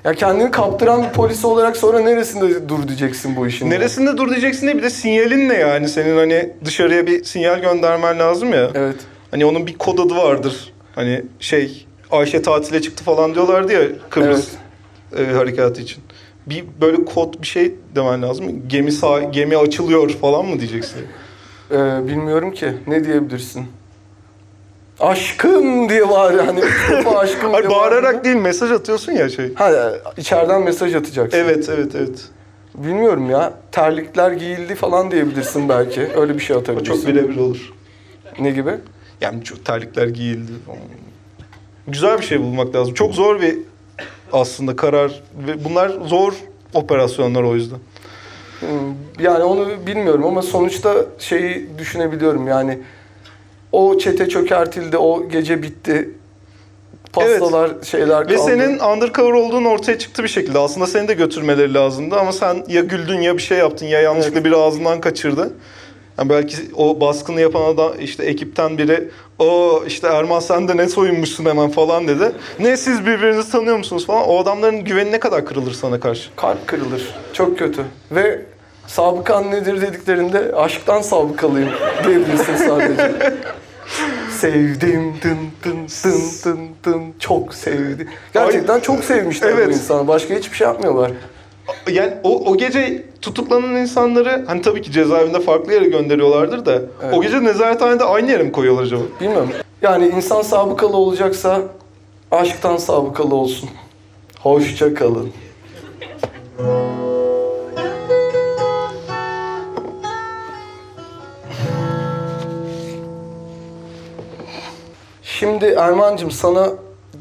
Ya 0.03 0.13
kendini 0.13 0.51
kaptıran 0.51 1.03
bir 1.03 1.09
polis 1.09 1.45
olarak 1.45 1.77
sonra 1.77 1.99
neresinde 1.99 2.69
dur 2.69 2.87
diyeceksin 2.87 3.35
bu 3.35 3.47
işin? 3.47 3.69
Neresinde 3.69 4.17
dur 4.17 4.29
diyeceksin 4.29 4.67
de 4.67 4.77
bir 4.77 4.83
de 4.83 4.89
sinyalin 4.89 5.49
ne 5.49 5.53
yani? 5.53 5.89
Senin 5.89 6.17
hani 6.17 6.53
dışarıya 6.65 7.07
bir 7.07 7.23
sinyal 7.23 7.61
göndermen 7.61 8.19
lazım 8.19 8.53
ya. 8.53 8.71
Evet. 8.75 8.95
Hani 9.31 9.45
onun 9.45 9.67
bir 9.67 9.77
kod 9.77 9.97
adı 9.97 10.15
vardır. 10.15 10.73
Hani 10.95 11.23
şey 11.39 11.85
Ayşe 12.11 12.41
tatile 12.41 12.81
çıktı 12.81 13.03
falan 13.03 13.35
diyorlardı 13.35 13.73
ya 13.73 13.81
Kıbrıs 14.09 14.47
e, 15.17 15.25
harekatı 15.25 15.81
için. 15.81 16.03
Bir 16.45 16.63
böyle 16.81 17.05
kod 17.05 17.41
bir 17.41 17.47
şey 17.47 17.75
demen 17.95 18.21
lazım. 18.21 18.67
Gemi 18.67 18.91
sağ, 18.91 19.19
gemi 19.19 19.57
açılıyor 19.57 20.09
falan 20.09 20.45
mı 20.45 20.59
diyeceksin? 20.59 21.01
Ee, 21.71 21.75
bilmiyorum 22.07 22.51
ki. 22.51 22.73
Ne 22.87 23.03
diyebilirsin? 23.03 23.65
Aşkım 24.99 25.89
diye 25.89 26.09
var 26.09 26.35
hani 26.45 26.61
defa 26.91 27.09
aşkım 27.19 27.51
Hayır 27.53 27.67
diye 27.69 27.77
bağırarak 27.79 28.03
bağırdın. 28.13 28.23
değil 28.23 28.35
mesaj 28.35 28.71
atıyorsun 28.71 29.11
ya 29.11 29.29
şey. 29.29 29.53
Ha 29.55 29.91
içeriden 30.17 30.61
mesaj 30.61 30.95
atacaksın. 30.95 31.37
Evet 31.37 31.69
evet 31.69 31.95
evet. 31.95 32.25
Bilmiyorum 32.75 33.29
ya. 33.29 33.53
Terlikler 33.71 34.31
giyildi 34.31 34.75
falan 34.75 35.11
diyebilirsin 35.11 35.69
belki. 35.69 36.07
Öyle 36.15 36.33
bir 36.35 36.39
şey 36.39 36.55
O 36.55 36.59
atabilirsin. 36.59 36.93
çok 36.93 37.07
birebir 37.07 37.37
olur. 37.37 37.73
Ne 38.39 38.51
gibi? 38.51 38.71
Yani 39.21 39.43
çok 39.43 39.65
terlikler 39.65 40.07
giyildi. 40.07 40.51
Güzel 41.87 42.17
bir 42.17 42.25
şey 42.25 42.39
bulmak 42.41 42.75
lazım. 42.75 42.93
Çok 42.93 43.13
zor 43.13 43.41
bir 43.41 43.57
aslında 44.33 44.75
karar 44.75 45.21
ve 45.47 45.63
bunlar 45.65 45.89
zor 46.05 46.33
operasyonlar 46.73 47.43
o 47.43 47.55
yüzden. 47.55 47.79
Hmm, 48.59 48.67
Yani 49.19 49.43
onu 49.43 49.67
bilmiyorum 49.87 50.25
ama 50.25 50.41
sonuçta 50.41 50.95
şeyi 51.19 51.69
düşünebiliyorum 51.77 52.47
yani 52.47 52.79
o 53.71 53.97
çete 53.97 54.29
çökertildi, 54.29 54.97
o 54.97 55.29
gece 55.29 55.63
bitti. 55.63 56.09
Pastalar, 57.13 57.71
şeyler 57.83 58.23
kaldı. 58.23 58.33
Ve 58.33 58.37
senin 58.37 58.79
undercover 58.79 59.31
olduğun 59.31 59.65
ortaya 59.65 59.99
çıktı 59.99 60.23
bir 60.23 60.27
şekilde. 60.27 60.59
Aslında 60.59 60.87
seni 60.87 61.07
de 61.07 61.13
götürmeleri 61.13 61.73
lazımdı 61.73 62.15
ama 62.15 62.31
sen 62.31 62.63
ya 62.67 62.81
güldün 62.81 63.21
ya 63.21 63.37
bir 63.37 63.41
şey 63.41 63.57
yaptın 63.57 63.85
ya 63.85 64.01
yanlışlıkla 64.01 64.45
biri 64.45 64.55
ağzından 64.55 65.01
kaçırdı. 65.01 65.53
Yani 66.17 66.29
belki 66.29 66.57
o 66.75 67.01
baskını 67.01 67.41
yapan 67.41 67.61
adam 67.61 67.93
işte 67.99 68.25
ekipten 68.25 68.77
biri 68.77 69.09
o 69.39 69.83
işte 69.87 70.07
Erman 70.07 70.39
sen 70.39 70.67
de 70.67 70.77
ne 70.77 70.87
soyunmuşsun 70.87 71.45
hemen 71.45 71.69
falan 71.69 72.07
dedi. 72.07 72.31
Ne 72.59 72.77
siz 72.77 73.05
birbirinizi 73.05 73.51
tanıyor 73.51 73.77
musunuz 73.77 74.05
falan. 74.05 74.27
O 74.27 74.39
adamların 74.39 74.83
güveni 74.83 75.11
ne 75.11 75.19
kadar 75.19 75.45
kırılır 75.45 75.71
sana 75.71 75.99
karşı. 75.99 76.29
Kalp 76.35 76.67
kırılır. 76.67 77.15
Çok 77.33 77.59
kötü. 77.59 77.81
Ve 78.11 78.41
sabıkan 78.89 79.51
nedir 79.51 79.81
dediklerinde 79.81 80.51
aşktan 80.55 81.01
sabıkalıyım 81.01 81.69
diyebilirsin 82.07 82.55
sadece. 82.55 83.11
Sevdim 84.39 85.13
dın 85.23 85.37
dın 85.63 85.77
dın 86.03 86.21
dın 86.45 86.59
dın 86.85 87.03
çok 87.19 87.53
sevdim. 87.53 88.07
Gerçekten 88.33 88.79
çok 88.79 89.03
sevmişler 89.03 89.49
Evet. 89.49 89.67
bu 89.67 89.71
insanı. 89.71 90.07
Başka 90.07 90.33
hiçbir 90.35 90.57
şey 90.57 90.67
yapmıyorlar. 90.67 91.11
Yani 91.91 92.13
o, 92.23 92.51
o 92.51 92.57
gece 92.57 93.03
tutuklanan 93.21 93.75
insanları 93.75 94.43
hani 94.47 94.61
tabii 94.61 94.81
ki 94.81 94.91
cezaevinde 94.91 95.39
farklı 95.39 95.73
yere 95.73 95.85
gönderiyorlardır 95.85 96.65
da 96.65 96.81
Evet. 97.03 97.13
o 97.13 97.21
gece 97.21 97.43
nezarethanede 97.43 98.03
aynı 98.03 98.31
yere 98.31 98.43
mi 98.43 98.51
koyuyorlar 98.51 98.83
acaba? 98.83 99.01
Bilmiyorum. 99.21 99.49
Yani 99.81 100.07
insan 100.07 100.41
sabıkalı 100.41 100.97
olacaksa 100.97 101.61
aşktan 102.31 102.77
sabıkalı 102.77 103.35
olsun. 103.35 103.69
Hoşça 104.39 104.93
kalın. 104.93 105.29
Şimdi 115.39 115.65
Erman'cığım 115.65 116.31
sana 116.31 116.69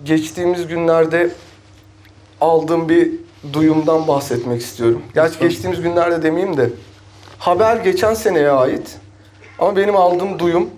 geçtiğimiz 0.04 0.66
günlerde 0.66 1.30
aldığım 2.40 2.88
bir 2.88 3.10
duyumdan 3.52 4.08
bahsetmek 4.08 4.60
istiyorum. 4.60 5.02
Gerçi 5.14 5.38
geçtiğimiz 5.38 5.80
günlerde 5.82 6.22
demeyeyim 6.22 6.56
de. 6.56 6.70
Haber 7.38 7.76
geçen 7.76 8.14
seneye 8.14 8.50
ait. 8.50 8.96
Ama 9.58 9.76
benim 9.76 9.96
aldığım 9.96 10.38
duyum 10.38 10.70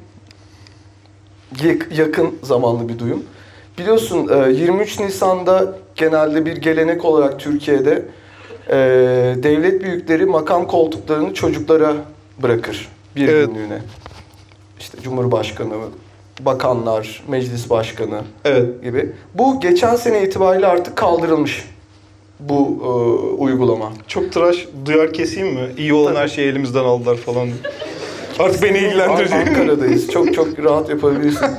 yak- 1.64 1.98
yakın 1.98 2.38
zamanlı 2.42 2.88
bir 2.88 2.98
duyum. 2.98 3.22
Biliyorsun 3.78 4.28
e, 4.28 4.50
23 4.52 5.00
Nisan'da 5.00 5.78
genelde 5.94 6.46
bir 6.46 6.56
gelenek 6.56 7.04
olarak 7.04 7.40
Türkiye'de 7.40 8.02
e, 8.68 8.76
devlet 9.42 9.82
büyükleri 9.82 10.26
makam 10.26 10.66
koltuklarını 10.66 11.34
çocuklara 11.34 11.94
bırakır 12.42 12.88
bir 13.16 13.28
Evet. 13.28 13.48
günlüğüne. 13.48 13.78
İşte 14.80 14.98
Cumhurbaşkanı, 15.02 15.74
bakanlar, 16.44 17.22
meclis 17.28 17.70
başkanı 17.70 18.20
Evet. 18.44 18.82
gibi. 18.82 19.12
Bu 19.34 19.60
geçen 19.60 19.96
sene 19.96 20.22
itibariyle 20.22 20.66
artık 20.66 20.96
kaldırılmış 20.96 21.64
bu 22.40 22.78
e, 22.84 22.86
uygulama. 23.42 23.92
Çok 24.06 24.32
tıraş 24.32 24.68
duyar 24.86 25.12
keseyim 25.12 25.48
mi? 25.54 25.68
İyi 25.76 25.94
olan 25.94 26.14
her 26.16 26.28
şeyi 26.28 26.48
elimizden 26.48 26.84
aldılar 26.84 27.16
falan. 27.16 27.48
Artık 28.38 28.62
beni 28.62 28.78
ilgilendirecek. 28.78 29.34
An- 29.36 29.46
Ankara'dayız. 29.46 30.08
Çok 30.10 30.34
çok 30.34 30.58
rahat 30.64 30.88
yapabilirsin. 30.90 31.46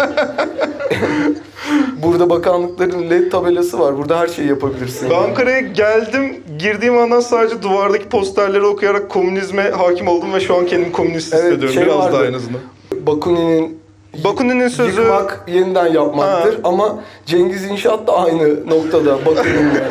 Burada 2.03 2.29
bakanlıkların 2.29 3.09
led 3.09 3.32
tabelası 3.32 3.79
var. 3.79 3.97
Burada 3.97 4.19
her 4.19 4.27
şeyi 4.27 4.47
yapabilirsin. 4.47 5.09
Ben 5.09 5.15
Ankara'ya 5.15 5.59
geldim, 5.59 6.36
girdiğim 6.59 6.97
andan 6.97 7.19
sadece 7.19 7.61
duvardaki 7.61 8.09
posterleri 8.09 8.65
okuyarak 8.65 9.09
komünizme 9.09 9.63
hakim 9.63 10.07
oldum 10.07 10.34
ve 10.34 10.39
şu 10.39 10.55
an 10.55 10.65
kendimi 10.65 10.91
komünist 10.91 11.34
Evet, 11.34 11.43
hissediyorum 11.43 11.73
şey 11.73 11.86
biraz 11.86 11.97
vardı. 11.97 12.13
daha 12.13 12.25
en 12.25 12.34
azından. 12.34 12.61
Bakunin'in 13.07 13.80
Bakunin'in 14.24 14.68
sözü 14.68 15.01
yıkmak, 15.01 15.43
yeniden 15.47 15.93
yapmaktır. 15.93 16.53
Ha. 16.53 16.59
Ama 16.64 16.99
Cengiz 17.26 17.66
İnşaat 17.66 18.07
da 18.07 18.18
aynı 18.18 18.70
noktada 18.70 19.26
Bakunin'le. 19.26 19.82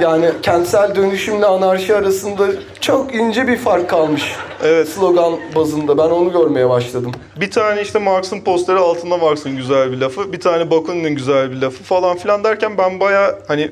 yani 0.00 0.30
kentsel 0.42 0.94
dönüşümle 0.94 1.46
anarşi 1.46 1.96
arasında 1.96 2.46
çok 2.80 3.14
ince 3.14 3.48
bir 3.48 3.56
fark 3.56 3.90
kalmış. 3.90 4.32
Evet. 4.62 4.88
Slogan 4.88 5.34
bazında. 5.54 5.98
Ben 5.98 6.10
onu 6.10 6.32
görmeye 6.32 6.68
başladım. 6.68 7.12
bir 7.40 7.50
tane 7.50 7.82
işte 7.82 7.98
Marx'ın 7.98 8.40
posteri 8.40 8.78
altında 8.78 9.16
Marx'ın 9.16 9.56
güzel 9.56 9.92
bir 9.92 9.96
lafı, 9.96 10.32
bir 10.32 10.40
tane 10.40 10.70
Bakunin'in 10.70 11.16
güzel 11.16 11.50
bir 11.50 11.56
lafı 11.56 11.84
falan 11.84 12.16
filan 12.16 12.44
derken 12.44 12.78
ben 12.78 13.00
baya 13.00 13.38
hani 13.48 13.70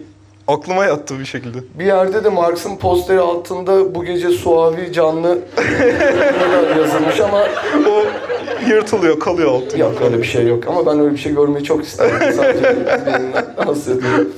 aklıma 0.49 0.84
yattı 0.84 1.18
bir 1.18 1.24
şekilde. 1.24 1.59
Bir 1.78 1.84
yerde 1.84 2.24
de 2.24 2.28
Marx'ın 2.28 2.76
posteri 2.76 3.20
altında 3.20 3.94
bu 3.94 4.05
gece 4.05 4.30
suavi 4.30 4.92
canlı 4.92 5.38
yazılmış 6.78 7.20
ama 7.20 7.40
O 7.90 8.05
yırtılıyor, 8.68 9.20
kalıyor 9.20 9.51
altında. 9.51 9.78
yok 9.82 9.94
öyle 10.05 10.18
bir 10.18 10.24
şey 10.24 10.47
yok. 10.47 10.64
Ama 10.68 10.86
ben 10.86 11.01
öyle 11.01 11.12
bir 11.12 11.18
şey 11.18 11.34
görmeyi 11.34 11.64
çok 11.64 11.84
isterdim 11.84 12.32
sadece 12.36 12.74
zihnimden 13.05 13.44
bahsediyorum. 13.66 14.28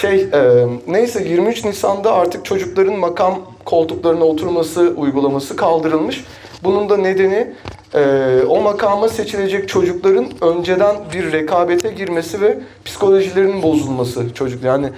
Şey, 0.00 0.20
e, 0.20 0.66
neyse 0.86 1.24
23 1.28 1.64
Nisan'da 1.64 2.12
artık 2.12 2.44
çocukların 2.44 2.94
makam 2.98 3.38
koltuklarına 3.64 4.24
oturması 4.24 4.92
uygulaması 4.96 5.56
kaldırılmış. 5.56 6.24
Bunun 6.64 6.88
da 6.88 6.96
nedeni 6.96 7.54
e, 7.94 8.04
o 8.48 8.60
makama 8.60 9.08
seçilecek 9.08 9.68
çocukların 9.68 10.26
önceden 10.40 10.96
bir 11.14 11.32
rekabete 11.32 11.90
girmesi 11.90 12.40
ve 12.40 12.58
psikolojilerinin 12.84 13.62
bozulması 13.62 14.34
çocuk. 14.34 14.64
Yani 14.64 14.88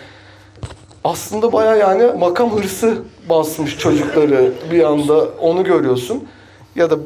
aslında 1.13 1.53
baya 1.53 1.77
yani 1.77 2.19
makam 2.19 2.57
hırsı 2.57 2.95
basmış 3.29 3.79
çocukları 3.79 4.53
bir 4.71 4.83
anda 4.85 5.25
onu 5.41 5.65
görüyorsun. 5.65 6.29
Ya 6.77 6.91
da 6.91 6.97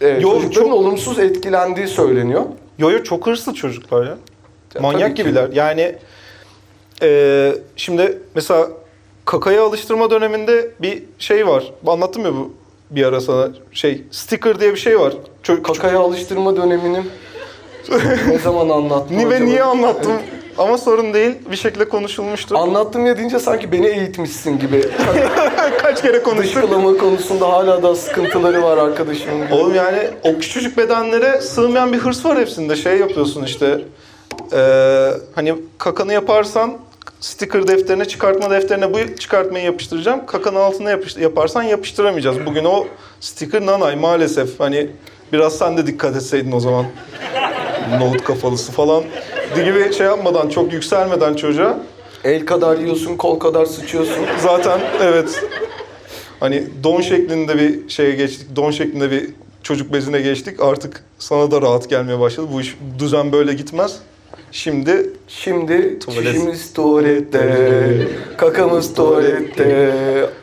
e, 0.00 0.08
Yo, 0.08 0.20
çocukların 0.20 0.50
çok- 0.68 0.72
olumsuz 0.72 1.18
etkilendiği 1.18 1.88
söyleniyor. 1.88 2.42
Yo 2.78 2.90
yo 2.90 3.02
çok 3.02 3.26
hırslı 3.26 3.54
çocuklar 3.54 4.06
ya. 4.06 4.16
Ya 4.74 4.80
Manyak 4.80 5.16
ki. 5.16 5.22
gibiler. 5.22 5.48
Yani 5.52 5.96
e, 7.02 7.52
şimdi 7.76 8.18
mesela 8.34 8.68
kakaya 9.24 9.64
alıştırma 9.64 10.10
döneminde 10.10 10.70
bir 10.82 11.02
şey 11.18 11.46
var. 11.46 11.72
Anlattım 11.86 12.24
ya 12.24 12.32
bu 12.32 12.52
bir 12.90 13.04
ara 13.04 13.20
sana 13.20 13.48
şey 13.72 14.02
sticker 14.10 14.60
diye 14.60 14.72
bir 14.72 14.78
şey 14.78 15.00
var. 15.00 15.12
Çocuk, 15.42 15.64
Kakaya 15.64 15.98
alıştırma 16.00 16.56
dönemini 16.56 17.02
ne 18.28 18.38
zaman 18.38 18.68
anlattın 18.68 19.18
Ni 19.18 19.30
ve 19.30 19.44
niye 19.44 19.62
anlattım? 19.62 20.12
Ama 20.58 20.78
sorun 20.78 21.14
değil. 21.14 21.34
Bir 21.50 21.56
şekilde 21.56 21.88
konuşulmuştur. 21.88 22.54
Anlattım 22.56 23.06
ya 23.06 23.16
deyince 23.18 23.38
sanki 23.38 23.72
beni 23.72 23.86
eğitmişsin 23.86 24.58
gibi. 24.58 24.84
Kaç 25.82 26.02
kere 26.02 26.22
konuştuk. 26.22 26.62
Dışkılama 26.62 26.98
konusunda 26.98 27.48
hala 27.52 27.82
da 27.82 27.94
sıkıntıları 27.94 28.62
var 28.62 28.78
arkadaşımın. 28.78 29.46
gibi. 29.46 29.54
Oğlum 29.54 29.74
yani 29.74 29.98
o 30.22 30.38
küçücük 30.38 30.78
bedenlere 30.78 31.40
sığmayan 31.40 31.92
bir 31.92 31.98
hırs 31.98 32.24
var 32.24 32.38
hepsinde. 32.38 32.76
Şey 32.76 32.98
yapıyorsun 32.98 33.44
işte. 33.44 33.80
eee, 34.52 35.10
hani 35.34 35.54
kakanı 35.78 36.12
yaparsan 36.12 36.72
sticker 37.20 37.68
defterine, 37.68 38.04
çıkartma 38.04 38.50
defterine 38.50 38.94
bu 38.94 39.16
çıkartmayı 39.18 39.64
yapıştıracağım. 39.64 40.26
Kakanın 40.26 40.56
altına 40.60 40.90
yapış- 40.90 41.16
yaparsan 41.16 41.62
yapıştıramayacağız. 41.62 42.46
Bugün 42.46 42.64
o 42.64 42.86
sticker 43.20 43.66
nanay 43.66 43.96
maalesef. 43.96 44.60
Hani 44.60 44.86
biraz 45.32 45.58
sen 45.58 45.76
de 45.76 45.86
dikkat 45.86 46.16
etseydin 46.16 46.52
o 46.52 46.60
zaman. 46.60 46.84
Nohut 48.00 48.24
kafalısı 48.24 48.72
falan 48.72 49.04
gibi 49.60 49.92
şey 49.92 50.06
yapmadan, 50.06 50.48
çok 50.48 50.72
yükselmeden 50.72 51.34
çocuğa. 51.34 51.78
El 52.24 52.46
kadar 52.46 52.78
yiyorsun, 52.78 53.16
kol 53.16 53.38
kadar 53.38 53.64
sıçıyorsun. 53.66 54.24
Zaten 54.42 54.80
evet. 55.02 55.44
Hani 56.40 56.64
don 56.84 57.00
şeklinde 57.00 57.58
bir 57.58 57.88
şeye 57.88 58.10
geçtik. 58.10 58.56
Don 58.56 58.70
şeklinde 58.70 59.10
bir 59.10 59.30
çocuk 59.62 59.92
bezine 59.92 60.20
geçtik. 60.20 60.62
Artık 60.62 61.04
sana 61.18 61.50
da 61.50 61.62
rahat 61.62 61.90
gelmeye 61.90 62.20
başladı. 62.20 62.46
Bu 62.52 62.60
iş 62.60 62.76
düzen 62.98 63.32
böyle 63.32 63.54
gitmez. 63.54 63.98
Şimdi 64.52 65.10
Şimdi 65.28 65.98
Tuvalet. 65.98 66.24
çişimiz 66.34 66.72
tuvalette, 66.72 68.08
kakamız 68.36 68.94
tuvalette, 68.94 69.94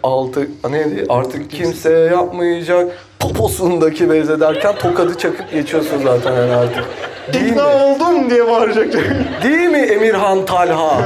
altı 0.03 0.47
neydi? 0.69 1.05
Artık 1.09 1.51
kimse 1.51 1.91
yapmayacak. 1.91 2.91
Poposundaki 3.21 4.09
beze 4.09 4.39
derken 4.39 4.75
tokadı 4.75 5.17
çakıp 5.17 5.51
geçiyorsun 5.51 5.97
zaten 6.03 6.33
yani 6.33 6.55
artık. 6.55 6.83
Değil 7.33 7.45
mi? 7.45 7.51
ikna 7.51 7.85
oldum 7.85 8.29
diye 8.29 8.47
bağıracak. 8.47 8.93
Değil 9.43 9.69
mi 9.69 9.77
Emirhan 9.77 10.45
Talha? 10.45 11.01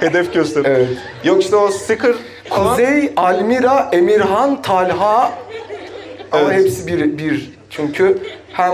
Hedef 0.00 0.34
göster. 0.34 0.64
Evet. 0.64 0.88
Yok 1.24 1.42
işte 1.42 1.56
o 1.56 1.68
sticker 1.68 2.14
falan. 2.44 2.70
Kuzey 2.76 3.12
Almira 3.16 3.88
Emirhan 3.92 4.62
Talha 4.62 5.32
ama 6.32 6.42
Evet. 6.52 6.64
hepsi 6.64 6.86
bir, 6.86 7.18
bir. 7.18 7.52
Çünkü 7.70 8.18
hem 8.52 8.72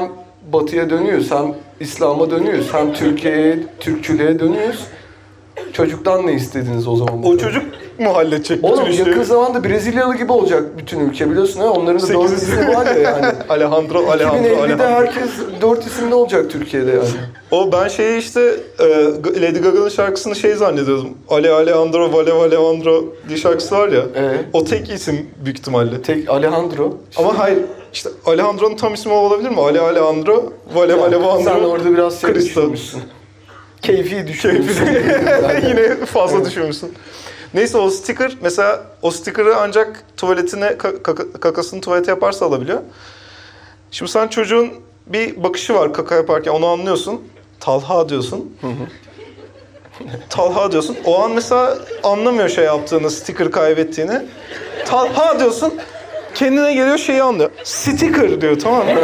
batıya 0.53 0.91
dönüyoruz 0.91 1.31
hem 1.31 1.55
İslam'a 1.81 2.31
dönüyoruz 2.31 2.69
hem 2.73 2.93
Türkiye'ye, 2.93 3.59
Türkçülüğe 3.81 4.39
dönüyoruz. 4.39 4.85
Çocuktan 5.73 6.27
ne 6.27 6.33
istediniz 6.33 6.89
o 6.89 6.97
zaman? 6.97 7.25
O 7.25 7.37
çocuk 7.39 7.63
mu 7.99 8.15
halledecek 8.15 8.59
bütün 8.63 8.69
Oğlum 8.73 8.91
işleri? 8.91 9.09
yakın 9.09 9.23
zamanda 9.23 9.65
Brezilyalı 9.65 10.17
gibi 10.17 10.33
olacak 10.33 10.63
bütün 10.79 11.01
ülke 11.01 11.31
biliyorsun 11.31 11.61
ha? 11.61 11.71
Onların 11.71 12.01
da 12.01 12.07
Sekiz 12.07 12.23
dört 12.33 12.43
isim. 12.43 12.53
ismi 12.61 12.75
var 12.75 12.87
ya 12.87 12.99
yani. 12.99 13.27
Alejandro, 13.49 14.11
Alejandro, 14.11 14.39
2050'de 14.49 14.61
Alejandro. 14.61 14.85
herkes 14.85 15.31
dört 15.63 15.87
isimli 15.87 16.15
olacak 16.15 16.51
Türkiye'de 16.51 16.91
yani. 16.91 17.05
O 17.51 17.73
ben 17.73 17.89
şeyi 17.89 18.19
işte 18.19 18.41
e, 18.79 18.85
Lady 19.43 19.59
Gaga'nın 19.59 19.89
şarkısını 19.89 20.37
şey 20.37 20.55
zannediyordum. 20.55 21.09
Ale 21.29 21.51
Alejandro, 21.51 22.13
Vale 22.13 22.33
Alejandro 22.33 23.05
diye 23.29 23.39
şarkısı 23.39 23.75
var 23.75 23.89
ya. 23.89 24.03
Evet. 24.15 24.41
O 24.53 24.65
tek 24.65 24.91
isim 24.91 25.31
büyük 25.45 25.59
ihtimalle. 25.59 26.03
Tek 26.03 26.31
Alejandro. 26.31 26.97
Ama 27.17 27.39
hayır 27.39 27.59
işte 27.93 28.11
Alejandro'nun 28.27 28.77
tam 28.77 28.95
ismi 28.95 29.13
olabilir 29.13 29.49
mi? 29.51 29.61
Ale 29.61 29.81
Alejandro, 29.81 30.53
Vale 30.75 30.99
Vale 31.01 31.17
Sen 31.45 31.61
orada 31.65 31.91
biraz 31.95 32.21
şey 32.21 32.33
Krista. 32.33 32.61
düşünmüşsün. 32.61 33.01
Keyfi 33.83 34.27
düşünmüşsün. 34.29 34.87
Yine 35.69 35.97
fazla 36.07 36.45
düşüyormuşsun. 36.45 36.91
Neyse 37.55 37.79
o 37.79 37.91
sticker 37.91 38.33
mesela 38.43 38.83
o 39.03 39.11
sticker'ı 39.11 39.57
ancak 39.57 40.05
tuvaletine 40.17 40.67
ka- 40.67 41.03
kaka- 41.03 41.33
kakasını 41.41 41.81
tuvalete 41.81 42.11
yaparsa 42.11 42.47
alabiliyor. 42.47 42.81
Şimdi 43.91 44.11
sen 44.11 44.29
çocuğun 44.29 44.69
bir 45.07 45.43
bakışı 45.43 45.75
var 45.75 45.93
kaka 45.93 46.15
yaparken 46.15 46.51
onu 46.53 46.67
anlıyorsun. 46.67 47.23
Talha 47.61 48.09
diyorsun. 48.09 48.57
Talha 50.31 50.73
diyorsun. 50.73 50.97
O 51.05 51.23
an 51.23 51.31
mesela 51.31 51.79
anlamıyor 52.03 52.49
şey 52.49 52.65
yaptığını, 52.65 53.11
sticker 53.11 53.51
kaybettiğini. 53.51 54.23
Talha 54.87 55.41
diyorsun. 55.41 55.75
Kendine 56.35 56.75
geliyor 56.75 56.99
şeyi 56.99 57.23
anlıyor. 57.23 57.51
Sticker 57.65 58.41
diyor 58.41 58.59
tamam 58.59 58.87
mı? 58.87 59.01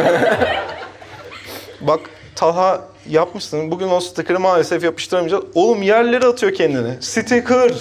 Bak 1.80 2.01
Talha 2.36 2.80
yapmışsın. 3.09 3.70
Bugün 3.70 3.88
o 3.88 4.01
sticker'ı 4.01 4.40
maalesef 4.40 4.84
yapıştıramayacağız. 4.84 5.44
Oğlum 5.55 5.82
yerlere 5.82 6.26
atıyor 6.26 6.55
kendini. 6.55 7.03
Sticker. 7.03 7.72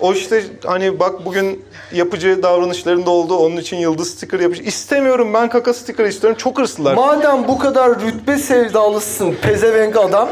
O 0.00 0.12
işte 0.12 0.42
hani 0.64 1.00
bak 1.00 1.24
bugün 1.26 1.64
yapıcı 1.92 2.42
davranışlarında 2.42 3.10
oldu. 3.10 3.36
Onun 3.36 3.56
için 3.56 3.76
yıldız 3.76 4.10
sticker 4.10 4.40
yapış. 4.40 4.60
İstemiyorum 4.60 5.34
ben 5.34 5.48
kaka 5.48 5.74
sticker 5.74 6.04
istiyorum. 6.04 6.38
Çok 6.38 6.58
hırslılar. 6.58 6.94
Madem 6.94 7.48
bu 7.48 7.58
kadar 7.58 8.00
rütbe 8.00 8.36
sevdalısın 8.36 9.34
pezevenk 9.42 9.96
adam, 9.96 10.28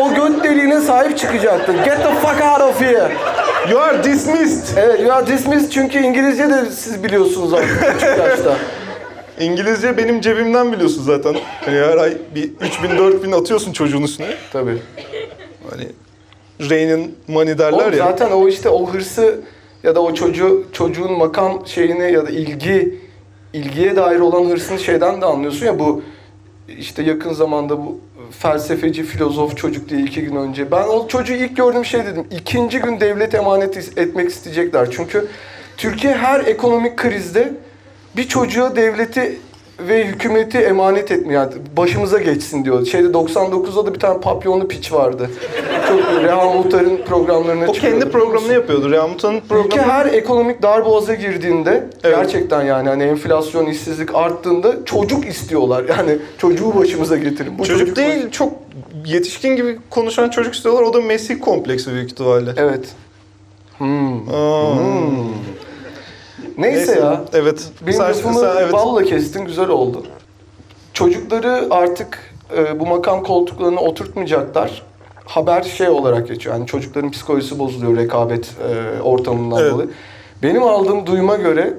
o 0.00 0.14
göt 0.14 0.44
deliğine 0.44 0.80
sahip 0.80 1.18
çıkacaktın. 1.18 1.76
Get 1.76 1.96
the 1.96 2.14
fuck 2.14 2.40
out 2.44 2.60
of 2.60 2.80
here. 2.80 3.12
you 3.70 3.80
are 3.80 4.04
dismissed. 4.04 4.76
Evet, 4.76 5.00
you 5.00 5.12
are 5.12 5.26
dismissed 5.26 5.70
çünkü 5.70 5.98
İngilizce 5.98 6.48
de 6.50 6.64
siz 6.70 7.04
biliyorsunuz 7.04 7.54
artık 7.54 7.80
küçük 7.92 8.18
yaşta. 8.18 8.56
İngilizce 9.40 9.96
benim 9.96 10.20
cebimden 10.20 10.72
biliyorsun 10.72 11.02
zaten. 11.02 11.36
Hani 11.64 11.76
her 11.78 11.96
ay 11.96 12.12
bir 12.34 12.50
3000 12.60 12.98
4000 12.98 13.32
atıyorsun 13.32 13.72
çocuğun 13.72 14.02
üstüne. 14.02 14.26
Tabii. 14.52 14.78
Hani 15.70 15.88
Rain'in 16.70 17.14
money 17.28 17.58
derler 17.58 17.72
Oğlum 17.78 17.92
ya. 17.98 17.98
zaten 17.98 18.30
o 18.30 18.48
işte 18.48 18.68
o 18.68 18.86
hırsı 18.86 19.40
ya 19.82 19.94
da 19.94 20.02
o 20.02 20.14
çocuğu 20.14 20.66
çocuğun 20.72 21.12
makam 21.12 21.62
şeyini 21.66 22.12
ya 22.12 22.26
da 22.26 22.30
ilgi 22.30 22.98
ilgiye 23.52 23.96
dair 23.96 24.20
olan 24.20 24.50
hırsını 24.50 24.78
şeyden 24.78 25.20
de 25.20 25.26
anlıyorsun 25.26 25.66
ya 25.66 25.78
bu 25.78 26.02
işte 26.78 27.02
yakın 27.02 27.32
zamanda 27.32 27.78
bu 27.78 28.00
felsefeci 28.30 29.02
filozof 29.02 29.56
çocuk 29.56 29.88
diye 29.88 30.00
iki 30.02 30.22
gün 30.22 30.36
önce 30.36 30.70
ben 30.70 30.82
o 30.88 31.08
çocuğu 31.08 31.32
ilk 31.34 31.56
gördüğüm 31.56 31.84
şey 31.84 32.06
dedim 32.06 32.26
ikinci 32.30 32.78
gün 32.80 33.00
devlet 33.00 33.34
emanet 33.34 33.98
etmek 33.98 34.28
isteyecekler 34.30 34.88
çünkü 34.90 35.26
Türkiye 35.76 36.14
her 36.14 36.40
ekonomik 36.40 36.96
krizde 36.96 37.52
bir 38.16 38.28
çocuğa 38.28 38.76
devleti 38.76 39.38
ve 39.88 40.04
hükümeti 40.06 40.58
emanet 40.58 41.10
etmiyor. 41.12 41.42
Yani 41.42 41.52
başımıza 41.76 42.18
geçsin 42.18 42.64
diyor. 42.64 42.86
Şeyde 42.86 43.06
99'da 43.08 43.86
da 43.86 43.94
bir 43.94 44.00
tane 44.00 44.20
papyonlu 44.20 44.68
piç 44.68 44.92
vardı. 44.92 45.30
Çok 45.88 46.00
Reha 46.24 46.50
Muhtar'ın 46.52 46.96
programlarına 47.08 47.64
O 47.70 47.74
çıkıyordu, 47.74 47.80
kendi 48.00 48.06
biliyor 48.06 48.06
musun? 48.06 48.30
programını 48.30 48.52
yapıyordu. 48.52 48.90
Rehmut'un 48.90 49.34
Ülke 49.34 49.46
programı. 49.48 49.82
her 49.92 50.06
ekonomik 50.06 50.62
darboğaza 50.62 51.14
girdiğinde 51.14 51.84
Evet. 52.04 52.16
gerçekten 52.16 52.62
yani 52.62 52.88
hani 52.88 53.02
enflasyon, 53.02 53.66
işsizlik 53.66 54.14
arttığında 54.14 54.84
çocuk 54.84 55.26
istiyorlar. 55.26 55.84
Yani 55.88 56.18
çocuğu 56.38 56.76
başımıza 56.76 57.16
getirin. 57.16 57.58
Bu 57.58 57.64
Çocuk 57.64 57.96
değil, 57.96 58.30
çok 58.30 58.52
yetişkin 59.06 59.56
gibi 59.56 59.78
konuşan 59.90 60.30
çocuk 60.30 60.54
istiyorlar. 60.54 60.82
O 60.82 60.92
da 60.94 61.00
Mesih 61.00 61.40
kompleksi 61.40 61.92
büyük 61.92 62.12
ihtimalle. 62.12 62.50
Evet. 62.56 62.84
Aa. 63.80 64.74
Neyse, 66.58 66.92
ya. 67.00 67.20
Evet. 67.32 67.68
Benim 67.86 67.98
Sen- 67.98 68.08
lafımı 68.08 68.40
sen- 68.40 68.56
evet. 68.58 68.72
balla 68.72 69.02
kestin, 69.04 69.44
güzel 69.44 69.68
oldu. 69.68 70.02
Çocukları 70.92 71.66
artık 71.70 72.18
e, 72.56 72.80
bu 72.80 72.86
makam 72.86 73.22
koltuklarına 73.22 73.80
oturtmayacaklar. 73.80 74.82
Haber 75.24 75.62
şey 75.62 75.88
olarak 75.88 76.28
geçiyor. 76.28 76.54
Yani 76.54 76.66
çocukların 76.66 77.10
psikolojisi 77.10 77.58
bozuluyor 77.58 77.96
rekabet 77.96 78.50
e, 78.70 79.02
ortamından 79.02 79.62
Evet. 79.62 79.72
dolayı. 79.72 79.88
Benim 80.42 80.62
aldığım 80.62 81.06
duyuma 81.06 81.36
göre 81.36 81.74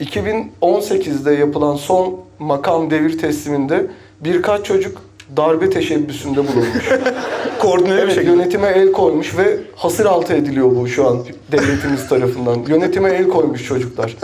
2018'de 0.00 1.32
yapılan 1.34 1.76
son 1.76 2.16
makam 2.38 2.90
devir 2.90 3.18
tesliminde 3.18 3.86
birkaç 4.20 4.64
çocuk 4.64 4.98
darbe 5.36 5.70
teşebbüsünde 5.70 6.36
bulunmuş. 6.48 6.88
Koordineli 7.62 7.96
bir 7.96 8.02
Evet, 8.02 8.14
şekilde. 8.14 8.32
yönetime 8.32 8.68
el 8.68 8.92
koymuş 8.92 9.36
ve 9.38 9.58
hasır 9.76 10.06
altı 10.06 10.34
ediliyor 10.34 10.76
bu 10.76 10.88
şu 10.88 11.08
an 11.08 11.18
devletimiz 11.52 12.08
tarafından. 12.08 12.64
Yönetime 12.68 13.10
el 13.10 13.28
koymuş 13.28 13.64
çocuklar. 13.66 14.16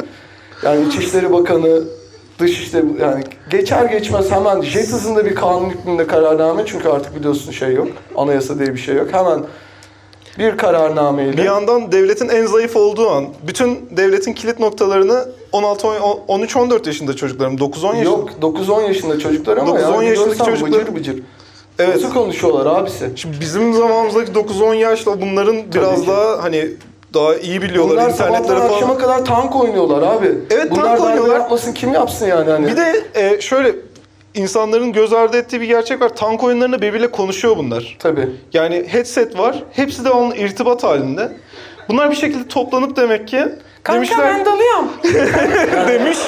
Yani 0.65 0.87
İçişleri 0.89 1.33
Bakanı, 1.33 1.83
Dışişleri 2.39 2.87
yani 3.01 3.25
geçer 3.51 3.85
geçmez 3.85 4.31
hemen 4.31 4.63
jet 4.63 4.93
hızında 4.93 5.25
bir 5.27 5.35
kanun 5.35 5.71
hükmünde 5.71 6.07
kararname 6.07 6.63
çünkü 6.67 6.89
artık 6.89 7.17
biliyorsun 7.17 7.53
şey 7.53 7.73
yok. 7.75 7.89
Anayasa 8.17 8.59
diye 8.59 8.73
bir 8.75 8.79
şey 8.79 8.95
yok. 8.97 9.09
Hemen 9.13 9.41
bir 10.39 10.57
kararnameyle 10.57 11.37
Bir 11.37 11.45
yandan 11.45 11.93
devletin 11.93 12.29
en 12.29 12.47
zayıf 12.47 12.77
olduğu 12.77 13.11
an, 13.11 13.25
bütün 13.47 13.79
devletin 13.97 14.33
kilit 14.33 14.61
noktalarını 14.61 15.29
16, 15.53 15.87
13-14 15.87 16.87
yaşında 16.87 17.17
çocuklarım, 17.17 17.57
9-10 17.57 17.87
yaşında. 17.87 18.05
yok 18.05 18.31
9-10 18.43 18.83
yaşında 18.83 19.19
çocuklar 19.19 19.57
ama 19.57 19.71
9-10 19.81 19.93
yani 19.95 20.07
yaşındaki 20.09 20.39
çocuklar- 20.39 20.81
bıcır 20.83 20.95
bıcır. 20.97 21.23
Evet. 21.79 21.95
Nasıl 21.95 22.13
konuşuyorlar 22.15 22.67
abisi? 22.81 23.11
Şimdi 23.17 23.41
bizim 23.41 23.75
zamanımızdaki 23.75 24.33
9-10 24.33 24.75
yaşlı 24.75 25.21
bunların 25.21 25.57
biraz 25.75 26.01
ki. 26.01 26.07
daha 26.09 26.43
hani 26.43 26.71
daha 27.15 27.35
iyi 27.37 27.63
biliyorlar 27.63 27.97
Bunlar 27.97 28.11
internetlere 28.11 28.59
falan. 28.59 28.73
akşama 28.73 28.99
kadar 28.99 29.25
tank 29.25 29.57
oynuyorlar 29.57 30.03
abi. 30.03 30.39
Evet, 30.51 30.71
Bunlar 30.71 30.85
tank 30.85 31.01
oynuyorlar. 31.01 31.35
yapmasın 31.41 31.73
kim 31.73 31.93
yapsın 31.95 32.27
yani 32.27 32.51
hani. 32.51 32.67
Bir 32.67 32.77
de 32.77 33.03
e, 33.15 33.41
şöyle 33.41 33.75
insanların 34.35 34.93
göz 34.93 35.13
ardı 35.13 35.37
ettiği 35.37 35.61
bir 35.61 35.67
gerçek 35.67 36.01
var. 36.01 36.09
Tank 36.09 36.45
oyunlarında 36.45 36.83
birbiriyle 36.83 37.11
konuşuyor 37.11 37.57
bunlar. 37.57 37.97
Tabii. 37.99 38.29
Yani 38.53 38.85
headset 38.89 39.39
var. 39.39 39.65
Hepsi 39.73 40.05
de 40.05 40.11
onun 40.11 40.31
irtibat 40.35 40.85
halinde. 40.85 41.33
Bunlar 41.89 42.11
bir 42.11 42.17
şekilde 42.17 42.49
toplanıp 42.49 42.97
demek 42.97 43.29
ki 43.29 43.45
Kanka 43.83 43.97
demişler 43.97 44.19
ben 44.35 44.45
dalıyorum. 44.45 44.89
demiş. 45.89 46.19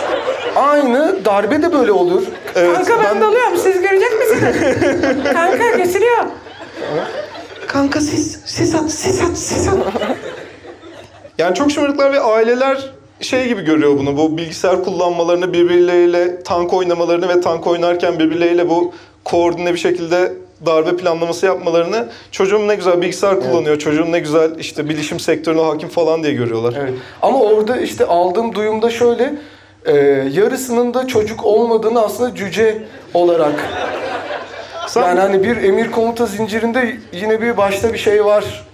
Aynı 0.61 1.25
darbe 1.25 1.63
de 1.63 1.73
böyle 1.73 1.93
olur. 1.93 2.23
Evet, 2.55 2.77
Kanka 2.77 3.05
ben, 3.05 3.21
dalıyorum. 3.21 3.57
Siz 3.57 3.83
görecek 3.83 4.11
misiniz? 4.21 4.57
Kanka 5.33 5.77
kesiliyor. 5.77 6.25
Kanka 7.67 8.01
siz 8.01 8.41
siz 8.47 8.75
at 8.75 8.91
siz 8.91 9.21
at 9.21 9.39
siz 9.39 9.69
at. 9.69 9.77
yani 11.39 11.55
çok 11.55 11.71
şımarıklar 11.73 12.13
ve 12.13 12.21
aileler 12.21 12.91
şey 13.21 13.49
gibi 13.49 13.63
görüyor 13.63 13.99
bunu. 13.99 14.17
Bu 14.17 14.37
bilgisayar 14.37 14.85
kullanmalarını 14.85 15.53
birbirleriyle 15.53 16.43
tank 16.43 16.73
oynamalarını 16.73 17.29
ve 17.29 17.41
tank 17.41 17.67
oynarken 17.67 18.19
birbirleriyle 18.19 18.69
bu 18.69 18.93
koordine 19.25 19.73
bir 19.73 19.79
şekilde 19.79 20.33
darbe 20.67 20.97
planlaması 20.97 21.47
yapmalarını 21.47 22.09
çocuğum 22.31 22.69
ne 22.69 22.75
güzel 22.75 23.01
bilgisayar 23.03 23.41
kullanıyor, 23.41 23.79
çocuğum 23.79 24.13
ne 24.13 24.19
güzel 24.19 24.59
işte 24.59 24.89
bilişim 24.89 25.21
sektörüne 25.21 25.63
hakim 25.63 25.89
falan 25.89 26.23
diye 26.23 26.33
görüyorlar. 26.33 26.75
Evet. 26.81 26.95
Ama 27.23 27.41
orada 27.41 27.77
işte 27.77 28.07
aldığım 28.07 28.55
duyumda 28.55 28.91
şöyle 28.91 29.35
e, 29.85 29.95
yarısının 30.33 30.95
da 30.95 31.07
çocuk 31.07 31.45
olmadığını 31.45 32.05
aslında 32.05 32.35
cüce 32.35 32.85
olarak 33.15 33.55
Sen 34.89 35.03
yani 35.03 35.21
hani 35.21 35.43
bir 35.43 35.57
emir 35.57 35.91
komuta 35.91 36.27
zincirinde 36.27 36.99
yine 37.13 37.41
bir 37.41 37.57
başta 37.57 37.93
bir 37.93 37.99
şey 37.99 38.25
var 38.25 38.67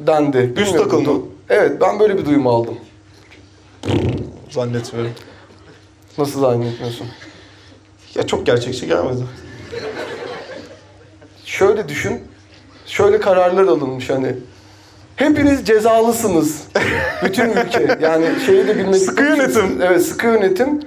dendi. 0.00 0.38
Bilmiyorum 0.56 0.82
takıldı. 0.90 1.08
bunu. 1.08 1.26
Evet 1.48 1.80
ben 1.80 2.00
böyle 2.00 2.18
bir 2.18 2.24
duyum 2.24 2.46
aldım. 2.46 2.78
zannetmiyorum. 4.50 5.12
Nasıl 6.18 6.40
zannetmiyorsun? 6.40 7.06
Ya 8.14 8.26
çok 8.26 8.46
gerçekçi 8.46 8.86
gelmedi. 8.86 9.22
Şöyle 11.44 11.88
düşün. 11.88 12.22
Şöyle 12.86 13.20
kararlar 13.20 13.62
alınmış 13.62 14.10
hani. 14.10 14.36
Hepiniz 15.22 15.64
cezalısınız. 15.64 16.62
Bütün 17.24 17.50
ülke. 17.50 17.98
Yani 18.00 18.26
şeyi 18.46 18.66
de 18.66 18.78
bilmek 18.78 18.96
Sıkı 18.96 19.22
yönetim. 19.22 19.82
Evet 19.82 20.02
sıkı 20.02 20.26
yönetim. 20.26 20.80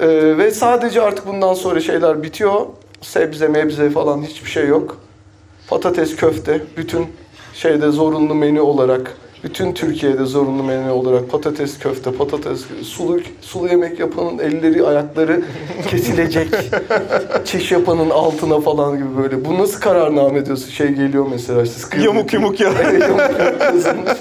Ee, 0.00 0.38
ve 0.38 0.50
sadece 0.50 1.02
artık 1.02 1.26
bundan 1.26 1.54
sonra 1.54 1.80
şeyler 1.80 2.22
bitiyor. 2.22 2.66
Sebze 3.00 3.48
mebze 3.48 3.90
falan 3.90 4.22
hiçbir 4.22 4.50
şey 4.50 4.66
yok. 4.66 4.96
Patates 5.68 6.16
köfte 6.16 6.62
bütün 6.76 7.06
şeyde 7.54 7.90
zorunlu 7.90 8.34
menü 8.34 8.60
olarak 8.60 9.16
bütün 9.44 9.72
Türkiye'de 9.72 10.24
zorunlu 10.24 10.62
menü 10.62 10.90
olarak 10.90 11.30
patates 11.30 11.78
köfte, 11.78 12.12
patates 12.12 12.60
sulu 12.82 13.20
sulu 13.40 13.68
yemek 13.68 13.98
yapanın 13.98 14.38
elleri, 14.38 14.86
ayakları 14.86 15.42
kesilecek. 15.88 16.48
Çiş 17.44 17.72
yapanın 17.72 18.10
altına 18.10 18.60
falan 18.60 18.96
gibi 18.98 19.16
böyle. 19.22 19.44
Bu 19.44 19.58
nasıl 19.58 19.80
kararname 19.80 20.46
diyorsun? 20.46 20.70
Şey 20.70 20.88
geliyor 20.88 21.26
mesela 21.30 21.62
işte 21.62 21.74
sıkı 21.78 22.00
Yamuk 22.00 22.32
yumuk 22.32 22.60
ya. 22.60 22.68
yamuk 23.00 23.60
yazılmış. 23.62 24.12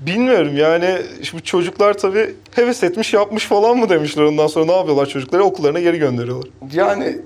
Bilmiyorum 0.00 0.56
yani 0.56 0.96
şu 1.22 1.40
çocuklar 1.44 1.94
tabii 1.94 2.34
heves 2.50 2.82
etmiş 2.82 3.14
yapmış 3.14 3.46
falan 3.46 3.76
mı 3.76 3.88
demişler 3.88 4.22
ondan 4.22 4.46
sonra 4.46 4.66
ne 4.66 4.72
yapıyorlar 4.72 5.06
çocukları 5.06 5.44
okullarına 5.44 5.80
geri 5.80 5.98
gönderiyorlar. 5.98 6.48
Yani 6.72 7.18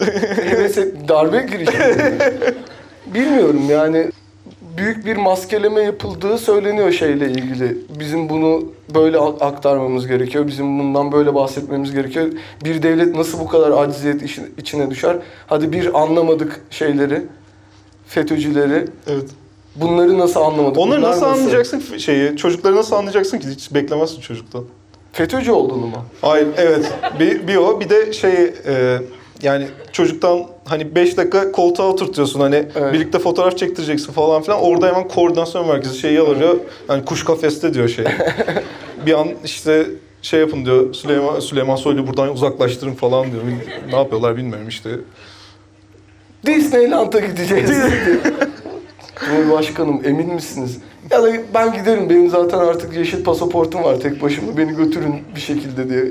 heves 0.50 0.78
et- 0.78 1.08
darbe 1.08 1.46
girişimi. 1.50 2.18
Bilmiyorum 3.06 3.62
yani 3.70 4.10
büyük 4.76 5.06
bir 5.06 5.16
maskeleme 5.16 5.80
yapıldığı 5.80 6.38
söyleniyor 6.38 6.92
şeyle 6.92 7.30
ilgili. 7.30 7.78
Bizim 7.98 8.28
bunu 8.28 8.64
böyle 8.94 9.18
aktarmamız 9.18 10.06
gerekiyor. 10.06 10.46
Bizim 10.46 10.78
bundan 10.78 11.12
böyle 11.12 11.34
bahsetmemiz 11.34 11.92
gerekiyor. 11.92 12.26
Bir 12.64 12.82
devlet 12.82 13.16
nasıl 13.16 13.40
bu 13.40 13.48
kadar 13.48 13.70
acziyet 13.70 14.22
işin- 14.22 14.54
içine 14.58 14.90
düşer? 14.90 15.16
Hadi 15.46 15.72
bir 15.72 16.00
anlamadık 16.02 16.60
şeyleri, 16.70 17.22
FETÖ'cüleri. 18.06 18.84
Evet. 19.06 19.30
Bunları 19.76 20.18
nasıl 20.18 20.40
anlamadık? 20.40 20.78
Onları 20.78 20.98
Bunlar 20.98 21.10
nasıl 21.10 21.26
anlayacaksın 21.26 21.82
şeyi? 21.98 22.36
Çocukları 22.36 22.76
nasıl 22.76 22.96
anlayacaksın 22.96 23.38
ki? 23.38 23.48
Hiç 23.48 23.74
beklemezsin 23.74 24.20
çocuktan. 24.20 24.64
FETÖ'cü 25.12 25.52
olduğunu 25.52 25.86
mu? 25.86 26.04
Hayır, 26.20 26.48
evet. 26.56 26.92
Bir, 27.20 27.48
bir 27.48 27.56
o, 27.56 27.80
bir 27.80 27.88
de 27.90 28.12
şey 28.12 28.32
e, 28.66 28.98
yani 29.42 29.66
çocuktan 29.92 30.42
hani 30.64 30.94
5 30.94 31.16
dakika 31.16 31.52
koltuğa 31.52 31.86
oturtuyorsun 31.86 32.40
hani 32.40 32.54
Evet. 32.76 32.92
birlikte 32.92 33.18
fotoğraf 33.18 33.58
çektireceksin 33.58 34.12
falan 34.12 34.42
filan. 34.42 34.60
Orada 34.60 34.86
hemen 34.88 35.08
koordinasyon 35.08 35.68
merkezi 35.68 35.98
şeyi 35.98 36.20
alıyor. 36.20 36.56
Hani 36.86 37.04
kuş 37.04 37.24
kafeste 37.24 37.74
diyor 37.74 37.88
şey. 37.88 38.04
bir 39.06 39.12
an 39.12 39.28
işte 39.44 39.86
şey 40.22 40.40
yapın 40.40 40.64
diyor 40.64 40.94
Süleyman 40.94 41.40
Süleyman 41.40 41.76
Soylu 41.76 42.06
buradan 42.06 42.28
uzaklaştırın 42.32 42.94
falan 42.94 43.32
diyor. 43.32 43.42
Ne 43.90 43.96
yapıyorlar 43.96 44.36
bilmiyorum 44.36 44.68
işte. 44.68 44.90
Disneyland'a 46.46 47.20
gideceğiz. 47.20 47.70
Cumhurbaşkanım 49.26 50.00
emin 50.04 50.34
misiniz? 50.34 50.78
Ya 51.10 51.22
da 51.22 51.28
ben 51.54 51.72
giderim 51.72 52.10
benim 52.10 52.30
zaten 52.30 52.58
artık 52.58 52.96
yeşil 52.96 53.24
pasaportum 53.24 53.82
var 53.82 54.00
tek 54.00 54.22
başıma 54.22 54.56
beni 54.56 54.76
götürün 54.76 55.14
bir 55.36 55.40
şekilde 55.40 55.90
diye. 55.90 56.04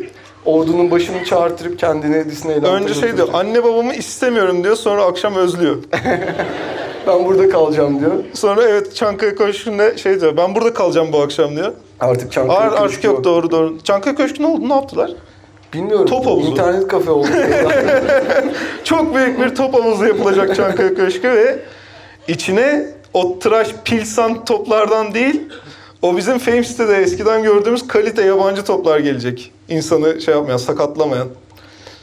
Ordunun 0.45 0.91
başını 0.91 1.25
çağırtırıp 1.25 1.79
kendine 1.79 2.25
Disneyland'a 2.25 2.73
Önce 2.75 2.93
şey 2.93 3.01
diyor 3.01 3.11
götürecek. 3.11 3.35
anne 3.35 3.63
babamı 3.63 3.93
istemiyorum 3.93 4.63
diyor 4.63 4.75
sonra 4.75 5.03
akşam 5.03 5.35
özlüyor. 5.35 5.75
Ben 7.07 7.25
burada 7.25 7.49
kalacağım 7.49 7.99
diyor. 7.99 8.11
Sonra 8.33 8.63
evet 8.63 8.95
Çankaya 8.95 9.35
Köşkü'nde 9.35 9.97
şey 9.97 10.21
diyor 10.21 10.37
ben 10.37 10.55
burada 10.55 10.73
kalacağım 10.73 11.07
bu 11.13 11.21
akşam 11.21 11.55
diyor. 11.55 11.71
Artık 11.99 12.31
Çankaya 12.31 12.59
Ar- 12.59 12.67
artık 12.67 12.87
Köşkü 12.87 13.07
yok 13.07 13.23
doğru 13.23 13.51
doğru. 13.51 13.77
Çankaya 13.83 14.15
Köşkü 14.15 14.43
ne 14.43 14.47
oldu 14.47 14.69
ne 14.69 14.73
yaptılar? 14.73 15.11
Bilmiyorum. 15.73 16.05
Top 16.05 16.25
havuzu. 16.25 16.51
İnternet 16.51 16.87
kafe 16.87 17.11
oldu. 17.11 17.27
Çok 18.83 19.15
büyük 19.15 19.39
bir 19.41 19.55
top 19.55 19.73
havuzu 19.73 20.05
yapılacak 20.05 20.55
Çankaya 20.55 20.93
Köşkü 20.95 21.29
ve 21.31 21.59
içine 22.27 22.85
o 23.13 23.39
tıraş 23.39 23.67
pilsan 23.85 24.45
toplardan 24.45 25.13
değil 25.13 25.41
o 26.05 26.17
bizim 26.17 26.37
Fame 26.37 26.63
sitede 26.63 26.95
eskiden 26.95 27.43
gördüğümüz 27.43 27.87
kalite 27.87 28.21
yabancı 28.21 28.65
toplar 28.65 28.99
gelecek. 28.99 29.51
İnsanı 29.69 30.21
şey 30.21 30.33
yapmayan, 30.33 30.57
sakatlamayan. 30.57 31.27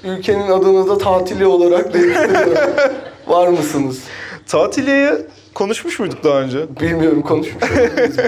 Ülkenin 0.04 0.50
adını 0.50 0.88
da 0.88 0.98
tatili 0.98 1.46
olarak 1.46 1.94
değiştiriyorum. 1.94 2.72
Var 3.26 3.48
mısınız? 3.48 4.02
Tatiliye'ye 4.46 5.18
konuşmuş 5.54 5.98
muyduk 5.98 6.24
daha 6.24 6.40
önce? 6.40 6.58
Bilmiyorum 6.80 7.22
konuşmuş. 7.22 7.64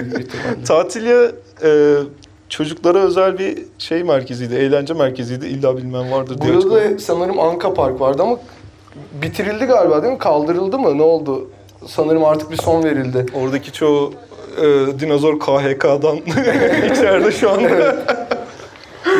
Tatiliye 0.67 1.31
e, 1.63 1.95
çocuklara 2.49 2.99
özel 2.99 3.39
bir 3.39 3.57
şey 3.77 4.03
merkeziydi, 4.03 4.55
eğlence 4.55 4.93
merkeziydi. 4.93 5.45
İlla 5.45 5.77
bilmem 5.77 6.11
vardır 6.11 6.41
diye. 6.41 6.53
Burada 6.53 6.75
açıkladım. 6.75 6.99
sanırım 6.99 7.39
Anka 7.39 7.73
Park 7.73 8.01
vardı 8.01 8.21
ama 8.21 8.39
bitirildi 9.21 9.65
galiba 9.65 10.03
değil 10.03 10.13
mi? 10.13 10.19
Kaldırıldı 10.19 10.79
mı? 10.79 10.97
Ne 10.97 11.03
oldu? 11.03 11.49
Sanırım 11.87 12.25
artık 12.25 12.51
bir 12.51 12.57
son 12.57 12.83
verildi. 12.83 13.25
Oradaki 13.33 13.71
çoğu 13.71 14.13
e, 14.61 14.99
dinozor 14.99 15.39
KHK'dan 15.39 16.15
içeride 16.91 17.31
şu 17.31 17.49
anda. 17.49 17.69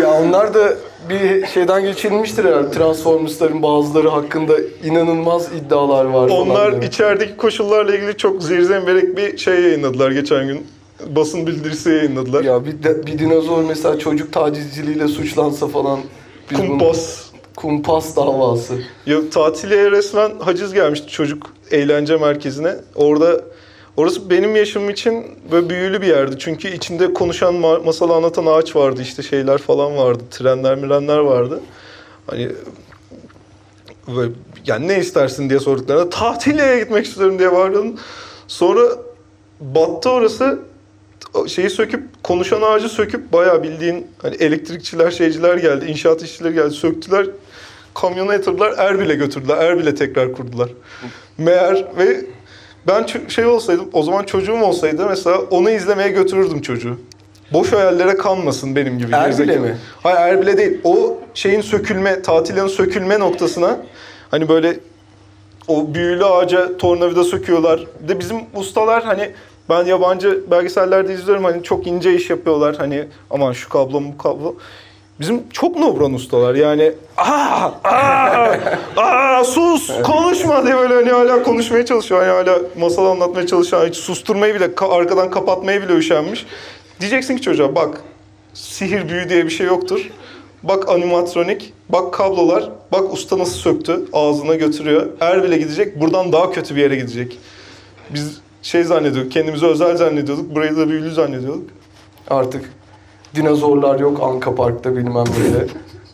Ya 0.02 0.14
onlar 0.22 0.54
da 0.54 0.74
bir 1.10 1.48
şeyden 1.48 1.82
geçirilmiştir 1.84 2.46
herhalde. 2.46 2.72
Transformers'ların 2.72 3.64
bazıları 3.64 4.10
hakkında 4.10 4.54
inanılmaz 4.84 5.48
iddialar 5.56 6.06
var. 6.06 6.30
falan 6.30 6.42
Onlar 6.42 6.72
demek. 6.72 6.84
içerideki 6.94 7.38
koşullarla 7.38 7.96
ilgili 7.96 8.18
çok 8.18 8.44
zirzemberek 8.44 9.18
bir 9.18 9.38
şey 9.38 9.54
yayınladılar 9.62 10.12
geçen 10.12 10.48
gün. 10.48 10.68
Basın 11.16 11.48
bildirisi 11.48 11.90
yayınladılar. 11.90 12.44
Ya 12.44 12.66
bir, 12.66 12.84
de- 12.84 13.06
bir 13.08 13.20
dinozor 13.20 13.64
mesela 13.64 14.00
çocuk 14.00 14.34
tacizciliğiyle 14.34 15.08
suçlansa 15.08 15.68
falan. 15.68 16.00
biz 16.52 16.60
bunu- 16.60 16.68
Kumpas. 16.68 17.26
Kumpas 17.56 18.16
davası. 18.16 18.74
Ya, 19.06 19.18
tatile 19.34 19.92
resmen 19.92 20.32
haciz 20.40 20.74
gelmişti 20.74 21.08
çocuk 21.08 21.48
eğlence 21.72 22.18
merkezine. 22.18 22.76
Orada 22.96 23.42
orası 23.98 24.30
benim 24.30 24.56
yaşım 24.56 24.90
için 24.90 25.26
böyle 25.52 25.70
büyülü 25.70 26.02
bir 26.02 26.08
yerdi. 26.08 26.36
Çünkü 26.40 26.68
içinde 26.68 27.14
konuşan 27.14 27.54
ma- 27.54 27.86
masal 27.86 28.10
anlatan 28.10 28.46
ağaç 28.46 28.76
vardı 28.76 29.02
işte 29.02 29.24
şeyler 29.24 29.58
falan 29.58 29.98
vardı. 29.98 30.24
Trenler 30.32 30.76
mirenler 30.76 31.18
vardı. 31.18 31.62
Hani 32.28 32.52
böyle, 34.16 34.32
yani 34.66 34.88
ne 34.88 35.00
istersin 35.00 35.50
diye 35.50 35.60
sorduklarında 35.60 36.10
tatile 36.10 36.80
gitmek 36.80 37.06
istiyorum 37.06 37.40
diye 37.40 37.52
bağırıyordum. 37.52 37.96
Sonra 38.48 38.82
battı 39.60 40.10
orası 40.10 40.60
şeyi 41.48 41.70
söküp 41.70 42.24
konuşan 42.24 42.62
ağacı 42.62 42.90
söküp 42.90 43.34
bayağı 43.34 43.64
bildiğin 43.64 44.08
hani 44.22 44.36
elektrikçiler 44.36 45.12
şeyciler 45.12 45.58
geldi 45.58 45.86
inşaat 45.86 46.24
işçileri 46.24 46.54
geldi 46.54 46.74
söktüler 46.74 47.28
kamyona 47.94 48.34
yatırdılar 48.34 48.74
Erbil'e 48.78 49.16
götürdüler 49.16 49.58
Erbil'e 49.58 49.96
tekrar 49.96 50.34
kurdular. 50.34 50.70
Meğer 51.38 51.86
ve 51.98 52.26
ben 52.88 53.06
şey 53.28 53.46
olsaydım 53.46 53.90
o 53.94 54.04
zaman 54.04 54.24
çocuğum 54.24 54.62
olsaydı 54.62 55.06
mesela 55.10 55.38
onu 55.38 55.70
izlemeye 55.70 56.10
götürürdüm 56.10 56.62
çocuğu. 56.62 56.98
Boş 57.54 57.74
hayallere 57.74 58.18
kanmasın 58.18 58.76
benim 58.76 58.98
gibi. 58.98 59.16
Erbil'e 59.16 59.58
mi? 59.58 59.78
Hayır 60.04 60.18
Erbil'e 60.18 60.58
değil. 60.58 60.78
O 60.84 61.18
şeyin 61.34 61.62
sökülme, 61.62 62.22
tatilin 62.22 62.68
sökülme 62.68 63.20
noktasına 63.20 63.78
hani 64.32 64.50
böyle 64.50 64.80
o 65.68 65.94
büyülü 65.94 66.26
ağaca 66.26 66.78
tornavida 66.78 67.24
söküyorlar. 67.24 67.86
Bir 68.04 68.08
de 68.08 68.20
bizim 68.20 68.38
ustalar 68.56 69.04
hani 69.04 69.32
ben 69.70 69.86
yabancı 69.86 70.52
belgesellerde 70.52 71.14
izliyorum 71.14 71.44
hani 71.44 71.64
çok 71.64 71.88
ince 71.88 72.16
iş 72.16 72.30
yapıyorlar 72.30 72.76
hani 72.76 73.06
aman 73.30 73.52
şu 73.52 73.70
kablo 73.70 74.02
bu 74.04 74.18
kablo. 74.18 74.56
Bizim 75.20 75.50
çok 75.50 75.80
nobran 75.80 76.14
ustalar 76.14 76.56
yani 76.56 76.92
aa 77.18 77.70
aa 77.84 78.50
aa 78.98 79.44
sus 79.44 79.92
konuşma 80.04 80.66
diye 80.66 80.76
böyle 80.78 80.94
hani 80.94 81.10
hala 81.10 81.44
konuşmaya 81.44 81.86
çalışıyor 81.86 82.22
hani 82.22 82.32
hala 82.32 82.60
masal 82.80 83.06
anlatmaya 83.06 83.48
çalışan 83.48 83.88
hiç 83.88 83.96
susturmayı 83.96 84.56
bile 84.56 84.66
ka- 84.66 84.94
arkadan 84.94 85.32
kapatmayı 85.32 85.82
bile 85.82 85.94
üşenmiş. 85.94 86.46
Diyeceksin 87.00 87.36
ki 87.36 87.42
çocuğa 87.42 87.76
bak 87.76 88.02
sihir 88.54 89.10
büyü 89.10 89.30
diye 89.30 89.46
bir 89.46 89.50
şey 89.50 89.68
yoktur. 89.68 90.10
Bak 90.64 90.90
animatronik, 90.90 91.74
bak 91.90 92.14
kablolar, 92.14 92.70
bak 92.92 93.14
usta 93.14 93.38
nasıl 93.40 93.58
söktü, 93.58 94.00
ağzına 94.14 94.56
götürüyor. 94.56 95.08
Erbil'e 95.20 95.58
gidecek, 95.58 96.02
buradan 96.02 96.32
daha 96.32 96.52
kötü 96.52 96.76
bir 96.76 96.82
yere 96.82 96.96
gidecek. 96.96 97.40
Biz 98.10 98.38
şey 98.62 98.84
zannediyorduk, 98.84 99.32
kendimizi 99.32 99.66
özel 99.66 99.98
zannediyorduk, 99.98 100.56
burayı 100.56 100.78
da 100.78 100.90
büyülü 100.90 101.12
zannediyorduk. 101.12 101.70
Artık 102.30 102.70
dinozorlar 103.36 104.00
yok 104.00 104.20
Anka 104.24 104.56
Park'ta 104.56 104.96
bilmem 104.96 105.24
böyle. 105.44 105.66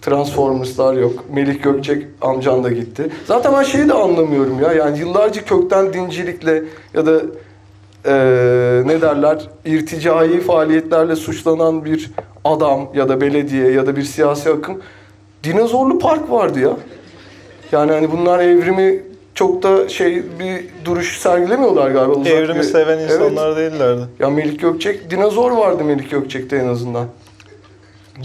Transformers'lar 0.01 0.93
yok. 0.93 1.13
Melih 1.34 1.61
Gökçek 1.63 2.07
amcan 2.22 2.63
da 2.63 2.69
gitti. 2.69 3.09
Zaten 3.26 3.53
ben 3.53 3.63
şeyi 3.63 3.89
de 3.89 3.93
anlamıyorum 3.93 4.59
ya. 4.61 4.74
Yani 4.74 4.99
yıllarca 4.99 5.45
kökten 5.45 5.93
dincilikle 5.93 6.63
ya 6.93 7.05
da 7.05 7.22
eee, 8.05 8.84
ne 8.88 9.01
derler 9.01 9.49
irticai 9.65 10.39
faaliyetlerle 10.39 11.15
suçlanan 11.15 11.86
bir 11.86 12.11
adam 12.45 12.88
ya 12.95 13.09
da 13.09 13.22
belediye 13.22 13.72
ya 13.72 13.88
da 13.88 13.95
bir 13.95 14.03
siyasi 14.03 14.49
akım 14.49 14.82
dinozorlu 15.43 15.99
park 15.99 16.32
vardı 16.32 16.59
ya. 16.59 16.72
Yani 17.72 17.91
hani 17.91 18.11
bunlar 18.11 18.39
evrimi 18.39 19.03
çok 19.36 19.63
da 19.63 19.89
şey 19.89 20.23
bir 20.39 20.65
duruş 20.86 21.17
sergilemiyorlar 21.19 21.91
galiba. 21.91 22.11
Uzak 22.13 22.34
Evrimi 22.34 22.59
bir- 22.59 22.63
seven 22.63 22.97
Evet. 22.97 23.11
insanlar 23.11 23.55
değillerdi. 23.57 24.01
Ya 24.19 24.29
Melik 24.29 24.61
Gökçek, 24.61 25.09
dinozor 25.11 25.51
vardı 25.51 25.84
Melik 25.84 26.11
Gökçek'te 26.11 26.55
en 26.57 26.67
azından. 26.67 27.07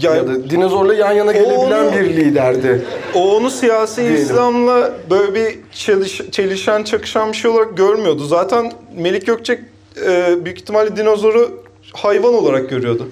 Ya, 0.01 0.15
Ya 0.15 0.27
da 0.27 0.49
dinozorla 0.49 0.93
yan 0.93 1.11
yana 1.11 1.31
gelebilen 1.31 1.85
onu- 1.85 1.93
bir 1.93 2.09
liderdi. 2.17 2.85
o 3.15 3.35
onu 3.35 3.49
siyasi 3.49 4.01
Diyelim. 4.01 4.21
İslam'la 4.21 4.91
böyle 5.09 5.35
bir 5.35 5.59
çeliş- 5.73 6.31
çelişen, 6.31 6.83
çakışan 6.83 7.31
bir 7.31 7.37
şey 7.37 7.51
olarak 7.51 7.77
görmüyordu. 7.77 8.23
Zaten 8.25 8.71
Melik 8.97 9.25
Gökçek 9.25 9.59
e, 10.05 10.45
büyük 10.45 10.57
ihtimalle 10.59 10.97
dinozoru 10.97 11.63
hayvan 11.93 12.33
olarak 12.33 12.69
görüyordu. 12.69 13.09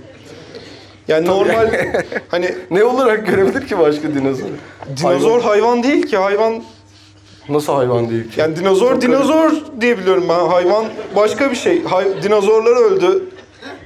Yani 1.07 1.27
normal 1.27 1.69
hani 2.27 2.55
Ne 2.71 2.83
olarak 2.83 3.27
görebilir 3.27 3.67
ki 3.67 3.79
başka 3.79 4.13
dinozor? 4.13 4.45
dinozor 4.97 5.29
Hayvan. 5.41 5.47
hayvan 5.49 5.83
değil 5.83 6.03
ki 6.07 6.17
hayvan 6.17 6.63
Nasıl 7.49 7.73
hayvan 7.73 8.09
değil 8.09 8.31
ki? 8.31 8.39
Yani 8.39 8.55
dinozor 8.55 8.91
Çok 8.91 9.01
dinozor 9.01 9.51
diye 9.81 9.97
biliyorum 9.97 10.25
ben. 10.29 10.47
Hayvan 10.47 10.85
başka 11.15 11.51
bir 11.51 11.55
şey. 11.55 11.83
Hay- 11.83 12.23
dinozorlar 12.23 12.91
öldü. 12.91 13.23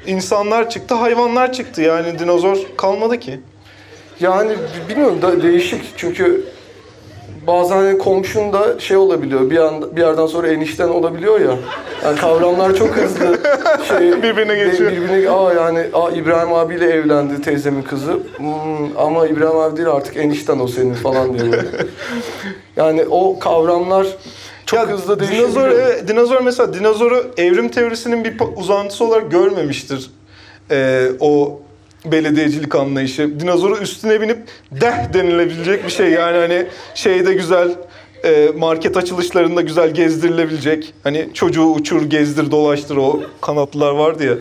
İnsanlar 0.07 0.69
çıktı, 0.69 0.95
hayvanlar 0.95 1.53
çıktı. 1.53 1.81
Yani 1.81 2.19
dinozor 2.19 2.57
kalmadı 2.77 3.19
ki. 3.19 3.39
Yani 4.19 4.51
bilmiyorum 4.89 5.21
da 5.21 5.43
değişik 5.43 5.81
çünkü 5.97 6.45
bazen 7.47 7.75
hani 7.75 7.97
komşun 7.97 8.53
da 8.53 8.79
şey 8.79 8.97
olabiliyor 8.97 9.49
bir 9.49 9.57
an 9.57 9.95
bir 9.95 10.01
yerden 10.01 10.25
sonra 10.25 10.47
enişten 10.47 10.87
olabiliyor 10.89 11.39
ya. 11.39 11.55
Yani 12.03 12.17
kavramlar 12.19 12.75
çok 12.75 12.87
hızlı 12.89 13.39
şey 13.87 14.23
Birbirine 14.23 14.55
geçiyor. 14.55 14.91
Birbirine 14.91 15.29
aa 15.29 15.53
yani 15.53 15.85
aa 15.93 16.09
İbrahim 16.11 16.53
abiyle 16.53 16.85
evlendi 16.85 17.41
teyzemin 17.41 17.81
kızı. 17.81 18.13
Hmm, 18.37 18.97
ama 18.97 19.27
İbrahim 19.27 19.57
abi 19.57 19.77
değil 19.77 19.89
artık 19.89 20.17
enişten 20.17 20.59
o 20.59 20.67
senin 20.67 20.93
falan 20.93 21.39
diyor. 21.39 21.63
Yani 22.75 23.05
o 23.09 23.39
kavramlar 23.39 24.07
çok 24.65 24.79
Ya 24.79 24.87
hızlı 24.89 25.19
dinozor, 25.19 25.29
değişebiliyor. 25.39 25.69
evet, 25.71 26.07
dinozor 26.07 26.41
mesela 26.41 26.73
dinozoru 26.73 27.31
evrim 27.37 27.69
teorisinin 27.69 28.23
bir 28.23 28.33
uzantısı 28.55 29.05
olarak 29.05 29.31
görmemiştir. 29.31 30.11
Ee, 30.71 31.07
o 31.19 31.59
belediyecilik 32.11 32.75
anlayışı. 32.75 33.39
Dinozoru 33.39 33.77
üstüne 33.77 34.21
binip 34.21 34.37
deh 34.71 35.13
denilebilecek 35.13 35.85
bir 35.85 35.91
şey. 35.91 36.09
Yani 36.09 36.37
hani 36.37 36.65
şeyde 36.95 37.33
güzel 37.33 37.71
e, 38.25 38.51
market 38.57 38.97
açılışlarında 38.97 39.61
güzel 39.61 39.93
gezdirilebilecek. 39.93 40.93
Hani 41.03 41.29
çocuğu 41.33 41.65
uçur, 41.65 42.09
gezdir, 42.09 42.51
dolaştır 42.51 42.97
o 42.97 43.19
kanatlılar 43.41 43.91
vardı 43.91 44.25
ya. 44.25 44.33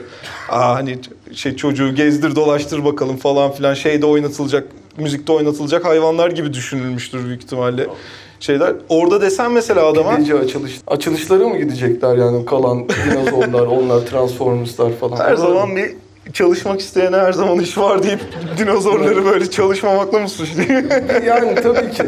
Aa 0.48 0.74
hani 0.74 0.98
şey 1.34 1.56
çocuğu 1.56 1.94
gezdir, 1.94 2.36
dolaştır 2.36 2.84
bakalım 2.84 3.16
falan 3.16 3.52
filan 3.52 3.74
şeyde 3.74 4.06
oynatılacak, 4.06 4.68
müzikte 4.96 5.32
oynatılacak 5.32 5.84
hayvanlar 5.84 6.30
gibi 6.30 6.52
düşünülmüştür 6.52 7.26
büyük 7.26 7.42
ihtimalle 7.42 7.86
şeyler. 8.40 8.74
Orada 8.88 9.20
desen 9.20 9.52
mesela 9.52 9.86
adama 9.86 10.14
Gece 10.14 10.38
açılış. 10.38 10.78
Açılışlara 10.86 11.48
mı 11.48 11.58
gidecekler 11.58 12.16
yani 12.16 12.44
kalan 12.44 12.88
dinozorlar, 12.88 13.66
onlar 13.66 14.00
Transformers'lar 14.00 14.92
falan. 14.92 15.16
her 15.16 15.36
zaman 15.36 15.76
bir 15.76 15.90
çalışmak 16.32 16.80
isteyene 16.80 17.16
her 17.16 17.32
zaman 17.32 17.58
iş 17.60 17.78
var 17.78 18.02
deyip 18.02 18.20
dinozorları 18.58 19.24
böyle 19.24 19.50
çalışmamakla 19.50 20.18
mı 20.18 20.28
suçluyor? 20.28 20.68
Yani 21.26 21.54
tabii 21.54 21.90
ki. 21.90 22.02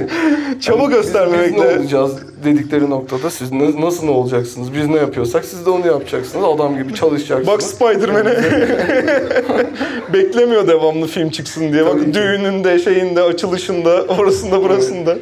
Çaba 0.60 0.82
Yani 0.82 0.90
biz- 0.90 0.96
Biz, 0.98 1.04
göstermemekle. 1.04 1.60
ne 1.74 1.78
olacağız 1.78 2.12
dedikleri 2.44 2.90
noktada 2.90 3.30
siz 3.30 3.52
ne- 3.52 3.80
nasıl 3.80 4.04
ne 4.04 4.10
olacaksınız? 4.10 4.74
Biz 4.74 4.86
ne 4.86 4.96
yapıyorsak 4.96 5.44
siz 5.44 5.66
de 5.66 5.70
onu 5.70 5.86
yapacaksınız. 5.86 6.44
Adam 6.44 6.78
gibi 6.82 6.94
çalışacaksınız. 6.94 7.46
Bak 7.48 7.62
Spider-Man'e 7.62 8.36
beklemiyor 10.12 10.68
devamlı 10.68 11.06
film 11.06 11.30
çıksın 11.30 11.72
diye. 11.72 11.84
Bak 11.86 11.92
Tabii 11.92 12.04
ki. 12.04 12.14
düğününde, 12.14 12.78
şeyinde, 12.78 13.22
açılışında, 13.22 14.02
orasında, 14.02 14.62
burasında. 14.62 15.16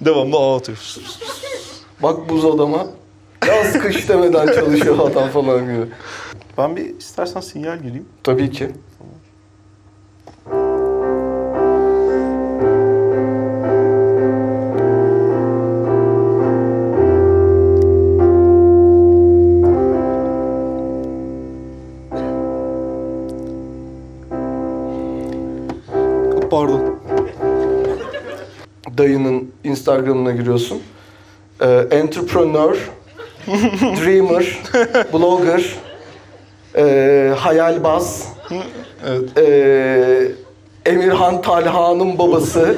Devamlı 0.00 0.36
ağ 0.36 0.56
atıyor. 0.56 0.78
Bak 2.02 2.28
buz 2.28 2.44
adama. 2.44 2.86
Yaz 3.48 3.72
kış 3.72 4.08
demeden 4.08 4.46
çalışıyor 4.46 4.98
adam 5.10 5.28
falan 5.28 5.60
gibi. 5.60 5.86
Ben 6.60 6.76
bir 6.76 6.98
istersen 6.98 7.40
sinyal 7.40 7.78
gireyim. 7.78 8.08
Tabii 8.24 8.50
ki. 8.50 8.68
Pardon. 26.50 27.00
Dayının 28.98 29.52
Instagram'ına 29.64 30.32
giriyorsun. 30.32 30.82
Ee, 31.60 31.66
entrepreneur, 31.90 32.90
dreamer, 33.82 34.58
blogger, 35.12 35.89
e, 36.76 37.32
hayalbaz, 37.38 38.28
Evet. 39.08 39.38
e, 39.38 40.90
Emirhan 40.90 41.42
Talha'nın 41.42 42.18
babası, 42.18 42.74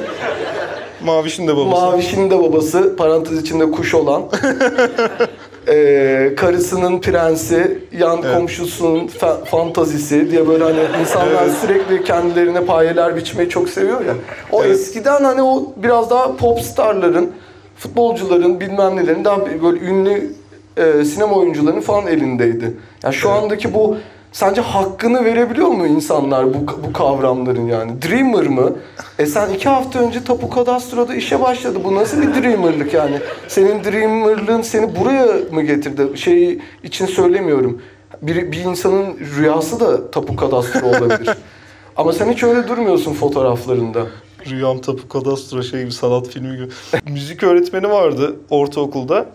Maviş'in 1.05 1.47
de 1.47 1.57
babası. 1.57 1.69
Maviş'in 1.85 2.29
de 2.31 2.39
babası, 2.39 2.95
parantez 2.95 3.41
içinde 3.41 3.71
kuş 3.71 3.93
olan. 3.93 4.23
e, 5.67 6.33
karısının 6.37 7.01
prensi, 7.01 7.77
yan 7.99 8.19
Evet. 8.23 8.35
komşusunun 8.35 9.07
fa- 9.07 9.45
fantazisi 9.45 10.31
diye 10.31 10.47
böyle 10.47 10.63
hani 10.63 10.79
insanlar 11.01 11.43
Evet. 11.43 11.53
sürekli 11.61 12.03
kendilerine 12.03 12.65
payeler 12.65 13.15
biçmeyi 13.15 13.49
çok 13.49 13.69
seviyor 13.69 14.05
ya. 14.05 14.13
O 14.51 14.63
Evet. 14.63 14.71
eskiden 14.75 15.23
hani 15.23 15.41
o 15.43 15.73
biraz 15.77 16.09
daha 16.09 16.35
pop 16.35 16.59
starların, 16.61 17.31
futbolcuların 17.77 18.59
bilmem 18.59 18.95
nelerin 18.95 19.25
daha 19.25 19.45
böyle 19.45 19.79
ünlü 19.79 20.33
e, 20.77 21.05
sinema 21.05 21.35
oyuncularının 21.35 21.81
falan 21.81 22.07
elindeydi. 22.07 22.77
Yani 23.03 23.13
şu 23.13 23.29
andaki 23.29 23.73
bu 23.73 23.97
sence 24.31 24.61
hakkını 24.61 25.25
verebiliyor 25.25 25.67
mu 25.67 25.87
insanlar 25.87 26.53
bu 26.53 26.67
bu 26.87 26.93
kavramların 26.93 27.67
yani? 27.67 28.01
Dreamer 28.01 28.47
mı? 28.47 28.75
E 29.19 29.25
sen 29.25 29.49
iki 29.49 29.69
hafta 29.69 29.99
önce 29.99 30.23
Tapu 30.23 30.49
Kadastro'da 30.49 31.15
işe 31.15 31.41
başladı. 31.41 31.79
Bu 31.83 31.95
nasıl 31.95 32.21
bir 32.21 32.43
dreamerlık 32.43 32.93
yani? 32.93 33.19
Senin 33.47 33.83
dreamerlığın 33.83 34.61
seni 34.61 34.95
buraya 34.99 35.27
mı 35.51 35.61
getirdi? 35.61 36.17
Şey 36.17 36.59
için 36.83 37.05
söylemiyorum. 37.05 37.81
Bir, 38.21 38.51
bir 38.51 38.57
insanın 38.57 39.17
rüyası 39.37 39.79
da 39.79 40.11
Tapu 40.11 40.35
Kadastro 40.35 40.87
olabilir. 40.87 41.29
Ama 41.95 42.13
sen 42.13 42.31
hiç 42.31 42.43
öyle 42.43 42.67
durmuyorsun 42.67 43.13
fotoğraflarında. 43.13 44.05
Rüyam 44.49 44.81
Tapu 44.81 45.07
Kadastro 45.07 45.63
şey 45.63 45.85
bir 45.85 45.91
sanat 45.91 46.27
filmi 46.27 46.57
gibi. 46.57 46.69
Müzik 47.09 47.43
öğretmeni 47.43 47.89
vardı 47.89 48.35
ortaokulda. 48.49 49.25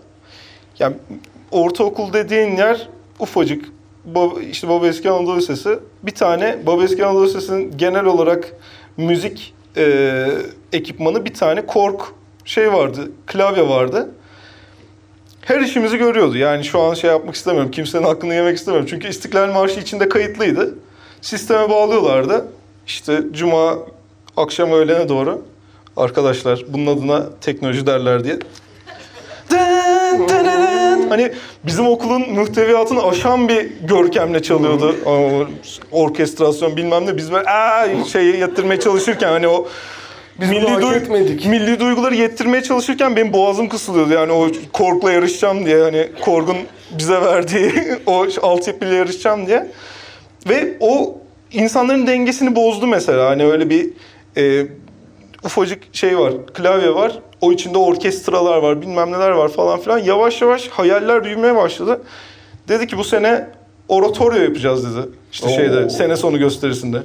Yani 0.79 0.95
ortaokul 1.51 2.13
dediğin 2.13 2.57
yer 2.57 2.89
ufacık. 3.19 3.65
Bab, 4.05 4.31
işte 4.51 4.69
Baba 4.69 4.87
Eski 4.87 5.11
Anadolu 5.11 5.37
Lisesi. 5.37 5.79
Bir 6.03 6.11
tane 6.11 6.59
Baba 6.65 6.83
Eski 6.83 7.05
Anadolu 7.05 7.25
Lisesi'nin 7.25 7.77
genel 7.77 8.05
olarak 8.05 8.53
müzik 8.97 9.53
e, 9.77 10.25
ekipmanı 10.73 11.25
bir 11.25 11.33
tane 11.33 11.65
kork 11.65 12.01
şey 12.45 12.73
vardı. 12.73 13.11
Klavye 13.27 13.69
vardı. 13.69 14.09
Her 15.41 15.61
işimizi 15.61 15.97
görüyordu. 15.97 16.37
Yani 16.37 16.63
şu 16.63 16.79
an 16.79 16.93
şey 16.93 17.09
yapmak 17.09 17.35
istemiyorum. 17.35 17.71
Kimsenin 17.71 18.03
hakkını 18.03 18.33
yemek 18.33 18.57
istemiyorum. 18.57 18.87
Çünkü 18.89 19.07
İstiklal 19.07 19.53
Marşı 19.53 19.79
içinde 19.79 20.09
kayıtlıydı. 20.09 20.75
Sisteme 21.21 21.69
bağlıyorlardı. 21.69 22.47
İşte 22.87 23.23
cuma 23.31 23.77
akşam 24.37 24.71
öğlene 24.71 25.09
doğru 25.09 25.41
arkadaşlar 25.97 26.63
bunun 26.67 26.97
adına 26.97 27.29
teknoloji 27.41 27.87
derler 27.87 28.23
diye. 28.23 28.39
Hani 31.09 31.31
bizim 31.63 31.87
okulun 31.87 32.29
muhteviyatını 32.33 33.03
aşan 33.03 33.49
bir 33.49 33.67
görkemle 33.87 34.41
çalıyordu. 34.41 34.95
O 35.05 35.45
orkestrasyon 35.91 36.77
bilmem 36.77 37.05
ne. 37.05 37.17
Biz 37.17 37.31
böyle 37.31 37.49
aa, 37.49 37.87
şeyi 38.11 38.37
yatırmaya 38.37 38.79
çalışırken 38.79 39.27
hani 39.29 39.47
o 39.47 39.67
Biz 40.41 40.51
bunu 40.51 40.71
hak 40.87 40.95
etmedik. 40.95 41.45
milli 41.45 41.79
duyguları 41.79 42.15
yettirmeye 42.15 42.63
çalışırken 42.63 43.15
benim 43.15 43.33
boğazım 43.33 43.69
kısılıyordu. 43.69 44.13
Yani 44.13 44.31
o 44.31 44.47
korkla 44.73 45.11
yarışacağım 45.11 45.65
diye 45.65 45.81
hani 45.83 46.07
korgun 46.21 46.57
bize 46.97 47.21
verdiği 47.21 47.71
o 48.05 48.25
altyapıyla 48.41 48.95
yarışacağım 48.95 49.47
diye. 49.47 49.67
Ve 50.49 50.77
o 50.79 51.17
insanların 51.51 52.07
dengesini 52.07 52.55
bozdu 52.55 52.87
mesela. 52.87 53.29
Hani 53.29 53.45
öyle 53.45 53.69
bir 53.69 53.89
e, 54.37 54.65
ufacık 55.43 55.83
şey 55.95 56.17
var, 56.19 56.33
klavye 56.53 56.95
var. 56.95 57.19
O 57.41 57.51
içinde 57.51 57.77
orkestralar 57.77 58.57
var, 58.57 58.81
bilmem 58.81 59.11
neler 59.11 59.29
var 59.29 59.49
falan 59.49 59.79
filan. 59.79 59.99
Yavaş 59.99 60.41
yavaş 60.41 60.67
hayaller 60.67 61.23
büyümeye 61.23 61.55
başladı. 61.55 62.01
Dedi 62.67 62.87
ki 62.87 62.97
bu 62.97 63.03
sene 63.03 63.47
oratorio 63.87 64.41
yapacağız 64.41 64.95
dedi. 64.95 65.09
İşte 65.31 65.47
Oo. 65.47 65.49
şeyde 65.49 65.89
sene 65.89 66.17
sonu 66.17 66.39
gösterisinde. 66.39 67.03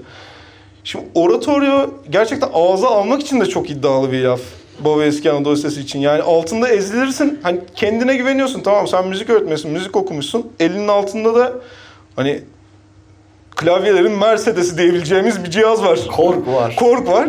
Şimdi 0.84 1.04
oratorio 1.14 1.90
gerçekten 2.10 2.48
ağza 2.54 2.88
almak 2.88 3.20
için 3.20 3.40
de 3.40 3.46
çok 3.46 3.70
iddialı 3.70 4.12
bir 4.12 4.24
laf. 4.24 4.40
Baba 4.80 5.04
Eski 5.04 5.30
Anadolu 5.30 5.54
Lisesi 5.54 5.80
için. 5.80 5.98
Yani 5.98 6.22
altında 6.22 6.68
ezilirsin. 6.68 7.40
Hani 7.42 7.60
kendine 7.74 8.16
güveniyorsun. 8.16 8.60
Tamam 8.60 8.88
sen 8.88 9.08
müzik 9.08 9.30
öğretmenisin, 9.30 9.70
müzik 9.70 9.96
okumuşsun. 9.96 10.52
Elinin 10.60 10.88
altında 10.88 11.34
da 11.34 11.52
hani 12.16 12.42
klavyelerin 13.56 14.12
Mercedes'i 14.12 14.78
diyebileceğimiz 14.78 15.44
bir 15.44 15.50
cihaz 15.50 15.82
var. 15.82 16.00
Kork 16.16 16.46
var. 16.48 16.76
Kork 16.76 17.08
var. 17.08 17.28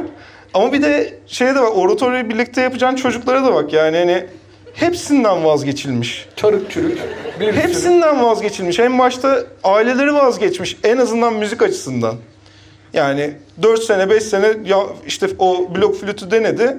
Ama 0.55 0.73
bir 0.73 0.81
de 0.81 1.13
şeye 1.27 1.55
de 1.55 1.61
bak, 1.61 1.77
oratoryoyu 1.77 2.29
birlikte 2.29 2.61
yapacağın 2.61 2.95
çocuklara 2.95 3.43
da 3.43 3.53
bak. 3.53 3.73
Yani 3.73 3.97
hani 3.97 4.25
hepsinden 4.73 5.43
vazgeçilmiş. 5.43 6.27
Çarık 6.35 6.71
çürük. 6.71 6.99
Bir 7.39 7.53
Hepsinden 7.53 8.23
vazgeçilmiş. 8.23 8.79
En 8.79 8.99
başta 8.99 9.43
aileleri 9.63 10.13
vazgeçmiş. 10.13 10.77
En 10.83 10.97
azından 10.97 11.33
müzik 11.33 11.61
açısından. 11.61 12.15
Yani 12.93 13.33
4 13.61 13.83
sene 13.83 14.09
5 14.09 14.23
sene 14.23 14.53
ya 14.65 14.79
işte 15.07 15.27
o 15.39 15.75
blok 15.75 15.95
flütü 15.95 16.31
denedi. 16.31 16.77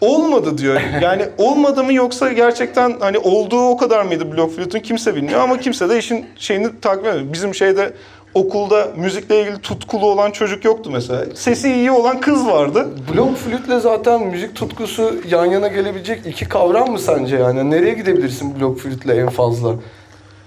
Olmadı 0.00 0.58
diyor. 0.58 0.80
Yani 1.02 1.24
olmadı 1.38 1.84
mı 1.84 1.92
yoksa 1.92 2.32
gerçekten 2.32 2.96
hani 3.00 3.18
olduğu 3.18 3.68
o 3.68 3.76
kadar 3.76 4.02
mıydı 4.04 4.32
blok 4.32 4.56
flütün 4.56 4.80
kimse 4.80 5.16
bilmiyor 5.16 5.40
ama 5.40 5.58
kimse 5.58 5.88
de 5.88 5.98
işin 5.98 6.26
şeyini 6.36 6.80
takip 6.80 7.06
etmiyor. 7.06 7.32
Bizim 7.32 7.54
şeyde 7.54 7.92
okulda 8.34 8.88
müzikle 8.96 9.40
ilgili 9.40 9.58
tutkulu 9.58 10.06
olan 10.06 10.30
çocuk 10.30 10.64
yoktu 10.64 10.90
mesela. 10.92 11.24
Sesi 11.34 11.72
iyi 11.74 11.90
olan 11.90 12.20
kız 12.20 12.46
vardı. 12.46 12.88
Blok 13.14 13.36
flütle 13.36 13.80
zaten 13.80 14.26
müzik 14.26 14.56
tutkusu 14.56 15.14
yan 15.30 15.44
yana 15.46 15.68
gelebilecek 15.68 16.26
iki 16.26 16.48
kavram 16.48 16.90
mı 16.90 16.98
sence 16.98 17.36
yani? 17.36 17.70
Nereye 17.70 17.94
gidebilirsin 17.94 18.60
blok 18.60 18.80
flütle 18.80 19.14
en 19.14 19.28
fazla? 19.28 19.74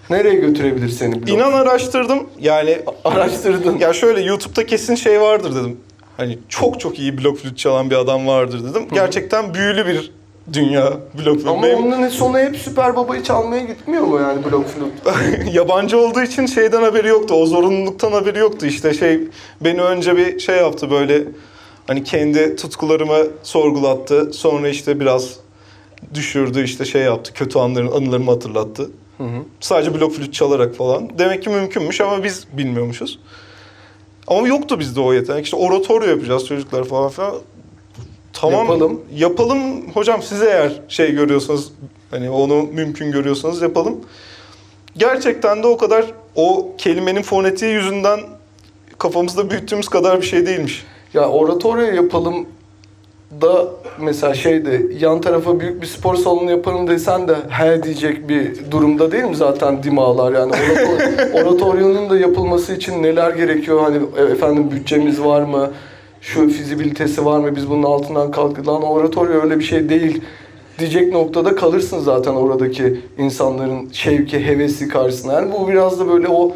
Nereye 0.09 0.35
götürebilir 0.35 0.89
seni 0.89 1.21
blok? 1.21 1.29
İnan 1.29 1.53
araştırdım. 1.53 2.29
Yani 2.39 2.77
Araştırdın. 3.05 3.77
Ya 3.77 3.93
şöyle 3.93 4.21
YouTube'da 4.21 4.65
kesin 4.65 4.95
şey 4.95 5.21
vardır 5.21 5.55
dedim. 5.55 5.77
Hani 6.17 6.39
çok 6.49 6.79
çok 6.79 6.99
iyi 6.99 7.17
blok 7.17 7.37
flüt 7.37 7.57
çalan 7.57 7.89
bir 7.89 7.95
adam 7.95 8.27
vardır 8.27 8.63
dedim. 8.69 8.87
Gerçekten 8.93 9.53
büyülü 9.53 9.87
bir 9.87 10.11
dünya 10.53 10.93
blok 11.17 11.35
flüt. 11.35 11.47
Ama 11.47 11.63
Benim 11.63 11.85
onun 11.93 12.07
sonu 12.09 12.39
hep 12.39 12.55
Süper 12.57 12.95
Baba'yı 12.95 13.23
çalmaya 13.23 13.61
gitmiyor 13.61 14.03
mu 14.03 14.19
yani 14.19 14.45
blok 14.45 14.65
flüt? 14.67 14.93
yabancı 15.53 15.97
olduğu 15.97 16.21
için 16.21 16.45
şeyden 16.45 16.83
haberi 16.83 17.07
yoktu. 17.07 17.33
O 17.33 17.45
zorunluluktan 17.45 18.11
haberi 18.11 18.39
yoktu. 18.39 18.65
İşte 18.65 18.93
şey 18.93 19.19
beni 19.61 19.81
önce 19.81 20.17
bir 20.17 20.39
şey 20.39 20.55
yaptı 20.57 20.91
böyle 20.91 21.23
hani 21.87 22.03
kendi 22.03 22.55
tutkularımı 22.55 23.17
sorgulattı. 23.43 24.33
Sonra 24.33 24.69
işte 24.69 24.99
biraz 24.99 25.29
düşürdü 26.13 26.63
işte 26.63 26.85
şey 26.85 27.01
yaptı. 27.01 27.33
Kötü 27.33 27.59
anların 27.59 27.91
anılarımı 27.91 28.31
hatırlattı. 28.31 28.89
Sadece 29.59 29.93
blok 29.99 30.13
flüt 30.13 30.33
çalarak 30.33 30.75
falan. 30.75 31.09
Demek 31.19 31.43
ki 31.43 31.49
mümkünmüş 31.49 32.01
ama 32.01 32.23
biz 32.23 32.47
bilmiyormuşuz. 32.53 33.19
Ama 34.27 34.47
yoktu 34.47 34.79
bizde 34.79 34.99
o 35.01 35.13
yetenek. 35.13 35.45
İşte 35.45 35.57
oratorio 35.57 36.09
yapacağız 36.09 36.45
çocuklar 36.47 36.83
falan 36.83 37.09
filan. 37.09 37.33
Tamam. 38.51 38.59
Yapalım. 38.65 39.01
Yapalım 39.15 39.89
hocam 39.93 40.21
siz 40.23 40.41
eğer 40.41 40.81
şey 40.87 41.11
görüyorsanız 41.11 41.71
hani 42.11 42.29
onu 42.29 42.63
mümkün 42.63 43.11
görüyorsanız 43.11 43.61
yapalım. 43.61 43.95
Gerçekten 44.97 45.63
de 45.63 45.67
o 45.67 45.77
kadar 45.77 46.05
o 46.35 46.69
kelimenin 46.77 47.21
fonetiği 47.21 47.73
yüzünden 47.73 48.19
kafamızda 48.97 49.49
büyüttüğümüz 49.49 49.87
kadar 49.89 50.21
bir 50.21 50.25
şey 50.25 50.45
değilmiş. 50.45 50.85
Ya 51.13 51.29
oratoryo 51.29 51.93
yapalım 51.95 52.45
da 53.41 53.65
mesela 53.99 54.33
şeyde 54.33 54.81
yan 54.99 55.21
tarafa 55.21 55.59
büyük 55.59 55.81
bir 55.81 55.87
spor 55.87 56.15
salonu 56.15 56.51
yapalım 56.51 56.87
desen 56.87 57.27
de 57.27 57.35
he 57.49 57.83
diyecek 57.83 58.29
bir 58.29 58.71
durumda 58.71 59.11
değil 59.11 59.23
mi 59.23 59.35
zaten 59.35 59.83
dimağlar 59.83 60.31
yani 60.33 60.51
orator- 60.51 61.31
oratoryonun 61.43 62.09
da 62.09 62.17
yapılması 62.17 62.73
için 62.73 63.03
neler 63.03 63.31
gerekiyor 63.31 63.81
hani 63.81 63.97
e, 64.17 64.31
efendim 64.31 64.71
bütçemiz 64.71 65.21
var 65.21 65.41
mı 65.41 65.71
şu 66.23 66.49
fizibilitesi 66.49 67.25
var 67.25 67.39
mı? 67.39 67.55
Biz 67.55 67.69
bunun 67.69 67.83
altından 67.83 68.31
kalktık. 68.31 68.67
Lan 68.67 68.81
oratoryo 68.81 69.41
öyle 69.41 69.59
bir 69.59 69.63
şey 69.63 69.89
değil 69.89 70.21
diyecek 70.79 71.13
noktada 71.13 71.55
kalırsın 71.55 71.99
zaten 71.99 72.31
oradaki 72.31 73.01
insanların 73.17 73.89
şevki 73.93 74.45
hevesi 74.45 74.87
karşısında. 74.87 75.33
Yani 75.33 75.51
bu 75.51 75.67
biraz 75.67 75.99
da 75.99 76.07
böyle 76.07 76.27
o 76.27 76.51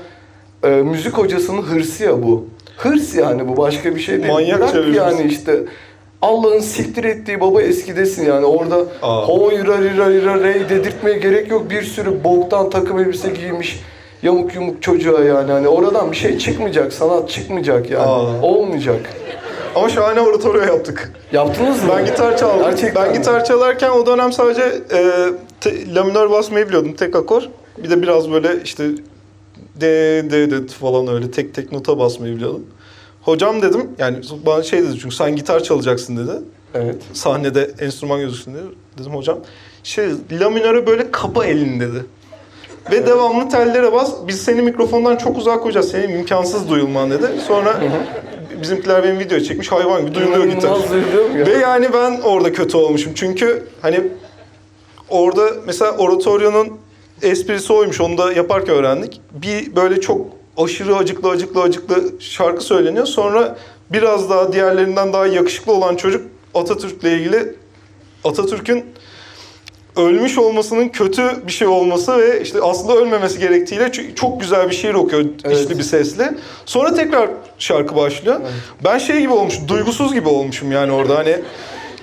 e, 0.63 0.69
müzik 0.69 1.13
hocasının 1.13 1.61
hırsı 1.61 2.03
ya 2.03 2.23
bu. 2.23 2.45
Hırs 2.77 3.15
yani 3.15 3.47
bu 3.47 3.57
başka 3.57 3.95
bir 3.95 3.99
şey 3.99 4.23
değil. 4.23 4.33
Manyak 4.33 4.59
Bırak 4.59 4.71
çevirmiş. 4.71 4.97
yani 4.97 5.23
işte. 5.23 5.59
Allah'ın 6.21 6.59
siktir 6.59 7.03
ettiği 7.03 7.41
baba 7.41 7.61
eskidesin 7.61 8.25
yani. 8.25 8.45
Orada 8.45 8.77
ho 9.01 9.51
ira 9.51 9.75
ira 9.75 10.11
ira 10.11 10.43
rey 10.43 10.69
dedirtmeye 10.69 11.17
gerek 11.17 11.51
yok. 11.51 11.69
Bir 11.69 11.81
sürü 11.81 12.23
boktan 12.23 12.69
takım 12.69 12.99
elbise 12.99 13.29
giymiş 13.29 13.79
yamuk 14.23 14.55
yumuk 14.55 14.81
çocuğa 14.81 15.23
yani. 15.23 15.51
Hani 15.51 15.67
oradan 15.67 16.11
bir 16.11 16.17
şey 16.17 16.37
çıkmayacak 16.37 16.93
sanat 16.93 17.29
çıkmayacak 17.29 17.91
yani. 17.91 18.05
Aa. 18.05 18.41
olmayacak. 18.41 18.99
Ama 19.77 19.89
şahane 19.89 20.21
oratorio 20.21 20.61
yaptık. 20.61 21.11
Yaptınız 21.31 21.83
mı? 21.83 21.89
Ben 21.97 22.05
gitar 22.05 22.37
çaldım. 22.37 22.69
Gerçekten 22.69 23.03
ben 23.03 23.11
mi? 23.11 23.17
gitar 23.17 23.45
çalarken 23.45 23.89
o 23.89 24.05
dönem 24.05 24.33
sadece 24.33 24.61
e, 24.93 25.29
te, 25.61 25.95
la 25.95 26.03
minör 26.03 26.29
basmayı 26.29 26.67
biliyordum 26.67 26.93
tek 26.93 27.15
akor. 27.15 27.43
Bir 27.77 27.89
de 27.89 28.01
biraz 28.01 28.31
böyle 28.31 28.63
işte 28.63 28.89
de 29.75 30.25
de 30.31 30.51
de 30.51 30.67
falan 30.67 31.07
öyle 31.07 31.31
tek 31.31 31.53
tek 31.53 31.71
nota 31.71 31.99
basmayı 31.99 32.35
biliyordum. 32.35 32.65
Hocam 33.21 33.61
dedim 33.61 33.89
yani 33.99 34.17
bana 34.45 34.63
şey 34.63 34.83
dedi 34.83 34.99
çünkü 35.01 35.15
sen 35.15 35.35
gitar 35.35 35.63
çalacaksın 35.63 36.17
dedi. 36.17 36.31
Evet. 36.73 36.95
Sahnede 37.13 37.71
enstrüman 37.79 38.19
gözüksün 38.19 38.53
dedi. 38.53 38.67
Dedim 38.97 39.15
hocam 39.15 39.39
şey 39.83 40.09
la 40.31 40.49
minöre 40.49 40.87
böyle 40.87 41.11
kapa 41.11 41.45
elin 41.45 41.79
dedi. 41.79 42.05
Ve 42.91 43.07
devamlı 43.07 43.49
tellere 43.49 43.91
bas. 43.93 44.13
Biz 44.27 44.41
seni 44.41 44.61
mikrofondan 44.61 45.15
çok 45.15 45.37
uzak 45.37 45.61
koyacağız. 45.61 45.91
Senin 45.91 46.19
imkansız 46.19 46.69
duyulman 46.69 47.11
dedi. 47.11 47.27
Sonra 47.47 47.79
bizimkiler 48.61 49.03
benim 49.03 49.19
video 49.19 49.39
çekmiş. 49.39 49.71
Hayvan 49.71 50.01
gibi 50.01 50.15
duyuluyor 50.15 50.43
gitar. 50.45 50.77
Ya? 51.37 51.45
Ve 51.45 51.51
yani 51.51 51.93
ben 51.93 52.21
orada 52.21 52.53
kötü 52.53 52.77
olmuşum. 52.77 53.13
Çünkü 53.15 53.67
hani 53.81 54.03
orada 55.09 55.51
mesela 55.65 55.91
oratoryonun 55.91 56.79
esprisi 57.21 57.73
oymuş. 57.73 58.01
Onu 58.01 58.17
da 58.17 58.33
yaparken 58.33 58.75
öğrendik. 58.75 59.21
Bir 59.31 59.75
böyle 59.75 60.01
çok 60.01 60.27
aşırı 60.57 60.95
acıklı 60.95 61.29
acıklı 61.29 61.61
acıklı 61.61 62.13
şarkı 62.19 62.63
söyleniyor. 62.63 63.05
Sonra 63.05 63.57
biraz 63.91 64.29
daha 64.29 64.53
diğerlerinden 64.53 65.13
daha 65.13 65.27
yakışıklı 65.27 65.73
olan 65.73 65.95
çocuk 65.95 66.21
Atatürk'le 66.53 67.03
ilgili 67.03 67.55
Atatürk'ün 68.23 68.85
ölmüş 69.97 70.37
olmasının 70.37 70.89
kötü 70.89 71.47
bir 71.47 71.51
şey 71.51 71.67
olması 71.67 72.17
ve 72.17 72.41
işte 72.41 72.59
aslında 72.61 72.95
ölmemesi 72.95 73.39
gerektiğiyle 73.39 73.91
çok 74.15 74.41
güzel 74.41 74.69
bir 74.69 74.75
şiir 74.75 74.93
okuyor 74.93 75.25
Evet. 75.43 75.59
içli 75.59 75.77
bir 75.77 75.83
sesle. 75.83 76.33
Sonra 76.65 76.93
tekrar 76.93 77.29
şarkı 77.59 77.95
başlıyor. 77.95 78.39
Ben 78.83 78.97
şey 78.97 79.19
gibi 79.19 79.33
olmuş, 79.33 79.59
duygusuz 79.67 80.13
gibi 80.13 80.29
olmuşum 80.29 80.71
yani 80.71 80.91
orada 80.91 81.17
hani 81.17 81.35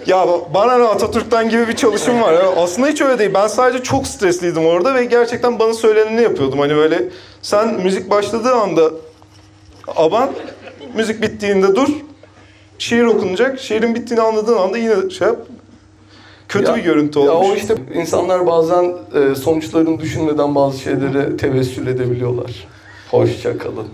ya 0.06 0.26
bana 0.54 0.78
ne 0.78 0.84
Atatürk'ten 0.84 1.48
gibi 1.50 1.68
bir 1.68 1.76
çalışım 1.76 2.22
var. 2.22 2.32
Ya. 2.32 2.50
Aslında 2.56 2.88
hiç 2.88 3.00
öyle 3.00 3.18
değil. 3.18 3.30
Ben 3.34 3.46
sadece 3.46 3.82
çok 3.84 4.06
stresliydim 4.06 4.66
orada 4.66 4.94
ve 4.94 5.04
gerçekten 5.04 5.58
bana 5.58 5.74
söyleneni 5.74 6.22
yapıyordum. 6.22 6.58
Hani 6.58 6.76
böyle 6.76 7.02
sen 7.42 7.74
müzik 7.74 8.10
başladığı 8.10 8.54
anda 8.54 8.90
aban, 9.96 10.30
müzik 10.94 11.22
bittiğinde 11.22 11.76
dur. 11.76 11.88
Şiir 12.78 13.04
okunacak. 13.04 13.60
Şiirin 13.60 13.94
bittiğini 13.94 14.22
anladığın 14.22 14.56
anda 14.56 14.78
yine 14.78 15.10
şey 15.10 15.28
yap. 15.28 15.36
Kötü 16.48 16.70
Ya- 16.70 16.76
bir 16.76 16.82
görüntü 16.82 17.18
Ya 17.20 17.32
olmuş. 17.32 17.48
o 17.50 17.54
işte 17.56 17.74
insanlar 17.94 18.46
bazen 18.46 18.92
e, 19.14 19.34
sonuçlarını 19.34 20.00
düşünmeden 20.00 20.54
bazı 20.54 20.78
şeylere 20.78 21.36
tevessül 21.36 21.86
edebiliyorlar. 21.86 22.66
Hoşça 23.10 23.58
kalın. 23.58 23.86